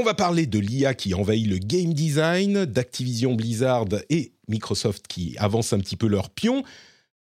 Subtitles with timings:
[0.00, 5.34] On va parler de l'IA qui envahit le game design, d'Activision Blizzard et Microsoft qui
[5.38, 6.62] avancent un petit peu leur pion,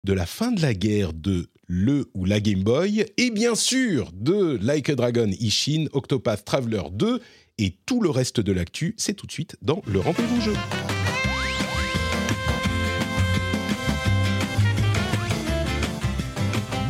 [0.04, 4.12] de la fin de la guerre de le ou la Game Boy, et bien sûr
[4.12, 7.22] de Like a Dragon Ishin, Octopath Traveler 2
[7.60, 10.54] et tout le reste de l'actu, c'est tout de suite dans le rendez-vous jeu.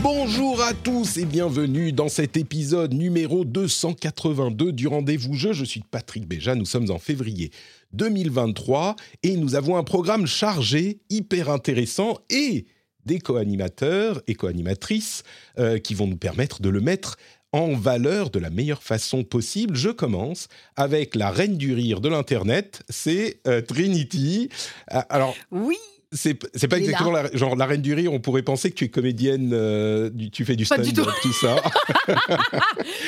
[0.07, 5.51] Bonjour à tous et bienvenue dans cet épisode numéro 282 du Rendez-vous Jeu.
[5.51, 7.49] Je suis Patrick Béja, nous sommes en février
[7.93, 12.67] 2023 et nous avons un programme chargé, hyper intéressant et
[13.07, 15.23] des co-animateurs et co-animatrices
[15.57, 17.17] euh, qui vont nous permettre de le mettre
[17.51, 19.75] en valeur de la meilleure façon possible.
[19.75, 24.49] Je commence avec la reine du rire de l'Internet, c'est euh, Trinity.
[24.93, 25.77] Euh, alors, Oui,
[26.15, 28.11] c'est pas exactement la, genre la reine du rire.
[28.13, 31.33] On pourrait penser que tu es comédienne, euh, du- tu fais du stand-up, tout.
[31.33, 31.55] ça.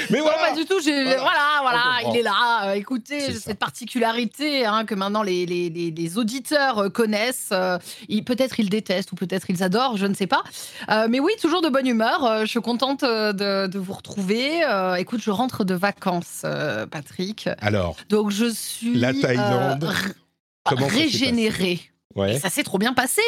[0.09, 0.37] Mais non, voilà.
[0.49, 0.79] pas du tout.
[0.83, 1.17] Voilà.
[1.17, 2.69] Voilà, voilà, il est là.
[2.69, 3.39] Euh, écoutez, ça.
[3.39, 7.49] cette particularité hein, que maintenant les, les- les- les auditeurs euh, connaissent.
[7.51, 7.77] Euh,
[8.25, 10.43] peut-être ils détestent ou peut-être ils adorent, je ne sais pas.
[11.09, 12.41] Mais oui, toujours de bonne humeur.
[12.41, 14.61] Je suis contente de, de vous retrouver.
[14.97, 16.43] Écoute, je rentre de vacances,
[16.91, 17.49] Patrick.
[17.59, 19.89] Alors, Donc je suis La Thaïlande,
[20.63, 21.79] comment régénérée.
[22.17, 22.35] Ouais.
[22.35, 23.21] Et ça s'est trop bien passé.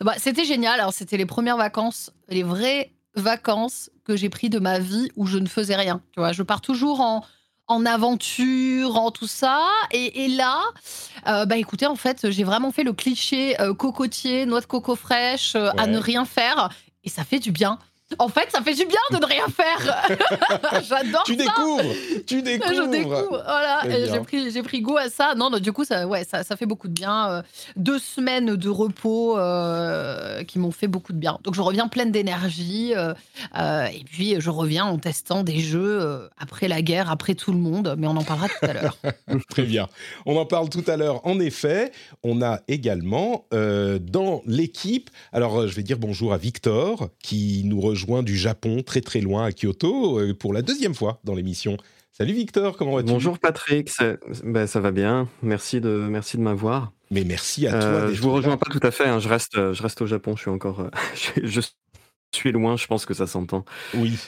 [0.00, 0.80] Bah, c'était génial.
[0.80, 5.26] Alors, c'était les premières vacances, les vraies vacances que j'ai pris de ma vie où
[5.26, 6.00] je ne faisais rien.
[6.12, 7.24] Tu vois, je pars toujours en,
[7.66, 9.66] en aventure, en tout ça.
[9.90, 10.60] Et, et là,
[11.26, 14.96] euh, bah écoutez, en fait, j'ai vraiment fait le cliché euh, cocotier, noix de coco
[14.96, 16.70] fraîche, euh, à ne rien faire.
[17.04, 17.78] Et ça fait du bien.
[18.18, 20.08] En fait, ça fait du bien de ne rien faire.
[20.88, 21.44] J'adore Tu ça.
[21.44, 21.94] découvres,
[22.26, 22.74] tu découvres.
[22.74, 23.80] Je découvre, voilà.
[23.84, 25.34] J'ai pris, j'ai pris goût à ça.
[25.34, 27.30] Non, non, du coup, ça, ouais, ça, ça fait beaucoup de bien.
[27.30, 27.42] Euh,
[27.76, 31.38] deux semaines de repos euh, qui m'ont fait beaucoup de bien.
[31.42, 32.92] Donc, je reviens pleine d'énergie.
[32.96, 37.58] euh, et puis, je reviens en testant des jeux après la guerre, après tout le
[37.58, 37.94] monde.
[37.98, 38.96] Mais on en parlera tout à l'heure.
[39.50, 39.88] Très bien.
[40.26, 41.26] On en parle tout à l'heure.
[41.26, 47.08] En effet, on a également euh, dans l'équipe, alors je vais dire bonjour à Victor,
[47.22, 51.20] qui nous rejoint du Japon, très très loin à Kyoto, euh, pour la deuxième fois
[51.24, 51.76] dans l'émission.
[52.12, 53.08] Salut Victor, comment vas-tu?
[53.08, 55.28] Bonjour Patrick, ça, ben, ça va bien.
[55.42, 56.92] Merci de, merci de m'avoir.
[57.10, 57.80] Mais merci à toi.
[57.80, 58.34] Euh, je vous là.
[58.34, 59.06] rejoins pas tout à fait.
[59.06, 60.34] hein, Je reste, je reste au Japon.
[60.36, 60.90] Je suis encore, euh,
[61.42, 61.60] je, je
[62.34, 62.76] suis loin.
[62.76, 63.64] Je pense que ça s'entend.
[63.94, 64.18] Oui.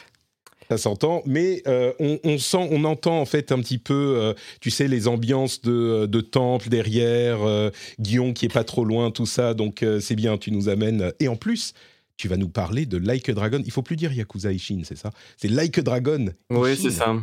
[0.70, 4.32] Ça s'entend, mais euh, on, on sent, on entend en fait un petit peu, euh,
[4.62, 7.68] tu sais, les ambiances de, de temple derrière, euh,
[8.00, 9.52] Guillaume qui est pas trop loin, tout ça.
[9.52, 11.12] Donc c'est bien, tu nous amènes.
[11.20, 11.74] Et en plus,
[12.16, 13.62] tu vas nous parler de Like a Dragon.
[13.64, 15.10] Il faut plus dire Yakuza Ishin, c'est ça?
[15.36, 16.26] C'est Like a Dragon.
[16.50, 17.16] Oui, c'est ça.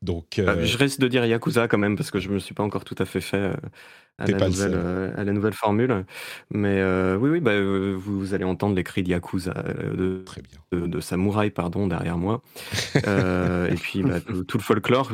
[0.00, 2.54] Donc Euh, euh, je risque de dire Yakuza quand même parce que je me suis
[2.54, 3.52] pas encore tout à fait fait euh,
[4.18, 6.04] à, la nouvelle, euh, à la nouvelle formule.
[6.50, 9.54] Mais euh, oui, oui, bah, vous, allez entendre les cris de Yakuza,
[9.96, 10.58] de, très bien.
[10.72, 12.42] de, de samouraï, pardon, derrière moi.
[13.06, 15.10] Euh, et puis bah, tout, tout le folklore.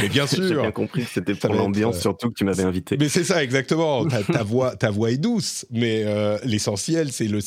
[0.00, 0.62] Mais bien J'ai sûr.
[0.62, 2.96] bien compris que c'était pour être, l'ambiance euh, surtout que tu m'avais invité.
[2.98, 4.04] Mais c'est ça exactement.
[4.08, 7.40] Ta, ta voix, ta voix est douce, mais euh, l'essentiel c'est le-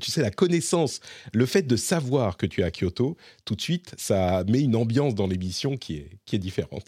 [0.00, 1.00] tu sais, la connaissance,
[1.32, 3.16] le fait de savoir que tu es à Kyoto.
[3.44, 6.86] Tout de suite, ça met une ambiance dans l'émission qui est qui est différente.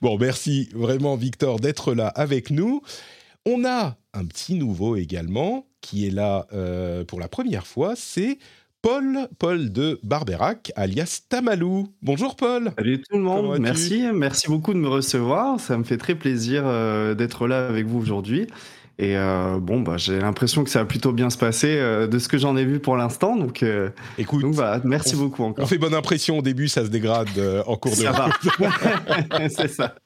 [0.00, 2.82] Bon, merci vraiment Victor d'être là avec nous.
[3.44, 7.94] On a un petit nouveau également qui est là euh, pour la première fois.
[7.96, 8.38] C'est
[8.86, 11.88] Paul, Paul de Barberac, alias Tamalou.
[12.02, 12.70] Bonjour Paul.
[12.78, 15.58] Salut tout le monde, merci, merci beaucoup de me recevoir.
[15.58, 18.46] Ça me fait très plaisir euh, d'être là avec vous aujourd'hui.
[19.00, 22.20] Et euh, bon, bah, j'ai l'impression que ça va plutôt bien se passer euh, de
[22.20, 23.34] ce que j'en ai vu pour l'instant.
[23.34, 24.54] Donc, euh, Écoute, donc
[24.84, 25.68] merci beaucoup on encore.
[25.68, 28.60] fait bonne impression au début, ça se dégrade euh, en cours de Ça route.
[28.60, 29.48] va.
[29.48, 29.96] C'est ça.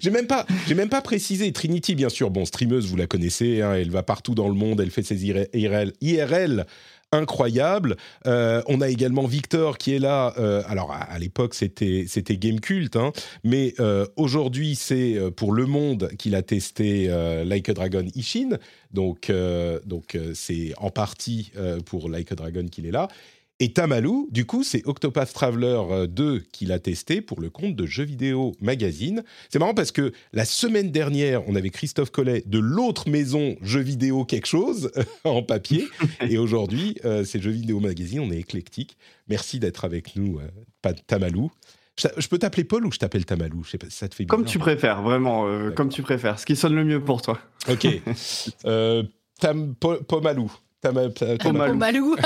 [0.00, 1.52] J'ai même pas, j'ai même pas précisé.
[1.52, 4.80] Trinity, bien sûr, bon, streameuse, vous la connaissez, hein, elle va partout dans le monde,
[4.80, 6.66] elle fait ses IRL, IRL
[7.16, 7.96] incroyables.
[8.26, 10.34] Euh, on a également Victor qui est là.
[10.38, 13.12] euh, alors à, l'époque c'était c'était Game Cult, hein,
[13.44, 17.08] mais euh, aujourd'hui c'est pour Le Monde qu'il a testé
[17.44, 18.58] Like a Dragon Ishin.
[18.92, 19.32] Donc
[19.84, 21.52] donc c'est en partie
[21.86, 23.08] pour Like a Dragon qu'il est là.
[23.58, 27.74] Et Tamalou, du coup, c'est Octopath Traveler euh, 2 qu'il a testé pour le compte
[27.74, 29.24] de Jeux Vidéo Magazine.
[29.48, 33.80] C'est marrant parce que la semaine dernière, on avait Christophe Collet de l'autre maison Jeux
[33.80, 34.90] Vidéo quelque chose
[35.24, 35.88] en papier.
[36.28, 38.98] Et aujourd'hui, euh, c'est Jeux Vidéo Magazine, on est éclectique.
[39.28, 41.50] Merci d'être avec nous, euh, Tamalou.
[41.98, 43.64] Je, peux t'appeler Paul ou je t'appelle Tamalou?
[43.64, 44.52] Je sais pas, ça te fait Comme bizarre.
[44.52, 46.38] tu préfères, vraiment, euh, comme tu préfères.
[46.38, 47.38] Ce qui sonne le mieux pour toi.
[47.70, 47.86] Ok.
[48.66, 49.02] euh,
[49.40, 50.52] Tam, Po- Pomalou.
[50.82, 52.16] Tam- ta- Tam- Pomalou.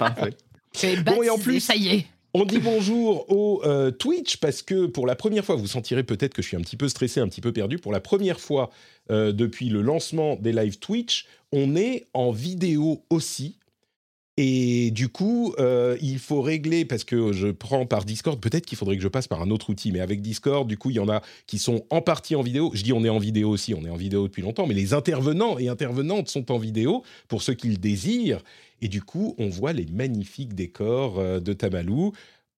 [0.00, 0.34] Parfait.
[0.72, 2.06] C'est Bon, et en plus- ça y est.
[2.34, 6.34] On dit bonjour au euh, Twitch parce que pour la première fois, vous sentirez peut-être
[6.34, 7.78] que je suis un petit peu stressé, un petit peu perdu.
[7.78, 8.70] Pour la première fois
[9.10, 13.56] euh, depuis le lancement des live Twitch, on est en vidéo aussi.
[14.40, 18.78] Et du coup, euh, il faut régler, parce que je prends par Discord, peut-être qu'il
[18.78, 21.00] faudrait que je passe par un autre outil, mais avec Discord, du coup, il y
[21.00, 22.70] en a qui sont en partie en vidéo.
[22.72, 24.94] Je dis on est en vidéo aussi, on est en vidéo depuis longtemps, mais les
[24.94, 28.44] intervenants et intervenantes sont en vidéo pour ceux qui le désirent.
[28.80, 32.12] Et du coup, on voit les magnifiques décors euh, de Tamalou.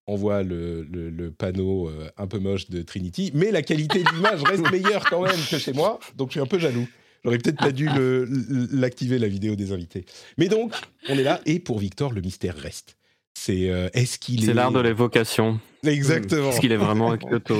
[0.07, 4.03] On voit le, le- le panneau euh, un peu moche de Trinity, mais la qualité
[4.03, 6.87] de l'image reste meilleure quand même que chez moi, donc je suis un peu jaloux.
[7.23, 7.87] J'aurais peut-être pas dû
[8.71, 10.05] l'activer, la vidéo des invités.
[10.37, 10.73] Mais donc,
[11.07, 12.97] on est là, et pour Victor, le mystère reste.
[13.33, 14.45] C'est euh, est-ce qu'il est...
[14.47, 15.59] C'est l'art de l'évocation.
[15.83, 16.49] Exactement.
[16.49, 17.55] Est-ce qu'il est vraiment à Kyoto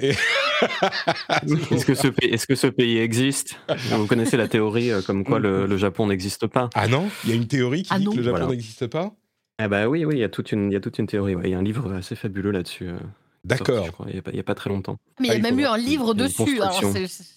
[0.00, 0.10] Et-
[1.70, 3.56] Est-ce que, ce pays- est-ce que ce pays existe?
[3.90, 7.08] Vous connaissez la théorie euh, comme quoi le, le Japon n'existe pas Ah non?
[7.24, 8.12] Il y a une théorie qui Ah dit non.
[8.12, 8.50] que le Japon Voilà.
[8.52, 9.12] n'existe pas?
[9.58, 11.34] Ah bah oui, oui, il y a toute une, il y a toute une théorie.
[11.34, 11.42] ouais.
[11.46, 12.88] Il y a un livre assez fabuleux là-dessus.
[13.46, 13.88] D'accord.
[14.06, 14.96] Il n'y a, pas- il y a pas très longtemps.
[15.20, 16.60] Mais il y Ah, a il même eu un livre Une dessus.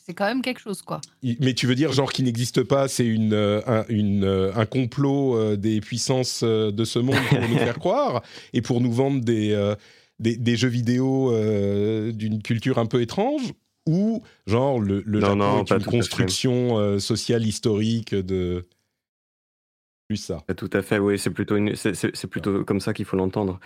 [0.06, 1.00] C'est quand même quelque chose, quoi.
[1.40, 4.66] Mais tu veux dire, genre, qui n'existe pas, c'est une, euh, un, une, euh, un
[4.66, 8.24] complot euh, des puissances euh, de ce monde pour nous faire croire
[8.54, 9.76] et pour nous vendre des, euh,
[10.20, 13.54] des, des jeux vidéo euh, d'une culture un peu étrange
[13.88, 18.66] Ou, genre, le, le Non, Japon non, est une construction euh, sociale historique de.
[20.10, 20.44] Plus ça.
[20.48, 23.06] Ah, Tout à fait, oui, c'est plutôt, une- c'est- c'est c'est plutôt comme ça qu'il
[23.06, 23.60] faut l'entendre.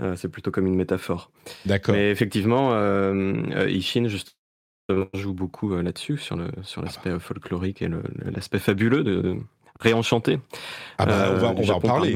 [0.00, 1.32] Euh, c'est plutôt comme une métaphore.
[1.66, 1.92] D'accord.
[1.94, 7.82] Mais effectivement, euh, euh, Ishin justement joue beaucoup euh, là-dessus, sur le sur l'aspect folklorique
[7.82, 9.36] et le- l'aspect fabuleux de, de
[9.80, 10.38] réenchanter.
[10.98, 12.14] Ah bah, on va, on va en par parler.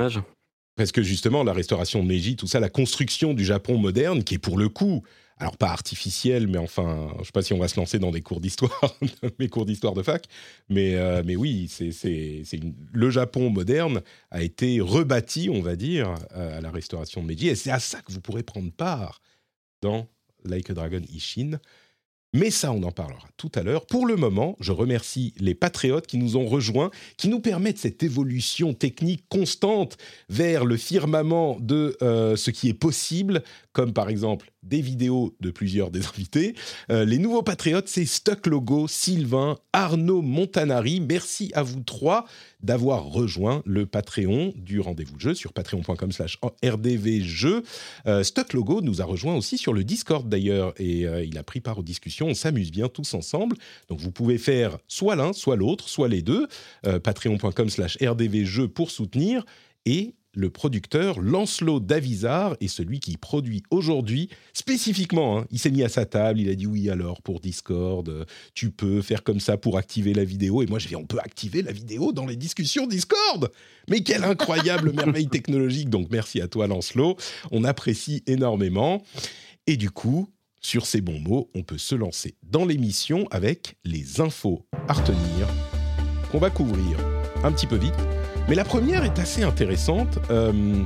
[0.77, 4.35] Parce que justement, la restauration de Meiji, tout ça, la construction du Japon moderne, qui
[4.37, 5.03] est pour le coup,
[5.43, 8.23] alors pas artificielle, mais enfin, je sais pas si on va se lancer dans des
[8.23, 8.97] cours d'histoire,
[9.41, 10.27] mes cours d'histoire de fac,
[10.69, 11.91] mais, euh, mais oui, c'est,
[12.93, 17.49] le Japon moderne a été rebâti, on va dire, euh, à la restauration de Meiji,
[17.49, 19.21] et c'est à ça que vous pourrez prendre part
[19.81, 20.07] dans
[20.45, 21.59] Like a Dragon Ishin.
[22.35, 23.85] Mais ça, on en parlera tout à l'heure.
[23.85, 28.03] Pour le moment, je remercie les patriotes qui nous ont rejoints, qui nous permettent cette
[28.03, 29.99] évolution technique constante
[30.31, 33.43] vers le firmament de euh, ce qui est possible,
[33.73, 36.55] comme par exemple des vidéos de plusieurs des invités.
[36.91, 41.01] Euh, les nouveaux patriotes, c'est Stuck Logo, Sylvain, Arnaud Montanari.
[41.01, 42.27] Merci à vous trois
[42.63, 47.63] d'avoir rejoint le Patreon du rendez-vous de jeu sur patreon.com slash rdvjeux.
[48.07, 51.43] Euh, Stuck Logo nous a rejoint aussi sur le Discord d'ailleurs et euh, il a
[51.43, 52.29] pris part aux discussions.
[52.29, 53.57] On s'amuse bien tous ensemble.
[53.89, 56.47] Donc vous pouvez faire soit l'un, soit l'autre, soit les deux.
[56.87, 59.45] Euh, patreon.com slash rdvjeux pour soutenir.
[59.85, 65.39] Et le producteur Lancelot Davizard est celui qui produit aujourd'hui spécifiquement.
[65.39, 68.25] hein, il s'est mis à sa table, il a dit oui alors pour Discord, euh,
[68.55, 70.63] tu peux faire comme ça pour activer la vidéo.
[70.63, 73.51] Et moi je dis on peut activer la vidéo dans les discussions Discord.
[73.91, 75.91] Mais quelle incroyable merveille technologique.
[75.91, 77.17] Donc merci à toi Lancelot,
[77.51, 79.03] on apprécie énormément.
[79.67, 80.29] Et du coup,
[80.61, 85.49] sur ces bons mots, on peut se lancer dans l'émission avec les infos à retenir
[86.31, 86.99] qu'on va couvrir
[87.45, 87.95] un petit peu vite.
[88.49, 90.19] Mais la première est assez intéressante.
[90.31, 90.83] Euh,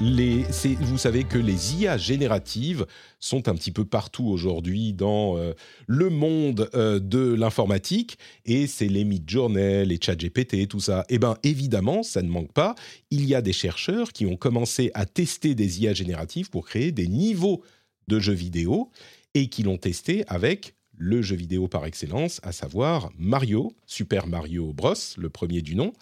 [0.00, 2.86] vous savez que les IA génératives
[3.18, 5.54] sont un petit peu partout aujourd'hui dans euh,
[5.86, 11.04] le monde euh, de l'informatique et c'est les Midjourney, les ChatGPT, tout ça.
[11.08, 12.74] Eh bien, évidemment, ça ne manque pas.
[13.10, 16.92] Il y a des chercheurs qui ont commencé à tester des IA génératives pour créer
[16.92, 17.62] des niveaux
[18.06, 18.90] de jeux vidéo
[19.34, 24.72] et qui l'ont testé avec le jeu vidéo par excellence, à savoir Mario, Super Mario
[24.72, 25.92] Bros, le premier du nom.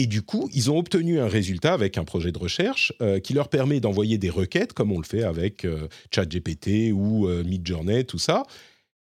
[0.00, 3.34] Et du coup, ils ont obtenu un résultat avec un projet de recherche euh, qui
[3.34, 8.06] leur permet d'envoyer des requêtes, comme on le fait avec euh, ChatGPT ou euh, Midjourney,
[8.06, 8.44] tout ça,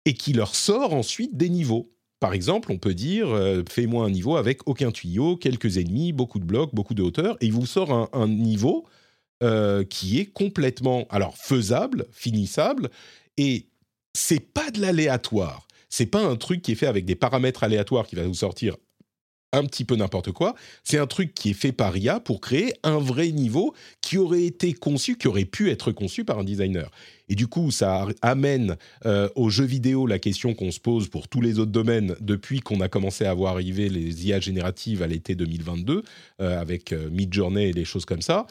[0.04, 1.90] et qui leur sort ensuite des niveaux.
[2.20, 6.38] Par exemple, on peut dire euh, fais-moi un niveau avec aucun tuyau, quelques ennemis, beaucoup
[6.38, 8.84] de blocs, beaucoup de hauteur, et il vous sort un, un niveau
[9.90, 12.88] qui est complètement alors faisable, finissable,
[13.36, 13.66] et
[14.14, 15.66] c'est pas de l'aléatoire.
[15.90, 18.76] C'est pas un truc qui est fait avec des paramètres aléatoires qui va vous sortir
[19.54, 20.54] un petit peu n'importe quoi.
[20.82, 24.44] C'est un truc qui est fait par IA pour créer un vrai niveau qui aurait
[24.44, 26.90] été conçu, qui aurait pu être conçu par un designer.
[27.28, 31.28] Et du coup, ça amène euh, aux jeux vidéo la question qu'on se pose pour
[31.28, 35.06] tous les autres domaines depuis qu'on a commencé à voir arriver les IA génératives à
[35.06, 36.02] l'été 2022
[36.40, 38.46] euh, avec euh, Midjourney et des choses comme ça.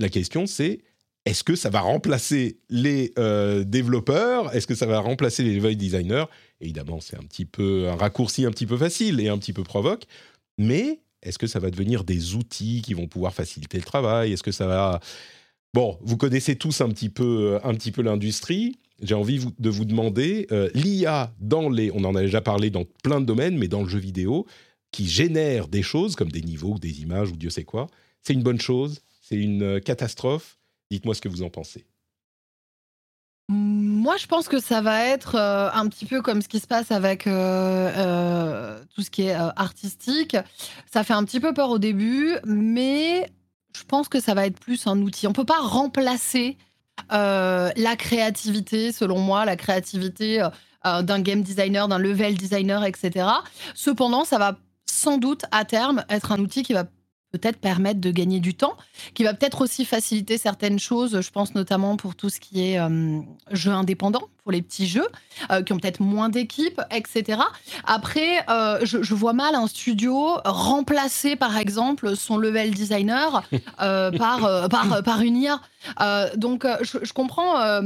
[0.00, 0.80] La question, c'est
[1.26, 4.54] est-ce que ça va remplacer les euh, développeurs?
[4.54, 6.24] Est-ce que ça va remplacer les level designers?
[6.62, 9.62] Évidemment, c'est un petit peu un raccourci un petit peu facile et un petit peu
[9.62, 10.04] provoque.
[10.60, 14.32] Mais est-ce que ça va devenir des outils qui vont pouvoir faciliter le travail?
[14.32, 15.00] Est-ce que ça va?
[15.72, 18.76] Bon, vous connaissez tous un petit peu, un petit peu l'industrie.
[19.02, 23.20] J'ai envie de vous demander, l'IA dans les, on en a déjà parlé dans plein
[23.22, 24.46] de domaines, mais dans le jeu vidéo,
[24.92, 27.86] qui génère des choses comme des niveaux, des images ou Dieu sait quoi,
[28.22, 30.58] c'est une bonne chose, c'est une catastrophe?
[30.90, 31.86] Dites-moi ce que vous en pensez.
[33.52, 36.68] Moi, je pense que ça va être euh, un petit peu comme ce qui se
[36.68, 40.36] passe avec euh, euh, tout ce qui est artistique.
[40.88, 43.28] Ça fait un petit peu peur au début, mais
[43.76, 45.26] je pense que ça va être plus un outil.
[45.26, 46.58] On ne peut pas remplacer
[47.10, 50.46] la créativité, selon moi, la créativité
[50.84, 53.26] d'un game designer, d'un level designer, etc.
[53.74, 56.84] Cependant, ça va sans doute à terme être un outil qui va
[57.30, 58.76] peut-être permettre de gagner du temps,
[59.14, 61.20] qui va peut-être aussi faciliter certaines choses.
[61.20, 63.20] Je pense notamment pour tout ce qui est euh,
[63.50, 65.06] jeux indépendants, pour les petits jeux,
[65.50, 67.42] euh, qui ont peut-être moins d'équipes, etc.
[67.84, 73.44] Après, euh, je, vois mal un studio remplacer, par exemple, son level designer
[73.78, 75.60] par, par, par une IA.
[76.36, 77.80] donc, je, comprends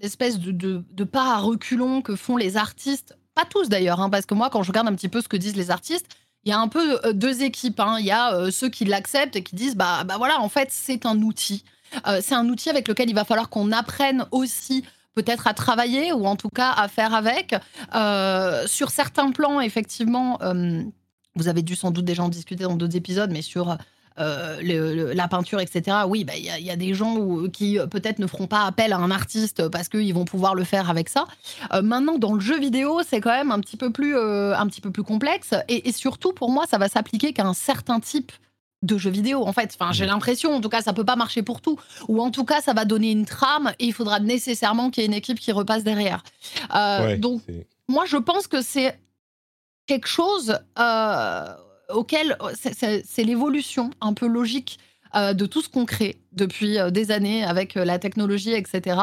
[0.00, 4.26] l'espèce de, de, pas à reculons que font les artistes pas tous d'ailleurs, hein, parce
[4.26, 6.06] que moi, quand je regarde un petit peu ce que disent les artistes,
[6.44, 7.80] il y a un peu euh, deux équipes.
[7.80, 7.96] Hein.
[8.00, 10.68] Il y a euh, ceux qui l'acceptent et qui disent bah, bah voilà, en fait,
[10.70, 11.64] c'est un outil.
[12.06, 16.12] Euh, c'est un outil avec lequel il va falloir qu'on apprenne aussi peut-être à travailler
[16.12, 17.54] ou en tout cas à faire avec.
[18.68, 20.38] sur certains plans, effectivement,
[21.34, 23.76] vous avez dû sans doute déjà en discuter dans d'autres épisodes, mais sur
[24.18, 25.98] euh, la peinture, etc.
[26.06, 28.98] Oui, bah, il y, a des gens qui euh, peut-être ne feront pas appel à
[28.98, 31.26] un artiste parce qu'ils vont pouvoir le faire avec ça.
[31.72, 34.80] Euh, maintenant, dans le jeu vidéo, c'est quand même un petit peu plus, un petit
[34.80, 35.54] peu plus complexe.
[35.68, 38.32] Et, surtout, pour moi, ça va s'appliquer qu'à un certain type
[38.82, 39.76] de jeu vidéo en fait.
[39.78, 40.08] Enfin, j'ai mmh.
[40.08, 41.78] l'impression, en tout cas, ça peut pas marcher pour tout.
[42.08, 45.04] Ou en tout cas, ça va donner une trame et il faudra nécessairement qu'il y
[45.04, 46.22] ait une équipe qui repasse derrière.
[47.18, 47.42] donc,
[47.88, 48.98] moi, je pense que c'est
[49.86, 50.58] quelque chose
[51.92, 52.52] auquel euh,
[53.04, 54.78] c'est l'évolution un peu logique
[55.16, 59.00] euh, de tout ce qu'on crée depuis euh, des années avec la technologie, etc.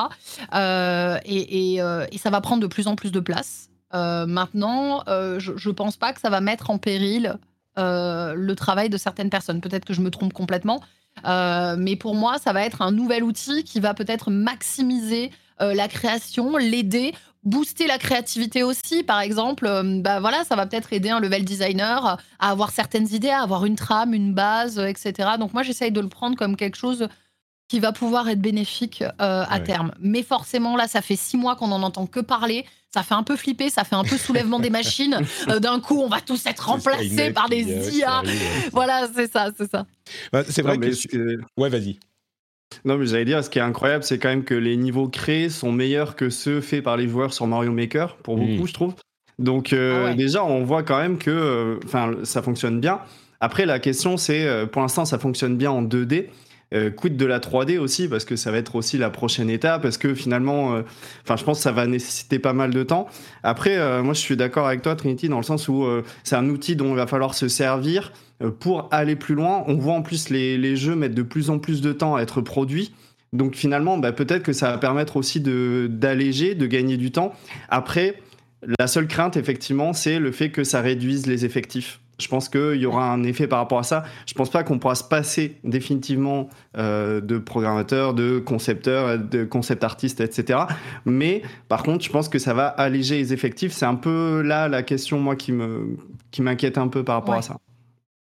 [1.25, 1.79] Et,
[2.17, 3.70] ça va prendre de plus en plus de place.
[3.94, 7.38] maintenant, je ne pense pas que ça va mettre en péril
[7.77, 9.62] le travail de certaines personnes.
[9.62, 10.82] Peut-être que je me trompe complètement.
[11.25, 16.58] mais pour moi, ça va être un nouvel outil qui va peut-être maximiser la création,
[16.58, 17.13] l'aider
[17.48, 19.04] booster la créativité aussi.
[19.04, 23.08] Par exemple, euh, bah voilà, ça va peut-être aider un level designer à avoir certaines
[23.13, 25.30] idées, à avoir une trame, une base, etc.
[25.39, 27.08] Donc moi, j'essaye de le prendre comme quelque chose
[27.70, 29.92] qui va pouvoir être bénéfique euh, à terme.
[30.00, 32.66] Mais forcément, là, ça fait six mois qu'on n'en entend que parler.
[32.94, 35.20] Ça fait un peu flipper, ça fait un peu soulèvement des machines.
[35.50, 37.63] Euh, d'un coup, on va tous être remplacés par des
[37.98, 38.22] IA.
[38.72, 39.86] voilà, c'est ça, c'est ça.
[40.34, 41.39] Bah, c'est vrai que...
[41.56, 42.00] Ouais, vas-y.
[42.86, 45.50] Non, mais j'allais dire, ce qui est incroyable, c'est quand même que les niveaux créés
[45.50, 48.93] sont meilleurs que ceux faits par les joueurs sur Mario Maker, pour beaucoup, je trouve.
[49.39, 53.00] Donc, euh, ah déjà, on voit quand même que euh, enfin, ça fonctionne bien.
[53.39, 56.29] Après, la question, c'est, euh, pour l'instant, ça fonctionne bien en 2D.
[56.71, 59.97] Quid de la 3D aussi, parce que ça va être aussi la prochaine étape, parce
[59.97, 60.81] que finalement,
[61.24, 63.07] enfin, je pense que ça va nécessiter pas mal de temps.
[63.43, 65.86] Après, moi, je suis d'accord avec toi, Trinity, dans le sens où
[66.24, 68.12] c'est un outil dont il va falloir se servir
[68.43, 69.63] euh, pour aller plus loin.
[69.67, 72.41] On voit en plus les, jeux mettre de plus en plus de temps à être
[72.41, 72.93] produits.
[73.33, 77.33] Donc finalement, bah, peut-être que ça va permettre aussi d'alléger, de, gagner du temps.
[77.69, 78.21] Après,
[78.79, 82.00] la seule crainte, effectivement, c'est le fait que ça réduise les effectifs.
[82.19, 84.03] Je pense qu'il y aura un effet par rapport à ça.
[84.25, 89.83] Je pense pas qu'on pourra se passer définitivement euh, de programmateurs, de concepteurs, de concept
[89.83, 90.62] artistes, etc.
[91.05, 93.71] Mais par contre, je pense que ça va alléger les effectifs.
[93.71, 97.41] C'est un peu là la question, moi, qui m'inquiète qui un peu par rapport à
[97.41, 97.57] ça.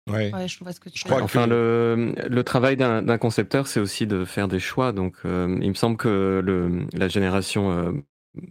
[0.10, 0.32] Ouais.
[0.48, 4.08] je vois ce que tu je crois Enfin, le, le, travail d'un concepteur, c'est aussi
[4.08, 4.92] de faire des choix.
[4.92, 7.92] Donc, euh, il me semble que le, la génération euh,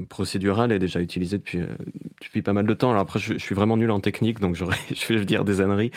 [0.08, 1.66] procédural est déjà utilisé depuis, euh,
[2.20, 2.90] depuis pas mal de temps.
[2.90, 4.54] Alors après, je, suis vraiment nul en technique, donc
[4.94, 5.90] je vais dire des âneries,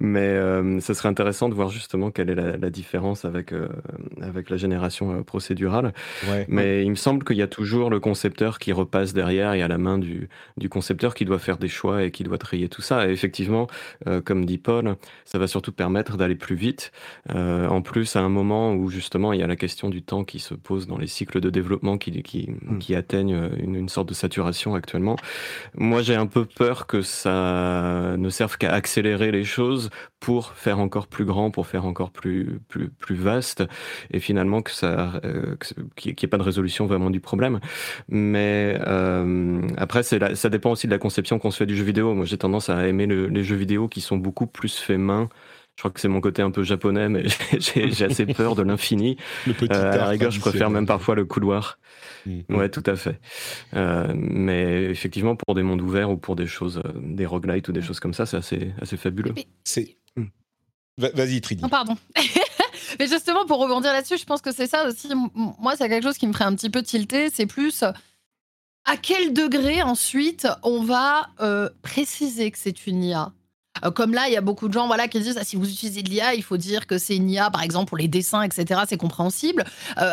[0.00, 3.68] mais euh, ce serait intéressant de voir justement quelle est la, différence avec, euh,
[4.20, 5.92] avec la génération procédurale.
[6.48, 9.68] Mais il me semble qu'il y a toujours le concepteur qui repasse derrière et à
[9.68, 12.82] la main du, du concepteur qui doit faire des choix et qui doit trier tout
[12.82, 13.08] ça.
[13.08, 13.68] Et effectivement,
[14.24, 16.92] comme dit Paul, ça va surtout permettre d'aller plus vite.
[17.28, 20.38] en plus, à un moment où justement il y a la question du temps qui
[20.38, 24.74] se pose dans les cycles de développement qui, qui, qui atteignent une, sorte de saturation
[24.74, 25.16] actuellement.
[25.74, 30.78] Moi, j'ai un peu peur que ça ne serve qu'à accélérer les choses pour faire
[30.78, 33.64] encore plus grand, pour faire encore plus, plus, plus vaste,
[34.10, 35.56] et finalement que ça, euh,
[35.96, 37.60] qu'il n'y ait pas de résolution vraiment du problème.
[38.08, 42.14] Mais euh, après, ça dépend aussi de la conception qu'on se fait du jeu vidéo.
[42.14, 45.28] Moi, j'ai tendance à aimer les jeux vidéo qui sont beaucoup plus faits main.
[45.78, 47.26] Je crois que c'est mon côté un peu japonais, mais
[47.60, 49.16] j'ai assez peur de l'infini.
[49.70, 51.78] Euh, à la rigueur, je préfère même parfois le couloir.
[52.26, 52.40] Mm.
[52.48, 53.20] Ouais, tout à fait.
[53.74, 57.72] Euh, mais effectivement, pour des mondes ouverts ou pour des choses, euh, des roguelites ou
[57.72, 59.34] des choses comme ça, c'est assez, assez fabuleux.
[59.62, 59.96] C'est.
[60.16, 60.24] Mm.
[60.96, 61.62] Vas-y, Tridi.
[61.62, 61.96] Non, pardon.
[62.98, 65.12] Mais justement, pour rebondir là-dessus, je pense que c'est ça aussi.
[65.34, 67.30] Moi, c'est quelque chose qui me ferait un petit peu tilter.
[67.30, 67.84] C'est plus
[68.84, 73.32] à quel degré ensuite on va euh, préciser que c'est une IA
[73.94, 76.02] comme là, il y a beaucoup de gens voilà, qui disent ah, si vous utilisez
[76.02, 78.82] de l'IA, il faut dire que c'est une IA, par exemple, pour les dessins, etc.
[78.88, 79.64] C'est compréhensible.
[79.98, 80.12] Euh,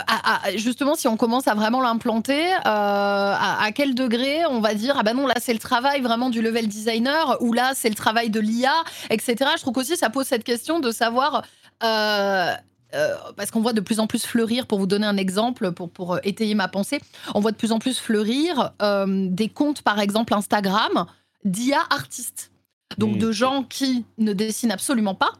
[0.56, 5.04] justement, si on commence à vraiment l'implanter, euh, à, quel degré on va dire ah
[5.04, 8.30] ben non, là, c'est le travail vraiment du level designer, ou là, c'est le travail
[8.30, 8.74] de l'IA,
[9.10, 9.36] etc.
[9.58, 11.44] Je trouve aussi ça pose cette question de savoir.
[11.80, 16.56] parce qu'on voit de plus en plus fleurir, pour vous donner un exemple, pour étayer
[16.56, 17.02] ma pensée,
[17.34, 18.72] on voit de plus en plus fleurir
[19.08, 21.06] des comptes, par exemple Instagram,
[21.44, 22.52] d'IA artistes.
[22.98, 23.20] Donc mm.
[23.20, 25.34] de gens qui ne dessinent absolument pas,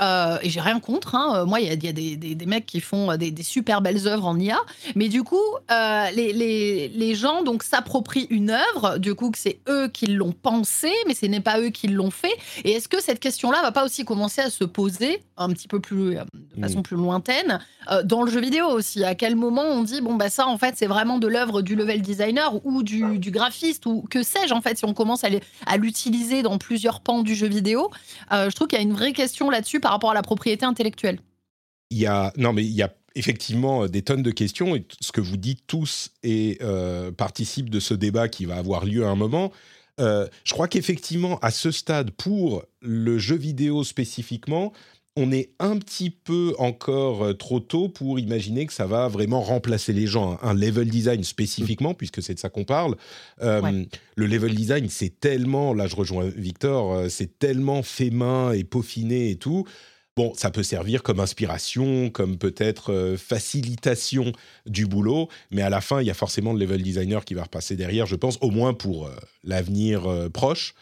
[0.00, 1.14] euh, et j'ai rien contre.
[1.14, 1.34] Hein.
[1.36, 4.38] Euh, moi, il y a, des, mecs qui font euh, des, super belles œuvres en
[4.38, 4.58] IA.
[4.94, 8.98] Mais du coup, les, gens donc s'approprient une œuvre.
[8.98, 12.10] Du coup, que c'est eux qui l'ont pensée, mais ce n'est pas eux qui l'ont
[12.10, 12.34] fait.
[12.64, 15.80] Et est-ce que cette question-là va pas aussi commencer à se poser un petit peu
[15.80, 16.82] plus, de façon mm.
[16.82, 17.58] plus lointaine,
[18.04, 19.04] dans le jeu vidéo aussi?
[19.04, 21.74] À quel moment on dit bon bah ça en fait c'est vraiment de l'œuvre du
[21.74, 26.42] level designer ou du, graphiste ou que sais-je en fait si on commence à l'utiliser
[26.42, 27.90] dans plusieurs pans du jeu vidéo?
[28.30, 31.20] Je trouve qu'il y a une vraie question là-dessus par rapport à la propriété intellectuelle
[31.90, 35.12] Il y a, non, mais il y a effectivement des tonnes de questions et ce
[35.12, 39.08] que vous dites tous et euh, participe de ce débat qui va avoir lieu à
[39.08, 39.52] un moment.
[40.00, 44.72] Euh, je crois qu'effectivement, à ce stade, pour le jeu vidéo spécifiquement,
[45.16, 49.42] on est un petit peu encore euh, trop tôt pour imaginer que ça va vraiment
[49.42, 50.38] remplacer les gens.
[50.42, 52.96] Un level design spécifiquement, puisque c'est de ça qu'on parle.
[53.42, 53.84] Euh,
[54.16, 58.64] le level design, c'est tellement, là je rejoins Victor, euh, c'est tellement fait main et
[58.64, 59.66] peaufiné et tout.
[60.16, 64.32] Bon, ça peut servir comme inspiration, comme peut-être facilitation
[64.66, 67.44] du boulot, mais à la fin, il y a forcément le level designer qui va
[67.44, 69.10] repasser derrière, je pense, au moins pour
[69.42, 70.74] l'avenir proche.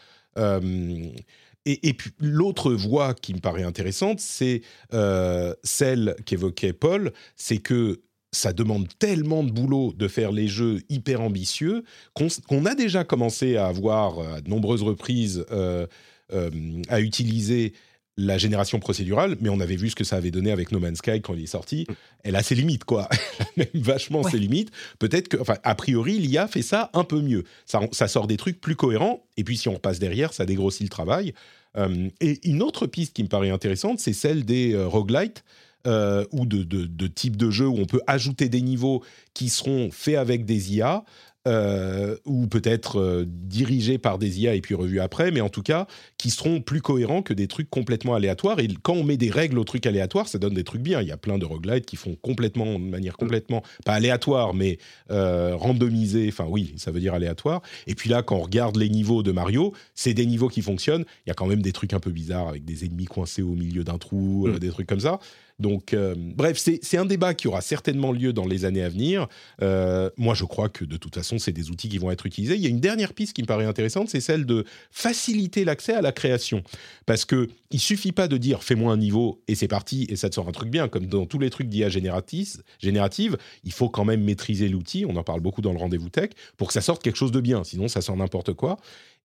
[1.66, 4.62] Et, puis l'autre voie qui me paraît intéressante, c'est
[4.94, 8.00] euh, celle qu'évoquait Paul, c'est que
[8.32, 13.56] ça demande tellement de boulot de faire les jeux hyper ambitieux qu'on a déjà commencé
[13.56, 15.86] à avoir à de nombreuses reprises euh,
[16.32, 16.50] euh,
[16.88, 17.72] à utiliser
[18.16, 20.98] la génération procédurale, mais on avait vu ce que ça avait donné avec No Man's
[20.98, 21.86] Sky quand il est sorti.
[21.88, 21.92] Mm.
[22.24, 23.08] Elle a ses limites, quoi.
[23.56, 24.70] Elle a même vachement ses limites.
[24.98, 27.44] Peut-être que, enfin, a priori, l'IA fait ça un peu mieux.
[27.66, 30.82] Ça, ça, sort des trucs plus cohérents, et puis si on repasse derrière, ça dégrossit
[30.82, 31.34] le travail.
[31.76, 35.44] Euh, et une autre piste qui me paraît intéressante, c'est celle des euh, roguelites.
[35.86, 39.48] Euh, ou de, de, de types de jeux où on peut ajouter des niveaux qui
[39.48, 41.04] seront faits avec des IA
[41.48, 45.62] euh, ou peut-être euh, dirigés par des IA et puis revus après, mais en tout
[45.62, 45.86] cas,
[46.20, 48.60] qui seront plus cohérents que des trucs complètement aléatoires.
[48.60, 51.00] Et quand on met des règles aux trucs aléatoires, ça donne des trucs bien.
[51.00, 54.76] Il y a plein de roguelites qui font complètement, de manière complètement, pas aléatoire, mais
[55.10, 56.28] euh, randomisée.
[56.28, 57.62] Enfin, oui, ça veut dire aléatoire.
[57.86, 61.06] Et puis là, quand on regarde les niveaux de Mario, c'est des niveaux qui fonctionnent.
[61.24, 63.54] Il y a quand même des trucs un peu bizarres avec des ennemis coincés au
[63.54, 64.58] milieu d'un trou, mm.
[64.58, 65.20] des trucs comme ça.
[65.60, 69.28] Donc, euh, bref, c'est un débat qui aura certainement lieu dans les années à venir.
[69.62, 72.54] Euh, moi, je crois que de toute façon, c'est des outils qui vont être utilisés.
[72.56, 75.92] Il y a une dernière piste qui me paraît intéressante, c'est celle de faciliter l'accès
[75.92, 76.62] à la création.
[77.06, 80.28] Parce que il suffit pas de dire fais-moi un niveau et c'est parti et ça
[80.28, 83.36] te sort un truc bien, comme dans tous les trucs d'IA générative.
[83.64, 85.04] Il faut quand même maîtriser l'outil.
[85.06, 87.40] On en parle beaucoup dans le rendez-vous tech pour que ça sorte quelque chose de
[87.40, 87.64] bien.
[87.64, 88.76] Sinon, ça sort n'importe quoi.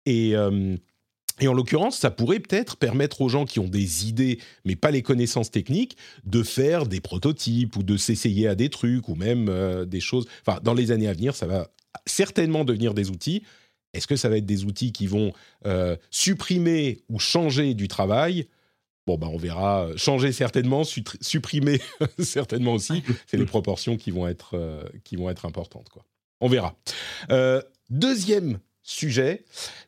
[0.06, 0.76] Et euh,
[1.42, 4.92] et en l'occurrence, ça pourrait peut-être permettre aux gens qui ont des idées, mais pas
[4.92, 9.50] les connaissances techniques, de faire des prototypes ou de s'essayer à des trucs ou même
[9.50, 10.28] euh, des choses.
[10.46, 11.68] Enfin, dans les années à venir, ça va
[12.06, 13.44] certainement devenir des outils.
[13.96, 15.34] Est-ce que ça va être des outils qui vont
[15.66, 18.48] euh, supprimer ou changer du travail?
[19.08, 19.88] Bon, bah, on verra.
[19.96, 21.80] Changer certainement, supprimer
[22.20, 23.04] certainement aussi.
[23.28, 25.90] C'est les proportions qui vont être, euh, qui vont être importantes.
[25.90, 26.04] Quoi.
[26.42, 26.76] On verra.
[27.90, 29.44] deuxième sujet.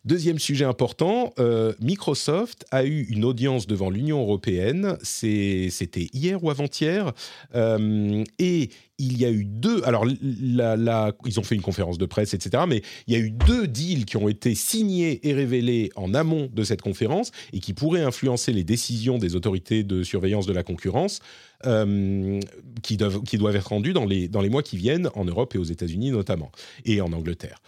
[0.05, 6.49] Deuxième sujet important, euh, Microsoft a eu une audience devant l'Union européenne, c'était hier ou
[6.49, 7.13] avant-hier,
[7.53, 12.33] euh, et il y a eu deux, alors ils ont fait une conférence de presse,
[12.33, 16.15] etc., mais il y a eu deux deals qui ont été signés et révélés en
[16.15, 20.53] amont de cette conférence et qui pourraient influencer les décisions des autorités de surveillance de
[20.53, 21.19] la concurrence.
[21.65, 22.39] Euh,
[22.83, 26.51] qui, doivent, être rendues dans les mois qui viennent, en Europe et aux États-Unis notamment,
[26.85, 27.59] et en Angleterre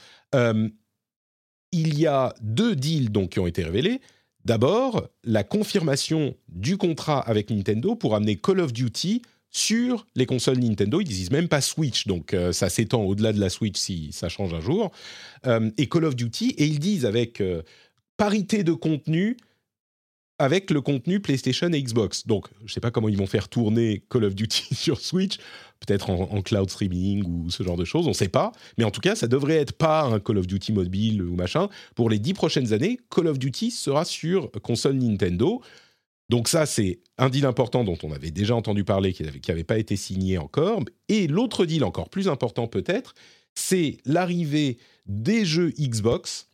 [1.71, 4.01] il y a deux deals donc, qui ont été révélés.
[4.45, 10.59] D'abord, la confirmation du contrat avec Nintendo pour amener Call of Duty sur les consoles
[10.59, 11.01] Nintendo.
[11.01, 14.29] Ils disent même pas Switch, donc euh, ça s'étend au-delà de la Switch si ça
[14.29, 14.91] change un jour.
[15.45, 17.63] Euh, et Call of Duty, et ils disent avec euh,
[18.17, 19.37] parité de contenu
[20.41, 22.25] avec le contenu PlayStation et Xbox.
[22.25, 25.37] Donc, je ne sais pas comment ils vont faire tourner Call of Duty sur Switch,
[25.85, 28.51] peut-être en, cloud streaming ou ce genre de choses, on ne sait pas.
[28.77, 31.69] Mais en tout cas, ça devrait être pas un Call of Duty mobile ou machin.
[31.95, 35.61] Pour les dix prochaines années, Call of Duty sera sur console Nintendo.
[36.29, 39.79] Donc ça, c'est un deal important dont on avait déjà entendu parler, qui n'avait pas
[39.79, 40.83] été signé encore.
[41.07, 43.15] Et l'autre deal encore plus important peut-être,
[43.55, 46.47] c'est l'arrivée des jeux Xbox,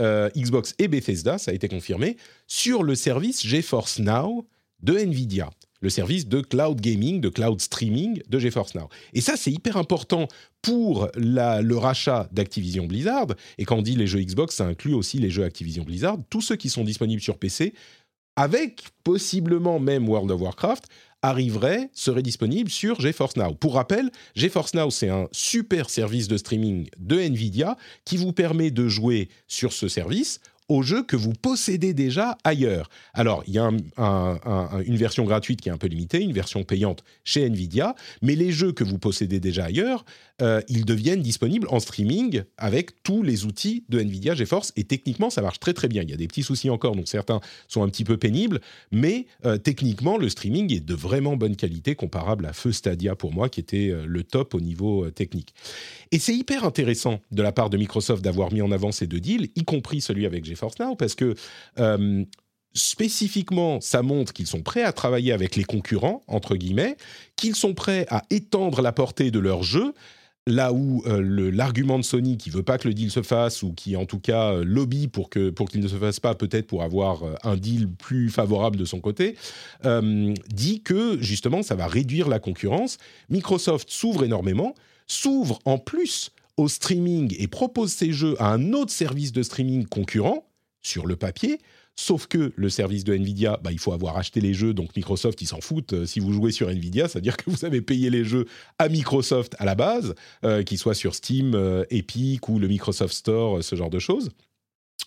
[0.00, 2.16] euh, Xbox et Bethesda, ça a été confirmé,
[2.46, 4.46] sur le service GeForce Now
[4.80, 5.50] de Nvidia
[5.82, 8.88] le service de cloud gaming, de cloud streaming de GeForce Now.
[9.12, 10.28] Et ça, c'est hyper important
[10.62, 13.26] pour le rachat d'Activision Blizzard.
[13.58, 16.40] Et quand on dit les jeux Xbox, ça inclut aussi les jeux Activision Blizzard, tous
[16.40, 17.74] ceux qui sont disponibles sur PC,
[18.36, 20.86] avec possiblement même World of Warcraft,
[21.22, 23.54] arriveraient, seraient disponibles sur GeForce Now.
[23.54, 28.70] Pour rappel, GeForce Now, c'est un super service de streaming de Nvidia qui vous permet
[28.70, 32.88] de jouer sur ce service aux jeux que vous possédez déjà ailleurs.
[33.14, 37.04] Alors, il y a une version gratuite qui est un peu limitée, une version payante
[37.24, 40.04] chez Nvidia, mais les jeux que vous possédez déjà ailleurs,
[40.40, 44.72] euh, ils deviennent disponibles en streaming avec tous les outils de Nvidia GeForce.
[44.76, 46.02] Et techniquement, ça marche très très bien.
[46.02, 49.26] Il y a des petits soucis encore, donc certains sont un petit peu pénibles, mais
[49.44, 53.48] euh, techniquement, le streaming est de vraiment bonne qualité, comparable à Feu Stadia pour moi,
[53.48, 55.54] qui était euh, le top au niveau technique.
[56.12, 59.20] Et c'est hyper intéressant de la part de Microsoft d'avoir mis en avant ces deux
[59.20, 61.34] deals, y compris celui avec GeForce Now, parce que
[62.74, 66.96] spécifiquement, ça montre qu'ils sont prêts à travailler avec les concurrents, entre guillemets,
[67.36, 69.94] qu'ils sont prêts à étendre la portée de leurs jeux
[70.48, 73.72] là où euh, l'argument de Sony qui veut pas que le deal se fasse ou
[73.72, 76.66] qui en tout cas euh, lobby pour que pour qu'il ne se fasse pas peut-être
[76.66, 79.36] pour avoir euh, un deal plus favorable de son côté
[80.48, 82.98] dit que justement ça va réduire la concurrence.
[83.30, 84.74] Microsoft s'ouvre énormément
[85.06, 89.86] s'ouvre en plus au streaming et propose ses jeux à un autre service de streaming
[89.86, 90.46] concurrent
[90.82, 91.58] sur le papier
[91.94, 95.42] Sauf que le service de Nvidia, bah, il faut avoir acheté les jeux, donc Microsoft,
[95.42, 95.92] ils s'en foutent.
[95.92, 98.46] Euh, si vous jouez sur Nvidia, c'est-à-dire que vous avez payé les jeux
[98.78, 103.12] à Microsoft à la base, euh, qu'ils soient sur Steam, euh, Epic ou le Microsoft
[103.12, 104.30] Store, ce genre de choses.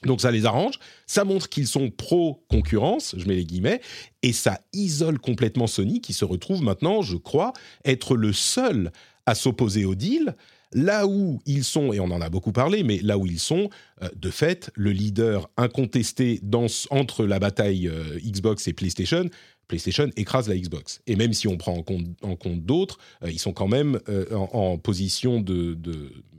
[0.04, 0.78] Donc ça les arrange,
[1.08, 3.82] ça montre qu'ils sont pro-concurrence, je mets les guillemets,
[4.22, 7.54] et ça isole complètement Sony qui se retrouve maintenant, je crois,
[7.86, 8.92] être le seul
[9.26, 10.36] à s'opposer au deal
[10.76, 13.70] Là où ils sont, et on en a beaucoup parlé, mais là où ils sont,
[14.02, 19.30] euh, de fait, le leader incontesté dans, entre la bataille euh, Xbox et PlayStation,
[19.70, 21.00] PlayStation écrase la Xbox.
[21.08, 24.00] Et même si on prend en compte, d'autres, euh, ils sont quand même
[24.32, 25.78] en, position de,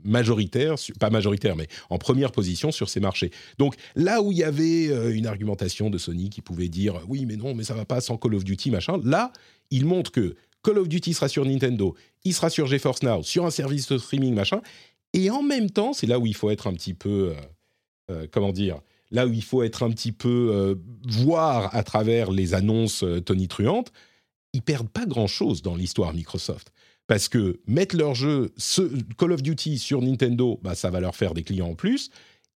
[0.05, 3.31] majoritaire, pas majoritaire, mais en première position sur ces marchés.
[3.57, 7.35] Donc là où il y avait une argumentation de Sony qui pouvait dire oui, mais
[7.35, 9.33] non, mais ça va pas sans Call of Duty, machin, là,
[9.71, 10.35] il montre que
[10.67, 13.97] Call of Duty sera sur Nintendo, il sera sur GeForce Now, sur un service de
[13.97, 14.61] streaming, machin.
[15.13, 17.35] Et en même temps, c'est là où il faut être un petit peu, euh,
[18.11, 20.75] euh, comment dire, là où il faut être un petit peu euh,
[21.07, 23.93] voir à travers les annonces tonitruantes,
[24.51, 26.73] ils perdent pas grand-chose dans l'histoire Microsoft.
[27.07, 28.53] Parce que mettre leur jeu
[29.17, 32.09] Call of Duty sur Nintendo, bah, ça va leur faire des clients en plus.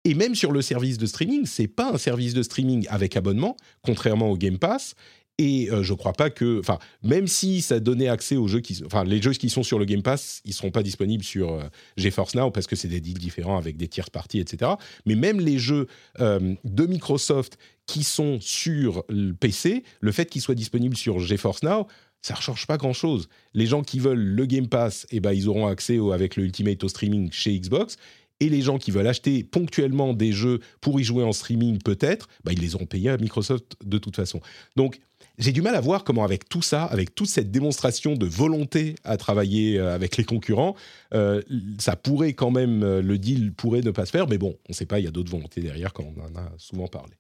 [0.05, 3.59] Et même sur le service de streaming, c'est pas un service de streaming avec abonnement,
[3.83, 4.95] contrairement au Game Pass.
[5.41, 8.83] Et euh, je crois pas que, enfin, même si ça donnait accès aux jeux qui,
[8.85, 11.63] enfin, les jeux qui sont sur le Game Pass, ils seront pas disponibles sur euh,
[11.97, 14.73] GeForce Now parce que c'est des deals différents avec des tiers parties, etc.
[15.07, 15.87] Mais même les jeux
[16.19, 21.63] euh, de Microsoft qui sont sur le PC, le fait qu'ils soient disponibles sur GeForce
[21.63, 21.87] Now,
[22.21, 23.29] ça ne change pas grand-chose.
[23.55, 26.83] Les gens qui veulent le Game Pass, eh ben, ils auront accès avec le Ultimate
[26.83, 27.97] au streaming chez Xbox.
[28.41, 32.29] Et les gens qui veulent acheter ponctuellement des jeux pour y jouer en streaming, peut-être,
[32.45, 34.41] bah, ils les auront payés à Microsoft de toute façon.
[34.77, 35.01] Donc,
[35.39, 38.97] j'ai du mal à voir comment avec tout ça, avec toute cette démonstration de volonté
[39.05, 40.75] à travailler euh, avec les concurrents,
[41.15, 41.43] euh,
[41.79, 44.71] ça pourrait quand même, euh, le deal pourrait ne pas se faire, mais bon, on
[44.71, 47.15] ne sait pas, il y a d'autres volontés derrière, comme on en a souvent parlé.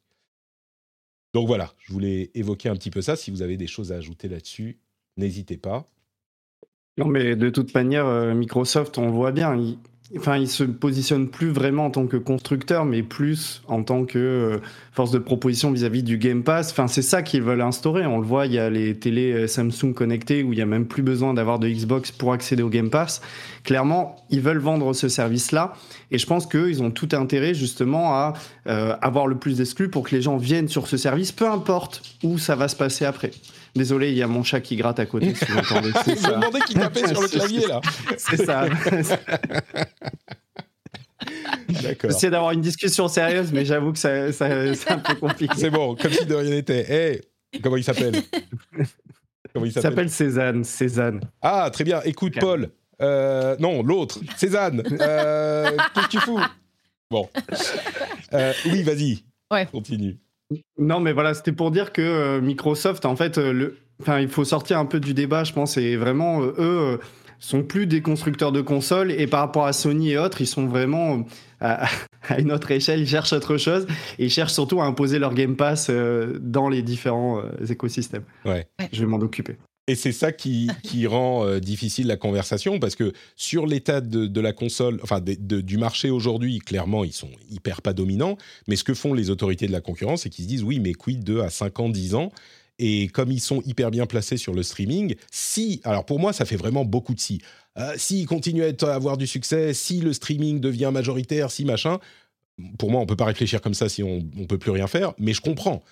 [1.32, 3.14] Donc voilà, je voulais évoquer un petit peu ça.
[3.14, 4.78] Si vous avez des choses à ajouter là-dessus,
[5.16, 5.86] n'hésitez pas.
[6.96, 9.54] Non, mais de toute manière, Microsoft, on voit bien,
[10.16, 14.18] Enfin, il se positionne plus vraiment en tant que constructeur, mais plus en tant que
[14.18, 14.58] euh,
[14.92, 16.70] force de proposition vis-à-vis du Game Pass.
[16.70, 18.06] Enfin, c'est ça qu'ils veulent instaurer.
[18.06, 20.66] On le voit, il y a les télés euh, Samsung connectées où il y a
[20.66, 23.20] même plus besoin d'avoir de Xbox pour accéder au Game Pass.
[23.64, 25.74] Clairement, ils veulent vendre ce service-là,
[26.10, 28.32] et je pense qu'ils ont tout intérêt justement à
[28.66, 32.02] euh, avoir le plus d'exclus pour que les gens viennent sur ce service, peu importe
[32.22, 33.30] où ça va se passer après.
[33.78, 35.36] Désolé, il y a mon chat qui gratte à côté.
[35.36, 35.92] Si vous entendez.
[36.04, 37.80] Je me demandais qui tapait sur le clavier là.
[38.18, 38.66] C'est ça.
[41.82, 42.10] D'accord.
[42.10, 45.54] J'essaie d'avoir une discussion sérieuse, mais j'avoue que ça, c'est un peu compliqué.
[45.56, 46.90] C'est bon, comme si de rien n'était.
[46.92, 47.20] Hey,
[47.62, 48.20] comment il s'appelle?
[49.52, 50.10] Comment il s'appelle?
[50.10, 50.64] Cézanne.
[50.64, 51.20] Cézanne.
[51.40, 52.00] Ah, très bien.
[52.04, 52.70] Écoute, Paul.
[53.00, 54.18] Euh, non, l'autre.
[54.36, 54.82] Cézanne.
[55.00, 56.40] Euh, Qu'est-ce que tu fous?
[57.10, 57.28] Bon.
[58.32, 59.22] Euh, oui, vas-y.
[59.52, 59.66] Ouais.
[59.66, 60.18] Continue.
[60.78, 63.76] Non, mais voilà, c'était pour dire que euh, Microsoft, en fait, euh, le...
[64.00, 67.00] enfin, il faut sortir un peu du débat, je pense, et vraiment, euh, eux
[67.40, 70.66] sont plus des constructeurs de consoles, et par rapport à Sony et autres, ils sont
[70.66, 71.24] vraiment
[71.60, 71.88] à
[72.38, 73.86] une autre échelle, ils cherchent autre chose
[74.18, 75.88] et ils cherchent surtout à imposer leur Game Pass
[76.40, 78.24] dans les différents écosystèmes.
[78.44, 78.66] Ouais.
[78.92, 79.56] Je vais m'en occuper.
[79.88, 80.68] Et c'est ça qui,
[81.06, 86.10] rend euh, difficile la conversation parce que sur l'état de, la console, enfin du marché
[86.10, 88.36] aujourd'hui, clairement, ils sont hyper pas dominants.
[88.68, 90.92] Mais ce que font les autorités de la concurrence, c'est qu'ils se disent oui, mais
[90.92, 92.30] quid de à 5 ans, 10 ans?
[92.78, 96.44] Et comme ils sont hyper bien placés sur le streaming, si, alors pour moi, ça
[96.44, 97.40] fait vraiment beaucoup de si.
[97.76, 101.98] Euh, S'ils continuent à, avoir du succès, si le streaming devient majoritaire, si machin,
[102.78, 105.14] pour moi, on peut pas réfléchir comme ça si on, ne peut plus rien faire.
[105.18, 105.82] Mais je comprends.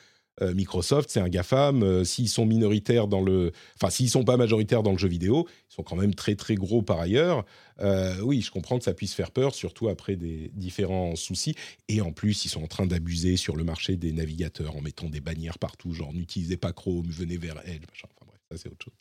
[0.43, 1.83] Euh, Microsoft, c'est un GAFAM.
[1.83, 3.53] Euh, s'ils sont minoritaires dans le.
[3.77, 6.55] Enfin, s'ils sont pas majoritaires dans le jeu vidéo, ils sont quand même très très
[6.57, 7.45] gros par ailleurs.
[7.81, 11.55] Euh, oui, je comprends que ça puisse faire peur, surtout après des différents soucis.
[11.89, 15.09] Et en plus, ils sont en train d'abuser sur le marché des navigateurs en mettant
[15.09, 17.83] des bannières partout, genre n'utilisez pas Chrome, venez vers Edge,
[18.27, 18.95] bref, ça c'est autre chose.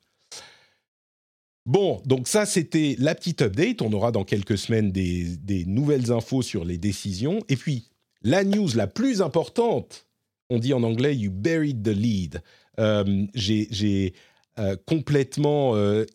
[1.66, 3.82] Bon, donc ça c'était la petite update.
[3.82, 7.40] On aura dans quelques semaines des nouvelles infos sur les décisions.
[7.50, 7.90] Et puis,
[8.22, 10.06] la news la plus importante
[10.50, 12.42] on dit en anglais you buried the lead.
[12.80, 14.14] Euh, j'ai
[14.60, 16.06] euh, complètement euh,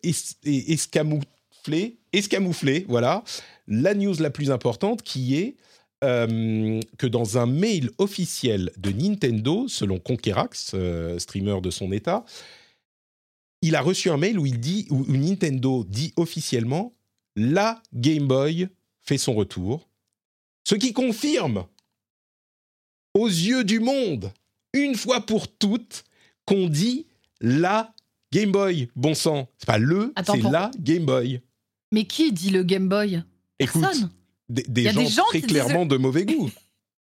[0.43, 3.23] escamouflé, escamouflé, voilà,
[3.67, 5.55] la news la plus importante qui est
[6.03, 10.75] que dans un mail officiel de Nintendo, selon Conquerax,
[11.19, 12.25] streamer de son état,
[13.61, 16.95] il a reçu un mail où il dit, où Nintendo dit officiellement,
[17.35, 18.67] la Game Boy
[19.03, 19.87] fait son retour,
[20.63, 21.65] ce qui confirme
[23.13, 24.31] aux yeux du monde,
[24.73, 26.03] une fois pour toutes,
[26.45, 27.07] qu'on dit
[27.39, 27.93] la
[28.31, 28.89] Game Boy.
[28.95, 31.41] Bon sang, c'est pas le, c'est la Game Boy.
[31.91, 33.23] Mais qui dit le Game Boy?
[33.59, 33.83] Écoute,
[34.49, 36.49] des, gens, très clairement de mauvais goût.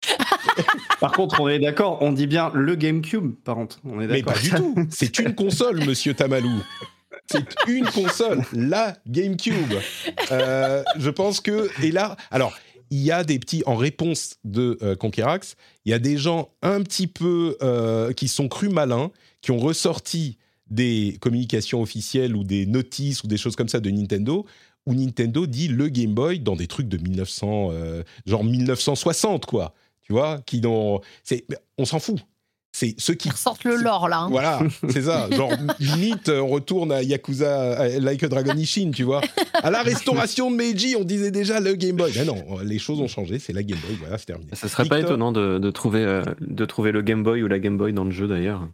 [1.01, 3.81] par contre, on est d'accord, on dit bien le GameCube, par contre.
[3.85, 4.75] On est Mais pas du tout.
[4.91, 6.63] C'est une console, monsieur Tamalou.
[7.29, 9.75] C'est une console, la GameCube.
[10.31, 11.69] Euh, je pense que.
[11.83, 12.17] Et là.
[12.31, 12.57] Alors,
[12.91, 16.51] il y a des petits, en réponse de euh, Conquerax, il y a des gens
[16.63, 22.45] un petit peu euh, qui sont crus malins, qui ont ressorti des communications officielles ou
[22.45, 24.47] des notices ou des choses comme ça de Nintendo,
[24.85, 29.75] où Nintendo dit le Game Boy dans des trucs de 1900, euh, genre 1960 quoi,
[30.03, 31.01] tu vois, qui dans,
[31.79, 32.21] on s'en fout
[32.77, 34.21] c'est ceux qui ressortent le lore là.
[34.21, 34.29] Hein.
[34.31, 34.61] Voilà,
[34.91, 35.31] c'est ça.
[35.31, 39.23] Genre limite, on retourne à Yakuza Like a Dragon Ishin, tu vois.
[39.55, 42.13] À la restauration de Meiji, on disait déjà le Game Boy.
[42.15, 43.39] Mais non, les choses ont changé.
[43.39, 43.97] C'est la Game Boy.
[43.99, 44.51] Voilà, c'est terminé.
[44.53, 47.79] Ce serait pas étonnant de, trouver euh, de trouver le Game Boy ou la Game
[47.79, 48.69] Boy dans le jeu d'ailleurs.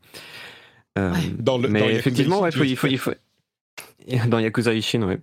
[0.98, 3.12] Euh, dans le, mais effectivement, il faut, il faut, il faut,
[4.26, 5.20] dans Yakuza Ishin, ouais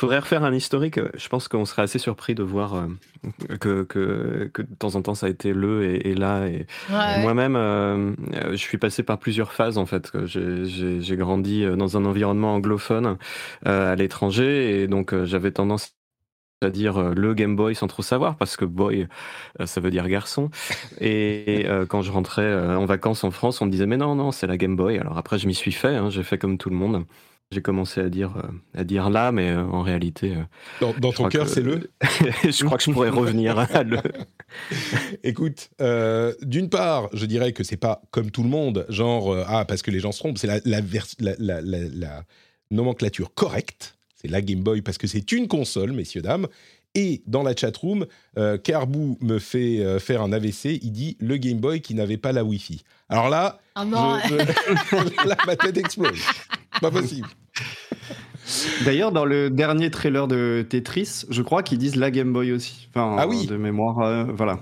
[0.00, 0.98] faudrait refaire un historique.
[1.14, 2.86] Je pense qu'on serait assez surpris de voir euh,
[3.58, 6.46] que, que, que, de temps en temps ça a été le et, là.
[6.46, 8.12] Et moi-même, euh,
[8.50, 10.10] je suis passé par plusieurs phases en fait.
[10.24, 13.18] J'ai grandi euh, dans un environnement anglophone
[13.64, 15.94] à l'étranger et donc j'avais tendance
[16.62, 19.06] à dire le Game Boy sans trop savoir parce que boy
[19.64, 20.50] ça veut dire garçon
[21.00, 24.46] et, quand je rentrais en vacances en France on me disait mais non non c'est
[24.46, 26.76] la Game Boy alors après je m'y suis fait hein, j'ai fait comme tout le
[26.76, 27.04] monde
[27.52, 30.36] j'ai commencé à dire, euh, à dire là, mais euh, en réalité.
[30.36, 31.90] Euh, dans, ton cœur, c'est le
[32.44, 33.98] Je crois que je pourrais revenir à le.
[35.24, 35.68] Écoute,
[36.42, 39.90] d'une part, je dirais que c'est pas comme tout le monde, genre, ah, parce que
[39.90, 42.24] les gens se trompent, c'est la, la, la,
[42.70, 43.96] nomenclature correcte.
[44.14, 46.46] C'est la Game Boy parce que c'est une console, messieurs, dames.
[46.94, 50.78] Et dans la chatroom, euh, Carbou me fait faire un AVC.
[50.82, 52.82] Il dit le Game Boy qui n'avait pas la Wi-Fi.
[53.08, 53.84] Alors là, oh
[55.46, 56.20] ma tête explose.
[56.80, 57.26] Pas possible.
[58.84, 62.88] D'ailleurs, dans le dernier trailer de Tetris, je crois qu'ils disent la Game Boy aussi.
[62.90, 63.46] Enfin, ah oui.
[63.46, 64.60] De mémoire, euh, voilà.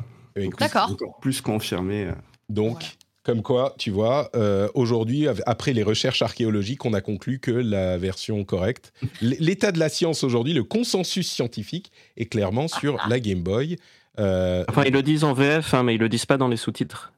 [0.59, 0.91] D'accord.
[0.93, 2.05] Encore plus confirmé.
[2.05, 2.13] Euh.
[2.49, 7.51] Donc, comme quoi, tu vois, euh, aujourd'hui, après les recherches archéologiques, on a conclu que
[7.51, 13.21] la version correcte, l'état de la science aujourd'hui, le consensus scientifique est clairement sur la
[13.21, 13.77] Game Boy.
[14.17, 17.13] enfin, ils le disent en VF, hein, mais ils le disent pas dans les sous-titres.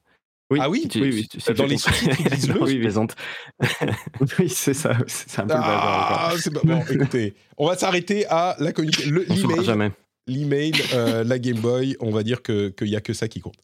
[0.51, 1.55] Oui, ah oui, oui, oui.
[1.55, 2.61] dans les sous-titres, ils disent le.
[2.63, 3.15] oui, plaisante.
[4.39, 4.97] oui, c'est ça.
[5.07, 6.35] C'est un peu ah,
[6.65, 9.93] Bon, écoutez, on va s'arrêter à la l'email.
[10.27, 13.57] L'email, euh, la Game Boy, on va dire qu'il n'y a que ça qui compte.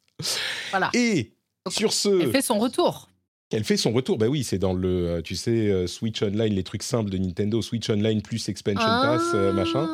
[0.71, 0.91] Voilà.
[0.95, 1.33] Et
[1.69, 2.23] sur ce.
[2.23, 3.09] Elle fait son retour.
[3.53, 6.53] Elle fait son retour, bah oui, c'est dans le, euh, tu sais, euh, Switch Online,
[6.53, 9.53] les trucs simples de Nintendo, Switch Online plus Expansion Pass, ah.
[9.53, 9.89] machin.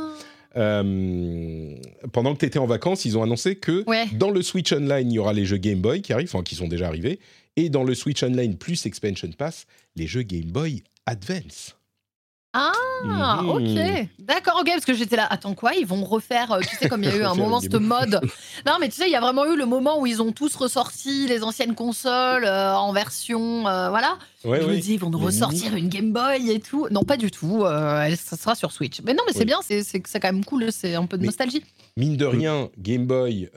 [0.56, 1.74] Euh,
[2.12, 3.84] pendant que tu étais en vacances, ils ont annoncé que
[4.16, 6.54] dans le Switch Online, il y aura les jeux Game Boy qui arrivent, enfin qui
[6.54, 7.20] sont déjà arrivés,
[7.56, 11.76] et dans le Switch Online plus Expansion Pass, les jeux Game Boy Advance.
[12.54, 13.48] Ah, Mhm.
[13.48, 14.08] ok.
[14.18, 15.26] D'accord, ok, parce que j'étais là.
[15.30, 17.60] Attends, quoi Ils vont refaire, euh, tu sais, comme il y a eu un moment,
[17.60, 18.20] cette mode.
[18.66, 20.54] Non, mais tu sais, il y a vraiment eu le moment où ils ont tous
[20.56, 23.66] ressorti les anciennes consoles euh, en version.
[23.66, 24.18] euh, voilà.
[24.44, 26.88] Ouais, je me dis, ils vont nous ressortir une Game Boy et tout.
[26.90, 27.64] Non, pas du tout.
[27.64, 29.00] euh, ça sera sur Switch.
[29.02, 30.70] Mais non, mais c'est bien, c'est quand même cool.
[30.72, 31.64] C'est un peu de Mais- nostalgie.
[31.96, 33.48] Mine de rien, Game Boy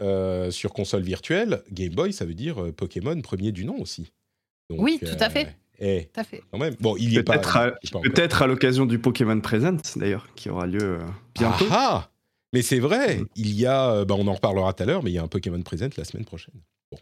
[0.51, 4.11] sur console virtuelle, Game Boy, ça veut dire Pokémon premier du nom aussi.
[4.69, 5.53] Donc, Oui, tout à fait.
[5.79, 6.43] Eh, Tout à fait.
[6.51, 6.75] quand même.
[6.79, 7.37] Bon, il y est pas.
[7.37, 11.65] Peut-être à, l'occasion du Pokémon Present, d'ailleurs, qui aura lieu euh, bientôt.
[11.69, 12.09] Ah, ah
[12.55, 13.27] mais c'est vrai, Mm.
[13.35, 15.23] il y a, euh, bah, on en reparlera tout à l'heure, mais il y a
[15.23, 16.55] un Pokémon Present la semaine prochaine.
[16.89, 16.97] Bon.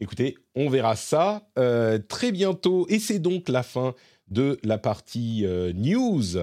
[0.00, 2.86] Écoutez, on verra ça euh, très bientôt.
[2.88, 3.94] Et c'est donc la fin
[4.26, 6.38] de la partie euh, news,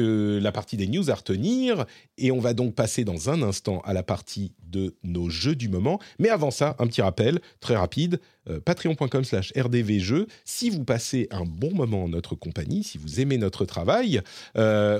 [0.00, 1.84] la partie des news à retenir.
[2.18, 5.68] Et on va donc passer dans un instant à la partie de nos jeux du
[5.68, 5.98] moment.
[6.18, 10.26] Mais avant ça, un petit rappel très rapide euh, patreon.com slash rdvjeux.
[10.44, 14.20] Si vous passez un bon moment en notre compagnie, si vous aimez notre travail,
[14.56, 14.98] euh,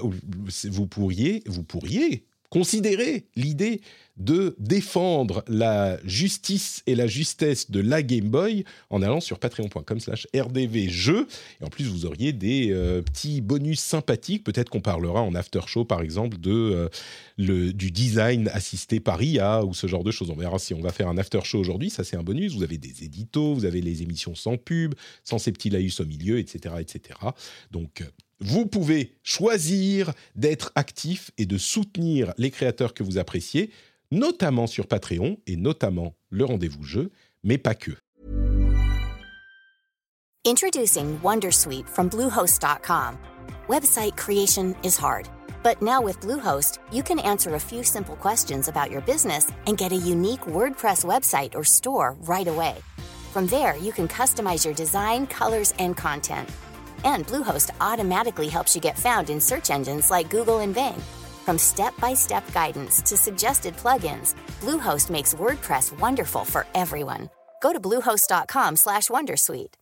[0.65, 3.81] vous pourriez, vous pourriez considérer l'idée
[4.19, 10.01] de défendre la justice et la justesse de la Game Boy en allant sur patreon.com
[10.01, 11.27] slash rdvjeux.
[11.63, 14.45] Et en plus, vous auriez des euh, petits bonus sympathiques.
[14.45, 16.91] Peut-être qu'on parlera en after show, par exemple, de,
[17.41, 20.29] euh, du design assisté par IA ou ce genre de choses.
[20.29, 21.89] On verra si on va faire un after show aujourd'hui.
[21.89, 22.55] Ça, c'est un bonus.
[22.55, 26.05] Vous avez des éditos, vous avez les émissions sans pub, sans ces petits laïus au
[26.05, 26.75] milieu, etc.
[26.81, 27.19] etc.
[27.71, 28.05] Donc, euh,
[28.43, 33.71] vous pouvez choisir d'être actif et de soutenir les créateurs que vous appréciez,
[34.11, 37.11] notamment sur Patreon et notamment le rendez-vous jeu,
[37.45, 37.93] mais pas que.
[40.45, 43.17] Introducing Wondersuite from Bluehost.com.
[43.69, 45.29] Website creation is hard,
[45.63, 49.79] but now with Bluehost, you can answer a few simple questions about your business and
[49.79, 52.75] get a unique WordPress website or store right away.
[53.33, 56.49] From there, you can customize your design, colors, and content.
[57.05, 61.01] And Bluehost automatically helps you get found in search engines like Google and Bing.
[61.45, 67.29] From step-by-step guidance to suggested plugins, Bluehost makes WordPress wonderful for everyone.
[67.61, 69.82] Go to bluehost.com/wondersuite.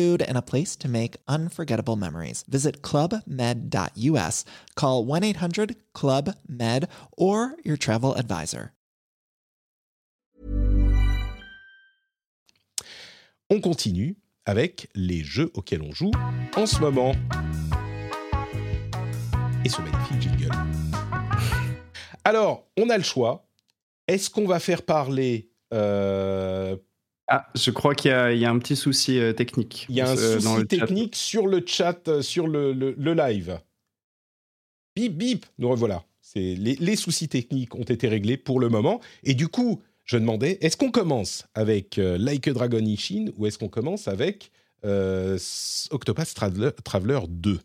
[0.01, 2.43] and a place to make unforgettable memories.
[2.47, 6.87] Visit clubmed.us, call 1 800 Club Med,
[7.17, 8.71] or your travel advisor.
[13.49, 16.11] On continue avec les jeux auxquels on joue
[16.55, 17.13] en ce moment.
[19.63, 20.51] Et ce magnifique jingle.
[22.23, 23.47] Alors, on a le choix.
[24.07, 25.51] Est-ce qu'on va faire parler...
[25.73, 26.75] euh,
[27.33, 29.85] Ah, je crois qu'il y, a- il y a un petit souci euh, technique.
[29.87, 30.85] Il y a un euh, dans souci chat.
[30.85, 33.57] technique sur le chat, euh, sur le, le- le live.
[34.97, 36.03] Bip, bip, nous revoilà.
[36.35, 38.99] Les, les soucis techniques ont été réglés pour le moment.
[39.23, 43.57] Et du coup, je demandais, est-ce qu'on commence avec Like a Dragon Ishin ou est-ce
[43.57, 44.51] qu'on commence avec
[44.83, 47.59] S- Octopath Traveler, Traveler 2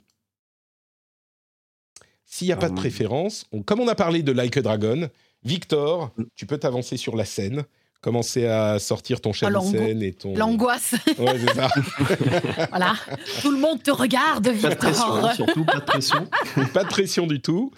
[2.25, 4.63] S'il n'y a pas de Euh, préférence, on- comme on a parlé de Like a
[4.63, 5.09] Dragon,
[5.45, 6.25] Victor, Mm.
[6.35, 7.65] tu peux t'avancer sur la scène,
[8.07, 10.33] commencer à sortir ton l'ango- scène et ton...
[10.37, 10.95] L'angoisse.
[11.19, 11.69] Ouais, c'est ça.
[12.71, 12.95] voilà.
[13.42, 15.35] Tout le monde te regarde, Pas de pression, hein, Victor.
[15.35, 16.29] surtout pas de pression.
[16.73, 17.73] pas de pression du tout.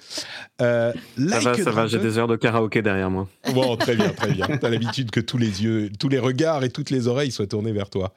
[0.60, 3.26] Euh, Ça Like va, a ça va, j'ai Dragon- des heures de karaoké derrière moi.
[3.54, 4.46] Bon, très bien, très bien.
[4.60, 7.72] T'as l'habitude que tous les yeux, tous les regards et toutes les oreilles soient tournés
[7.72, 8.12] vers toi.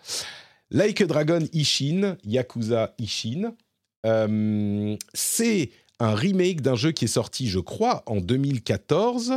[0.69, 3.54] Like a Dragon Ishin, Yakuza Ishin,
[4.06, 5.69] euh, c'est
[6.02, 9.34] un remake d'un jeu qui est sorti, je crois, en 2014,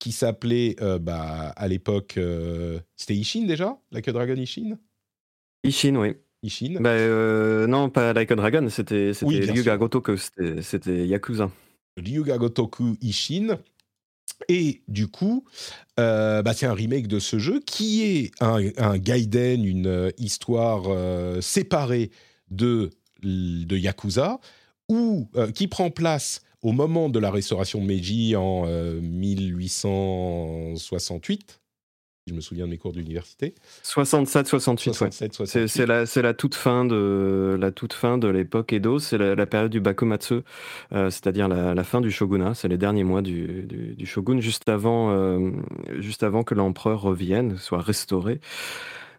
[0.00, 4.78] qui s'appelait, euh, bah, à l'époque, euh, c'était Ishin déjà Like a Dragon Ishin?
[5.62, 6.14] Ishin, oui.
[6.42, 9.76] Ishin Bah, euh, non, pas Like a Dragon, c'était Oui, Ryuga.
[9.76, 11.50] Gotoku, c'était Yakuza.
[11.98, 13.58] Ryuga Gotoku Ishin.
[14.48, 15.44] Et du coup,
[15.98, 20.88] bah, c'est un remake de ce jeu qui est un, un Gaiden, une histoire
[21.42, 22.10] séparée
[22.50, 22.88] de,
[23.22, 24.40] de Yakuza,
[24.88, 31.60] où, qui prend place au moment de la restauration de Meiji en euh, 1868,
[32.26, 33.54] si je me souviens de mes cours d'université.
[33.82, 34.94] 67, 68, ouais.
[34.94, 36.06] 67, C'est 68.
[36.06, 39.70] c'est la, toute fin de la toute fin de l'époque Edo, c'est la, la période
[39.70, 40.40] du Bakumatsu,
[40.92, 44.38] euh, c'est-à-dire la, la fin du shogunat, c'est les derniers mois du, du, du shogun
[44.40, 45.50] juste avant euh,
[45.98, 48.38] juste avant que l'empereur revienne, soit restauré.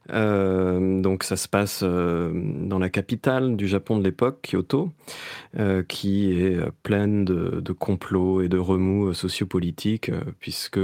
[0.10, 4.91] Donc ça se passe dans la capitale du Japon de l'époque, Kyoto,
[5.88, 10.80] qui est pleine de, complots et de remous sociopolitiques, puisque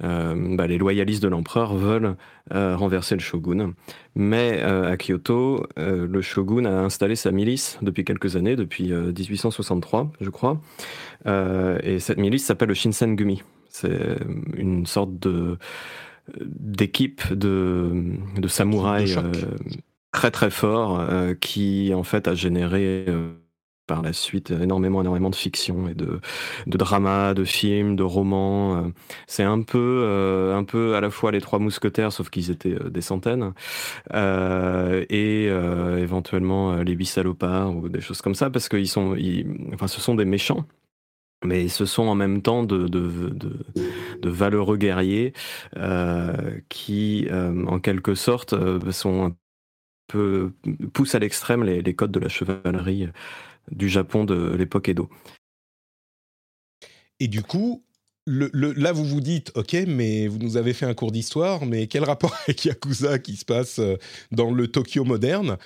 [0.00, 2.16] bah, les loyalistes de l'empereur veulent
[2.50, 3.74] renverser le shogun.
[4.14, 10.30] Mais à Kyoto, le shogun a installé sa milice depuis quelques années, depuis 1863, je
[10.30, 10.60] crois.
[11.26, 13.42] et cette milice s'appelle le Shinsengumi.
[13.70, 14.18] C'est
[14.56, 15.58] une sorte de
[16.40, 19.32] d'équipe de, de samouraïs euh,
[20.12, 23.32] très très forts euh, qui en fait a généré euh,
[23.86, 26.20] par la suite énormément énormément de fiction et de,
[26.66, 28.92] de drama, de films, de romans.
[29.26, 33.00] C'est un peu un peu à la fois les trois mousquetaires sauf qu'ils étaient des
[33.00, 33.54] centaines
[34.12, 39.16] et éventuellement les huit salopards ou des choses comme ça parce qu'ils sont
[39.72, 40.66] enfin ce sont des méchants
[41.44, 43.30] mais ce sont en même temps de, de,
[44.20, 45.32] de, valeureux guerriers
[45.76, 49.34] euh, qui, euh, en quelque sorte, euh, sont
[50.94, 53.08] poussent à l'extrême les, codes de la chevalerie
[53.70, 55.10] du Japon de l'époque Edo.
[57.20, 57.84] Et du coup,
[58.26, 62.04] là, vous vous dites, ok, mais vous nous avez fait un cours d'histoire, mais quel
[62.04, 63.82] rapport avec Yakuza qui se passe
[64.32, 65.58] dans le Tokyo moderne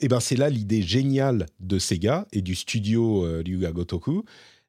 [0.00, 4.24] eh ben, c'est là l'idée géniale de Sega et du studio Ryuga Gotoku,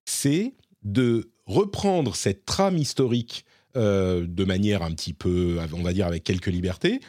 [0.06, 0.54] c'est
[0.84, 3.46] de reprendre cette trame historique
[3.76, 7.02] euh, de manière un petit peu, on va dire, avec quelques libertés,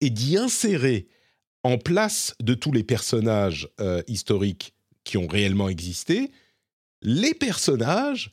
[0.00, 1.08] et d'y insérer
[1.64, 4.74] en place de tous les personnages euh, historiques
[5.04, 6.30] qui ont réellement existé,
[7.02, 8.30] les personnages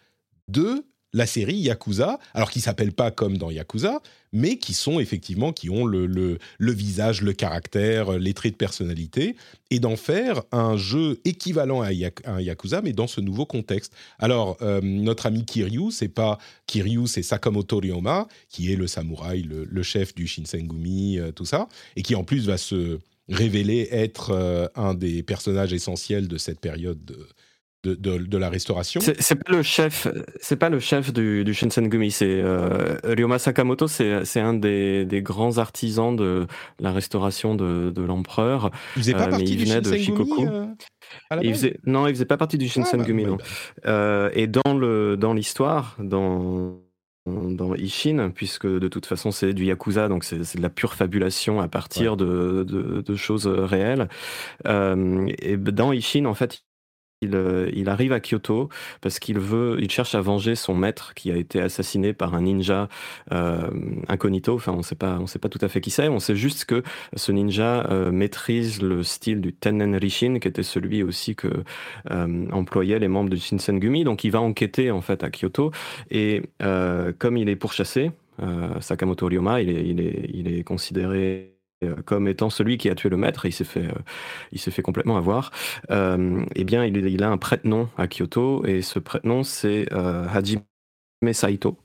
[0.48, 4.02] de la série Yakuza, alors qui s'appellent pas comme dans Yakuza,
[4.32, 9.36] mais qui sont effectivement, qui ont le, le, visage, le caractère, les traits de personnalité,
[9.72, 11.90] et d'en faire un jeu équivalent à,
[12.26, 13.94] un Yakuza, mais dans ce nouveau contexte.
[14.20, 16.38] Alors, euh, notre ami Kiryu, c'est pas
[16.68, 21.68] Kiryu, c'est Sakamoto Ryoma, qui est le samouraï, le, chef du Shinsengumi, euh, tout ça,
[21.96, 23.00] et qui en plus va se
[23.30, 27.00] révéler être euh, un des personnages essentiels de cette période
[27.84, 29.00] de, de, de, la restauration.
[29.02, 30.08] C'est pas le chef,
[30.42, 35.22] c'est pas le chef du, du Shinsengumi, c'est euh, Ryoma Sakamoto, c'est un des, des,
[35.22, 36.46] grands artisans de
[36.80, 38.72] la restauration de, de l'empereur.
[38.96, 40.46] Il faisait pas euh, partie il venait de Shikoku.
[40.48, 40.66] Euh,
[41.42, 43.26] il faisait, non, il faisait pas partie du ah, Shinsengumi.
[43.26, 43.38] Ah,
[43.86, 46.82] bah, et dans le dans l'histoire, dans
[47.30, 51.60] dans Ishin, puisque de toute façon c'est du yakuza, donc c'est de la pure fabulation
[51.60, 54.10] à partir de, de, de, choses réelles.
[54.66, 56.64] Euh, et dans Ishin, en fait,
[57.26, 58.70] euh, il, arrive à Kyoto
[59.02, 62.42] parce qu'il veut, il cherche à venger son maître qui a été assassiné par un
[62.42, 62.88] ninja
[63.34, 63.70] euh,
[64.08, 64.56] incognito.
[64.56, 66.08] Enfin, on sait on sait pas tout à fait qui c'est.
[66.08, 66.82] On sait juste que
[67.16, 71.50] ce ninja euh, maîtrise le style du Tennen Rishin, qui était celui aussi que
[72.52, 74.04] employaient les membres du Shinsengumi.
[74.06, 75.72] Donc, il va enquêter en fait à Kyoto
[76.12, 78.12] et comme il est pourchassé,
[78.80, 81.59] Sakamoto Ryoma, il est, il est, il est considéré
[82.06, 84.00] comme étant celui qui a tué le maître, il s'est fait, euh,
[84.52, 85.52] il s'est fait complètement avoir.
[85.92, 90.62] Euh, eh bien, il, a un prête-nom à Kyoto et ce prête-nom c'est euh, Hajime
[91.32, 91.78] Saito,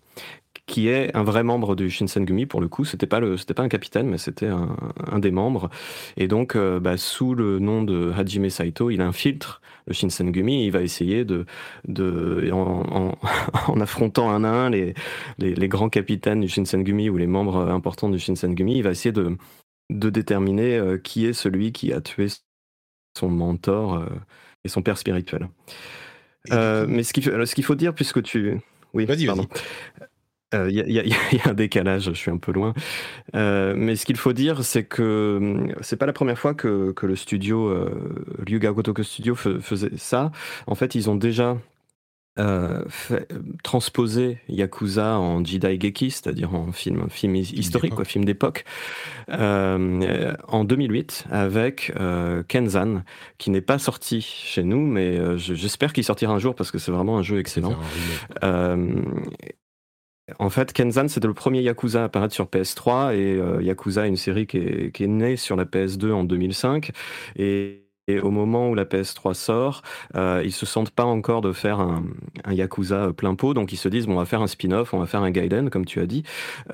[0.67, 2.85] qui est un vrai membre du Shinsengumi pour le coup.
[2.85, 5.71] C'était pas pas un capitaine, mais c'était un, des membres.
[6.17, 10.65] Et donc, bah, sous le nom de Hajime Saito, il infiltre le Shinsengumi.
[10.65, 11.47] il va essayer de,
[11.87, 14.95] de en, affrontant un à un les,
[15.39, 19.37] les, grands capitaines du Shinsengumi ou les membres importants du Shinsengumi, il va essayer de
[19.91, 22.29] de déterminer euh, qui est celui qui a tué
[23.17, 24.07] son mentor euh,
[24.65, 25.49] et son père spirituel.
[26.53, 28.61] Euh, mais ce qu'il faut dire, puisque tu...
[28.93, 29.47] Oui, vas-y, vas-y.
[30.53, 32.75] Il y, y, a un décalage, je suis un peu loin.
[33.33, 37.07] Mais ce qu'il faut dire, c'est que hum, c'est pas la première fois que, que
[37.07, 37.75] le studio,
[38.47, 40.31] Ryuga Gotoku Studio faisait ça.
[40.69, 41.57] En fait, ils ont déjà
[42.39, 43.29] euh, fait,
[43.63, 48.65] transposer Yakuza en Jidai Geki, c'est-à-dire en film, film historique, quoi, film d'époque,
[49.29, 53.03] euh, en 2008 avec euh, Kenzan,
[53.39, 56.79] qui n'est pas sorti chez nous, mais euh, j'espère qu'il sortira un jour parce que
[56.79, 57.77] c'est vraiment un jeu excellent.
[58.43, 59.01] Euh,
[60.39, 64.17] en fait, Kenzan, c'était le premier Yakuza à apparaître sur PS3 et Yakuza est une
[64.17, 66.91] série qui est, qui est née sur la PS2 en 2005
[67.37, 69.83] et et au moment où la PS3 sort,
[70.15, 72.05] euh, ils se sentent pas encore de faire un,
[72.45, 74.99] un, Yakuza plein pot, donc ils se disent bon, on va faire un spin-off, on
[74.99, 76.23] va faire un Gaiden, comme tu as dit,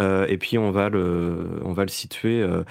[0.00, 2.42] euh, et puis on va le, on va le situer.
[2.42, 2.64] Euh,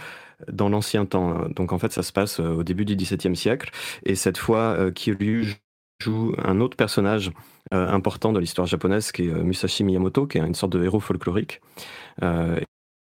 [0.49, 1.49] dans l'ancien temps.
[1.53, 3.72] Donc en fait, ça se passe euh, au début du XVIIe siècle.
[4.05, 5.55] Et cette fois, Kiryu
[6.01, 7.32] joue un autre personnage
[7.72, 11.60] important de l'histoire japonaise qui est Musashi Miyamoto, qui est une sorte de héros folklorique.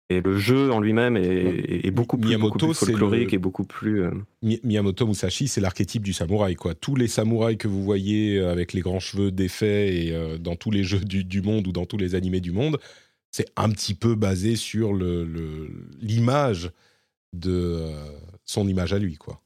[0.09, 2.35] Et le jeu en lui-même est, beaucoup, plus,
[2.73, 4.03] folklorique et beaucoup plus.
[4.03, 6.55] Euh, Miyamoto Musashi, c'est l'archétype du samouraï.
[6.55, 6.73] Quoi.
[6.73, 10.55] Tous les samouraïs que vous voyez euh, avec les grands cheveux défaits et euh, dans
[10.55, 12.79] tous les jeux du, monde ou dans tous les animés du monde,
[13.29, 14.93] c'est un petit peu basé sur
[16.01, 16.71] l'image
[17.33, 17.85] de
[18.45, 19.39] son image à lui, quoi.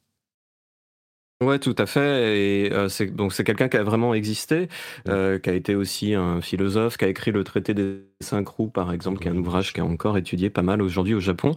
[1.44, 2.38] Ouais, tout à fait.
[2.38, 4.70] Et euh, c'est donc c'est quelqu'un qui a vraiment existé,
[5.08, 8.00] euh, qui a été aussi un philosophe, qui a écrit le traité des
[8.32, 11.20] roues, par exemple, qui est un ouvrage qui est encore étudié pas mal aujourd'hui au
[11.20, 11.52] Japon.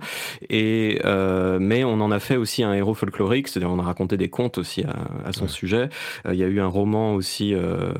[0.50, 4.16] Et euh, mais on en a fait aussi un héros folklorique, c'est-à-dire on a raconté
[4.16, 4.84] des contes aussi
[5.24, 5.88] à, son sujet.
[6.30, 7.54] Il y a eu un roman aussi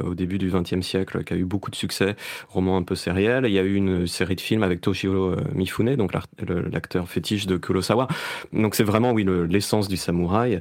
[0.05, 2.17] au début du XXe siècle qui a eu beaucoup de succès,
[2.49, 3.45] roman un peu sériel.
[3.47, 6.13] Il y a eu une série de films avec Toshiro Mifune, donc
[6.49, 8.09] l'acteur fétiche de Kurosawa.
[8.53, 10.61] Donc c'est vraiment oui l'essence du samouraï.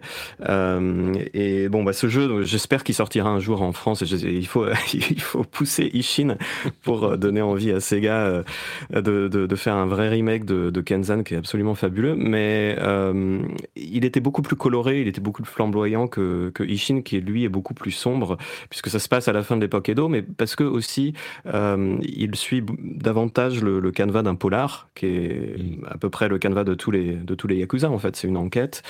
[1.33, 4.01] Et bon, bah, ce jeu, j'espère qu'il sortira un jour en France.
[4.01, 6.37] il, faut, il faut pousser Ishin
[6.81, 8.43] pour euh, donner envie à Sega euh,
[8.89, 12.15] de, de, faire un vrai remake de, de, Kenzan qui est absolument fabuleux.
[12.15, 13.39] Mais euh,
[13.75, 17.43] il était beaucoup plus coloré, il était beaucoup plus flamboyant que, que Ishin, qui lui
[17.43, 18.37] est beaucoup plus sombre,
[18.69, 21.13] puisque ça se passe à la fin de l'époque Edo, mais parce que aussi
[21.45, 25.85] il suit davantage le, le canevas d'un polar, qui est mm.
[25.87, 28.15] à peu près le canevas de tous les, de tous les Yakuza, en fait.
[28.15, 28.83] C'est une enquête.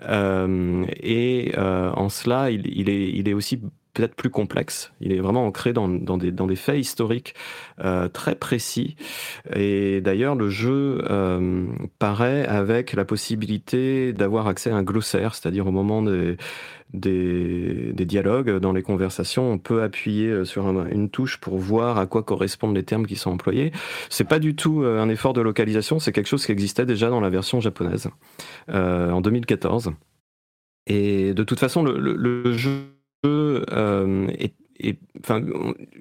[0.00, 3.60] Euh, et euh, en cela, il, est, il est aussi
[3.92, 4.92] peut-être plus complexe.
[5.00, 7.34] Il est vraiment ancré dans, dans, des, dans des, faits historiques
[7.84, 8.96] euh, très précis.
[9.54, 11.66] Et d'ailleurs, le jeu euh,
[11.98, 16.36] paraît avec la possibilité d'avoir accès à un glossaire, c'est-à-dire au moment des,
[16.92, 22.06] des, dialogues, dans les conversations, on peut appuyer euh, sur une touche pour voir à
[22.06, 23.72] quoi correspondent les termes qui sont employés.
[24.08, 27.20] C'est pas du tout un effort de localisation, c'est quelque chose qui existait déjà dans
[27.20, 28.08] la version japonaise
[28.68, 29.92] euh, en 2014.
[30.86, 32.91] Et de toute façon, le, le, jeu
[33.24, 34.26] euh,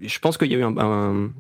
[0.01, 1.31] je pense qu'il y a eu un,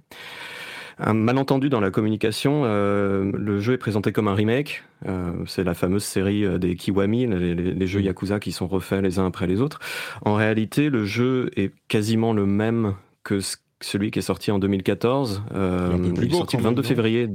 [0.99, 2.63] un malentendu dans la communication.
[2.65, 4.83] Euh, le jeu est présenté comme un remake.
[5.07, 8.03] Euh, c'est la fameuse série des Kiwami, les, jeux mm.
[8.03, 9.79] Yakuza qui sont refaits les uns après les autres.
[10.23, 13.39] En réalité, le jeu est quasiment le même que
[13.81, 15.43] celui qui est sorti en 2014.
[15.53, 17.29] il est sorti le 22 février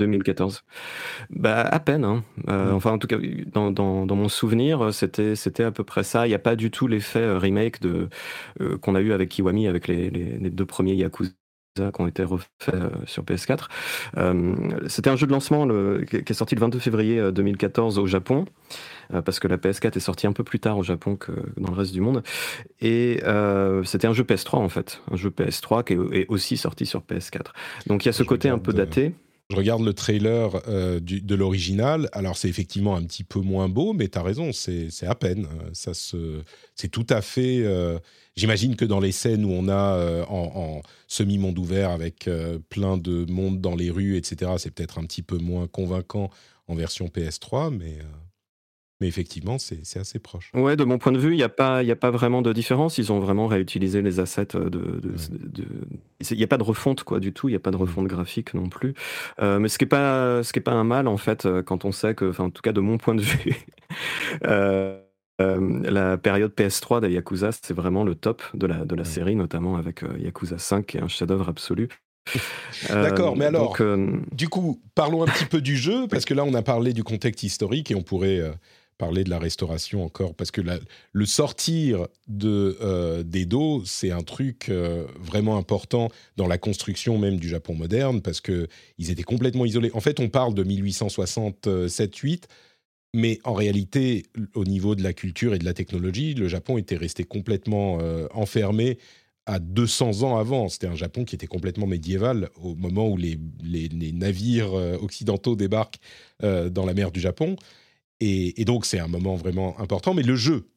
[0.00, 0.64] 2014
[1.30, 2.04] Bah à peine.
[2.04, 2.24] Hein.
[2.46, 2.74] Mm.
[2.74, 6.26] Enfin en tout cas dans, dans, mon souvenir c'était c'était à peu près ça.
[6.26, 8.08] Il n'y a pas du tout l'effet remake de
[8.80, 11.32] qu'on a eu avec Kiwami avec les, les deux premiers Yakuza
[11.74, 13.66] qui ont été refaits euh, sur PS4.
[14.16, 14.54] Euh,
[14.86, 15.66] c'était un jeu de lancement
[16.08, 18.44] qui est sorti le 22 février 2014 euh, au Japon,
[19.24, 21.76] parce que la PS4 est sortie un peu plus tard au Japon que dans le
[21.76, 22.22] reste du monde.
[22.80, 23.20] Et
[23.84, 27.46] c'était un jeu PS3 en fait, un jeu PS3 qui est, aussi sorti sur PS4.
[27.86, 29.12] Donc il y a ce côté un peu daté.
[29.50, 32.08] Je regarde le trailer de l'original.
[32.12, 35.46] Alors, c'est effectivement un petit peu moins beau, mais tu as raison, c'est à peine.
[35.74, 37.62] Ça c'est tout à fait.
[38.36, 42.96] J'imagine que dans les scènes où on a euh, en, semi-monde ouvert avec euh, plein
[42.96, 46.30] de monde dans les rues, etc., c'est peut-être un petit peu moins convaincant
[46.66, 48.02] en version PS3, mais, euh,
[49.00, 50.50] mais effectivement, c'est assez proche.
[50.54, 52.98] Ouais, de mon point de vue, il n'y a, pas, a pas vraiment de différence.
[52.98, 54.46] Ils ont vraiment réutilisé les assets.
[54.54, 55.00] De,
[56.30, 57.80] Il n'y a pas de refonte quoi, du tout, il n'y a pas de mmh.
[57.80, 58.94] refonte graphique non plus.
[59.40, 62.50] mais ce qui n'est pas, pas un mal, en fait, quand on sait que, en
[62.50, 63.54] tout cas de mon point de vue,
[65.40, 69.34] Euh, la période PS3 de Yakuza, c'est vraiment le top de la, de la série,
[69.34, 71.88] notamment avec euh, Yakuza 5, qui est un chef-d'œuvre absolu.
[72.88, 73.76] D'accord, mais euh, alors,
[74.32, 77.02] du coup, parlons un petit peu du jeu, parce que là, on a parlé du
[77.02, 78.40] contexte historique et on pourrait
[78.98, 80.60] parler de la restauration encore, parce que
[81.12, 84.70] le sortir de, d'Edo, c'est un truc
[85.20, 89.90] vraiment important dans la construction même du Japon moderne, parce qu'ils étaient complètement isolés.
[89.94, 92.44] En fait, on parle de 1867-8
[93.14, 94.24] mais en réalité,
[94.54, 98.26] au niveau de la culture et de la technologie, le Japon était resté complètement euh,
[98.34, 98.98] enfermé
[99.46, 100.68] à 200 ans avant.
[100.68, 103.38] C'était un Japon qui était complètement médiéval au moment où les,
[104.12, 106.00] navires euh, occidentaux débarquent
[106.42, 107.54] euh, dans la mer du Japon.
[108.20, 110.14] Et, donc, c'est un moment vraiment important.
[110.14, 110.70] Mais le jeu,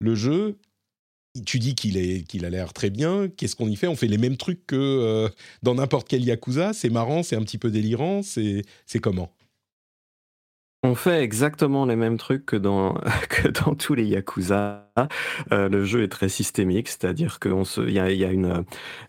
[0.00, 0.58] le jeu,
[1.46, 3.28] tu dis qu'il a l'air très bien.
[3.28, 3.86] Qu'est-ce qu'on y fait?
[3.86, 5.30] On fait les mêmes trucs que
[5.62, 6.72] dans n'importe quel Yakuza.
[6.72, 8.22] C'est marrant, c'est un petit peu délirant.
[8.22, 8.64] C'est
[9.00, 9.32] comment?
[10.82, 12.94] On fait exactement les mêmes trucs que dans,
[13.28, 14.86] que dans tous les Yakuza.
[15.52, 17.52] Euh, le jeu est très systémique, c'est-à-dire qu'il
[17.90, 18.64] y a, y a une,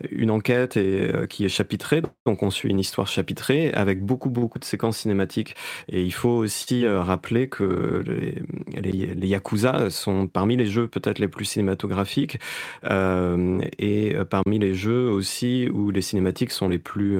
[0.09, 4.29] une enquête et, euh, qui est chapitrée, donc on suit une histoire chapitrée avec beaucoup,
[4.29, 5.55] beaucoup de séquences cinématiques.
[5.89, 11.19] Et il faut aussi euh, rappeler que les, les, Yakuza sont parmi les jeux peut-être
[11.19, 12.39] les plus cinématographiques
[12.83, 17.19] et parmi les jeux aussi où les cinématiques sont les plus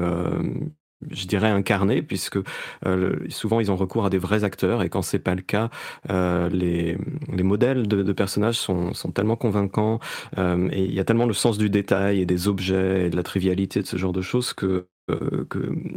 [1.09, 2.37] je dirais incarné puisque
[2.85, 5.69] euh, souvent ils ont recours à des vrais acteurs et quand c'est pas le cas
[6.09, 6.97] euh, les,
[7.31, 9.99] les modèles de, de personnages sont, sont tellement convaincants
[10.37, 13.15] euh, et il y a tellement le sens du détail et des objets et de
[13.15, 14.87] la trivialité de ce genre de choses que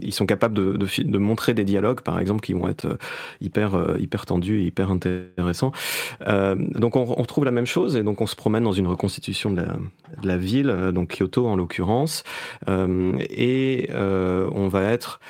[0.00, 2.96] qu'ils sont capables de, montrer des dialogues, par exemple, qui vont être euh,
[3.40, 5.72] hyper, euh, hyper tendus et hyper intéressants.
[6.26, 9.56] donc on, retrouve la même chose et donc on se promène dans une reconstitution de
[9.56, 9.76] la,
[10.22, 12.24] de la ville, donc Kyoto en l'occurrence,
[12.66, 15.20] et on va être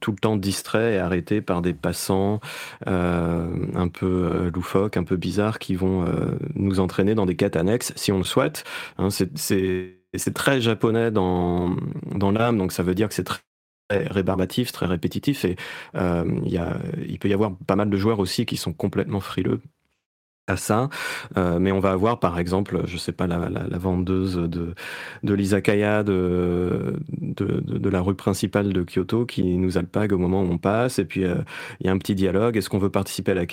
[0.00, 2.40] tout le temps distrait et arrêté par des passants
[2.86, 6.04] un peu loufoques, un peu bizarres, qui vont
[6.54, 8.64] nous entraîner dans des quêtes annexes, si on le souhaite.
[8.98, 11.76] Hein, c'est et c'est très japonais dans,
[12.14, 13.40] dans l'âme, donc ça veut dire que c'est très
[13.90, 15.44] rébarbatif, très répétitif.
[15.44, 15.56] Et
[15.96, 19.20] euh, y a, il peut y avoir pas mal de joueurs aussi qui sont complètement
[19.20, 19.60] frileux
[20.46, 20.90] à ça,
[21.38, 24.74] euh, mais on va avoir par exemple, je sais pas, la, la, vendeuse de,
[25.22, 30.58] de de, de, la rue principale de Kyoto qui nous alpague au moment où on
[30.58, 31.36] passe, et puis euh,
[31.80, 33.46] il y a un petit dialogue, est-ce qu'on veut participer à la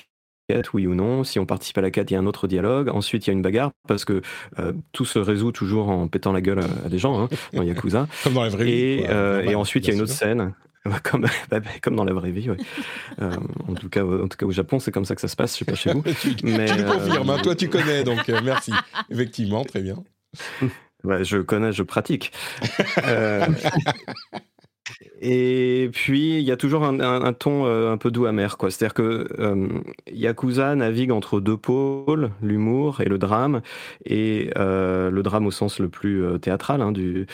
[0.74, 1.24] oui ou non.
[1.24, 2.90] Si on participe à la quête, il y a un autre dialogue.
[2.90, 4.22] Ensuite, il y a une bagarre parce que
[4.60, 8.08] euh, tout se résout toujours en pétant la gueule à, des gens hein, dans Yakuza.
[8.24, 9.04] comme dans la vraie et, vie.
[9.10, 10.54] Euh, et ensuite, il y a une autre scène.
[11.04, 13.36] Comme, bah, bah, comme dans la vraie vie, euh,
[13.68, 15.54] en, tout cas, en tout cas, au Japon, c'est comme ça que ça se passe.
[15.54, 16.02] Je sais pas chez vous.
[16.22, 18.72] tu, mais, tu confirmes, hein, toi tu connais, donc merci.
[19.12, 19.98] Effectivement, très bien.
[21.04, 22.32] je connais, je pratique.
[25.22, 28.72] Et puis, il y a toujours un, ton euh, un peu doux amer, quoi.
[28.72, 29.68] C'est-à-dire que euh,
[30.12, 33.62] Yakuza navigue entre deux pôles, l'humour et le drame,
[34.06, 37.28] et euh, le drame au sens le plus théâtral hein, du,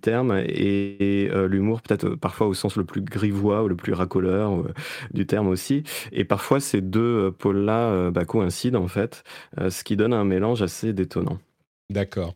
[0.00, 4.64] terme, et, l'humour peut-être parfois au sens le plus grivois ou le plus racoleur
[5.12, 5.84] du terme aussi.
[6.12, 9.24] Et parfois, ces deux pôles-là bah, coïncident, en fait,
[9.68, 11.38] ce qui donne un mélange assez détonnant.
[11.88, 12.34] D'accord.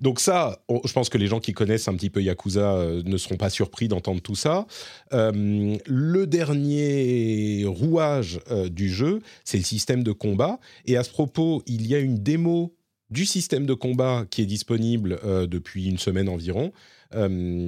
[0.00, 3.16] Donc ça, je pense que les gens qui connaissent un petit peu Yakuza euh, ne
[3.16, 4.66] seront pas surpris d'entendre tout ça.
[5.12, 10.58] Euh, le dernier rouage euh, du jeu, c'est le système de combat.
[10.86, 12.74] Et à ce propos, il y a une démo
[13.10, 16.72] du système de combat qui est disponible depuis une semaine environ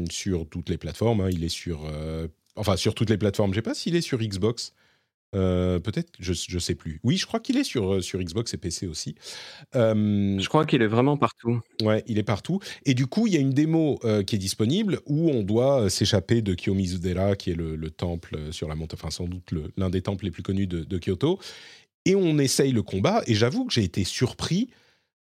[0.08, 1.20] sur toutes les plateformes.
[1.20, 1.28] Hein.
[1.30, 1.82] Il est sur,
[2.56, 3.52] enfin sur toutes les plateformes.
[3.52, 4.72] Je ne sais pas s'il est sur Xbox.
[5.34, 7.00] Euh, peut-être, je ne sais plus.
[7.02, 9.14] Oui, je crois qu'il est sur, euh, sur Xbox et PC aussi.
[9.74, 11.60] je crois qu'il est vraiment partout.
[11.82, 12.60] Ouais, il est partout.
[12.84, 15.90] Et du coup, il y a une démo euh, qui est disponible où on doit
[15.90, 20.02] s'échapper de Kiyomizudera, qui est le, temple sur la montagne, enfin sans doute l'un des
[20.02, 21.38] temples les plus connus de, de Kyoto.
[22.06, 23.22] Et on essaye le combat.
[23.26, 24.68] Et j'avoue que j'ai été surpris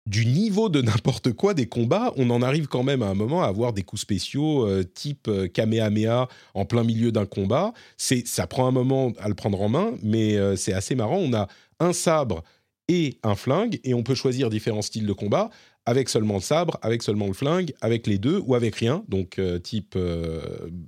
[0.08, 3.44] du niveau de n'importe quoi des combats, on en arrive quand même à un moment
[3.44, 7.74] à avoir des coups spéciaux euh, type euh, Kamehameha en plein milieu d'un combat.
[7.98, 11.18] C'est, ça prend un moment à le prendre en main, mais euh, c'est assez marrant.
[11.18, 11.48] On a
[11.80, 12.44] un sabre
[12.88, 15.50] et un flingue, et on peut choisir différents styles de combat
[15.86, 19.42] avec seulement le sabre, avec seulement le flingue, avec les deux ou avec rien, donc
[19.64, 19.98] type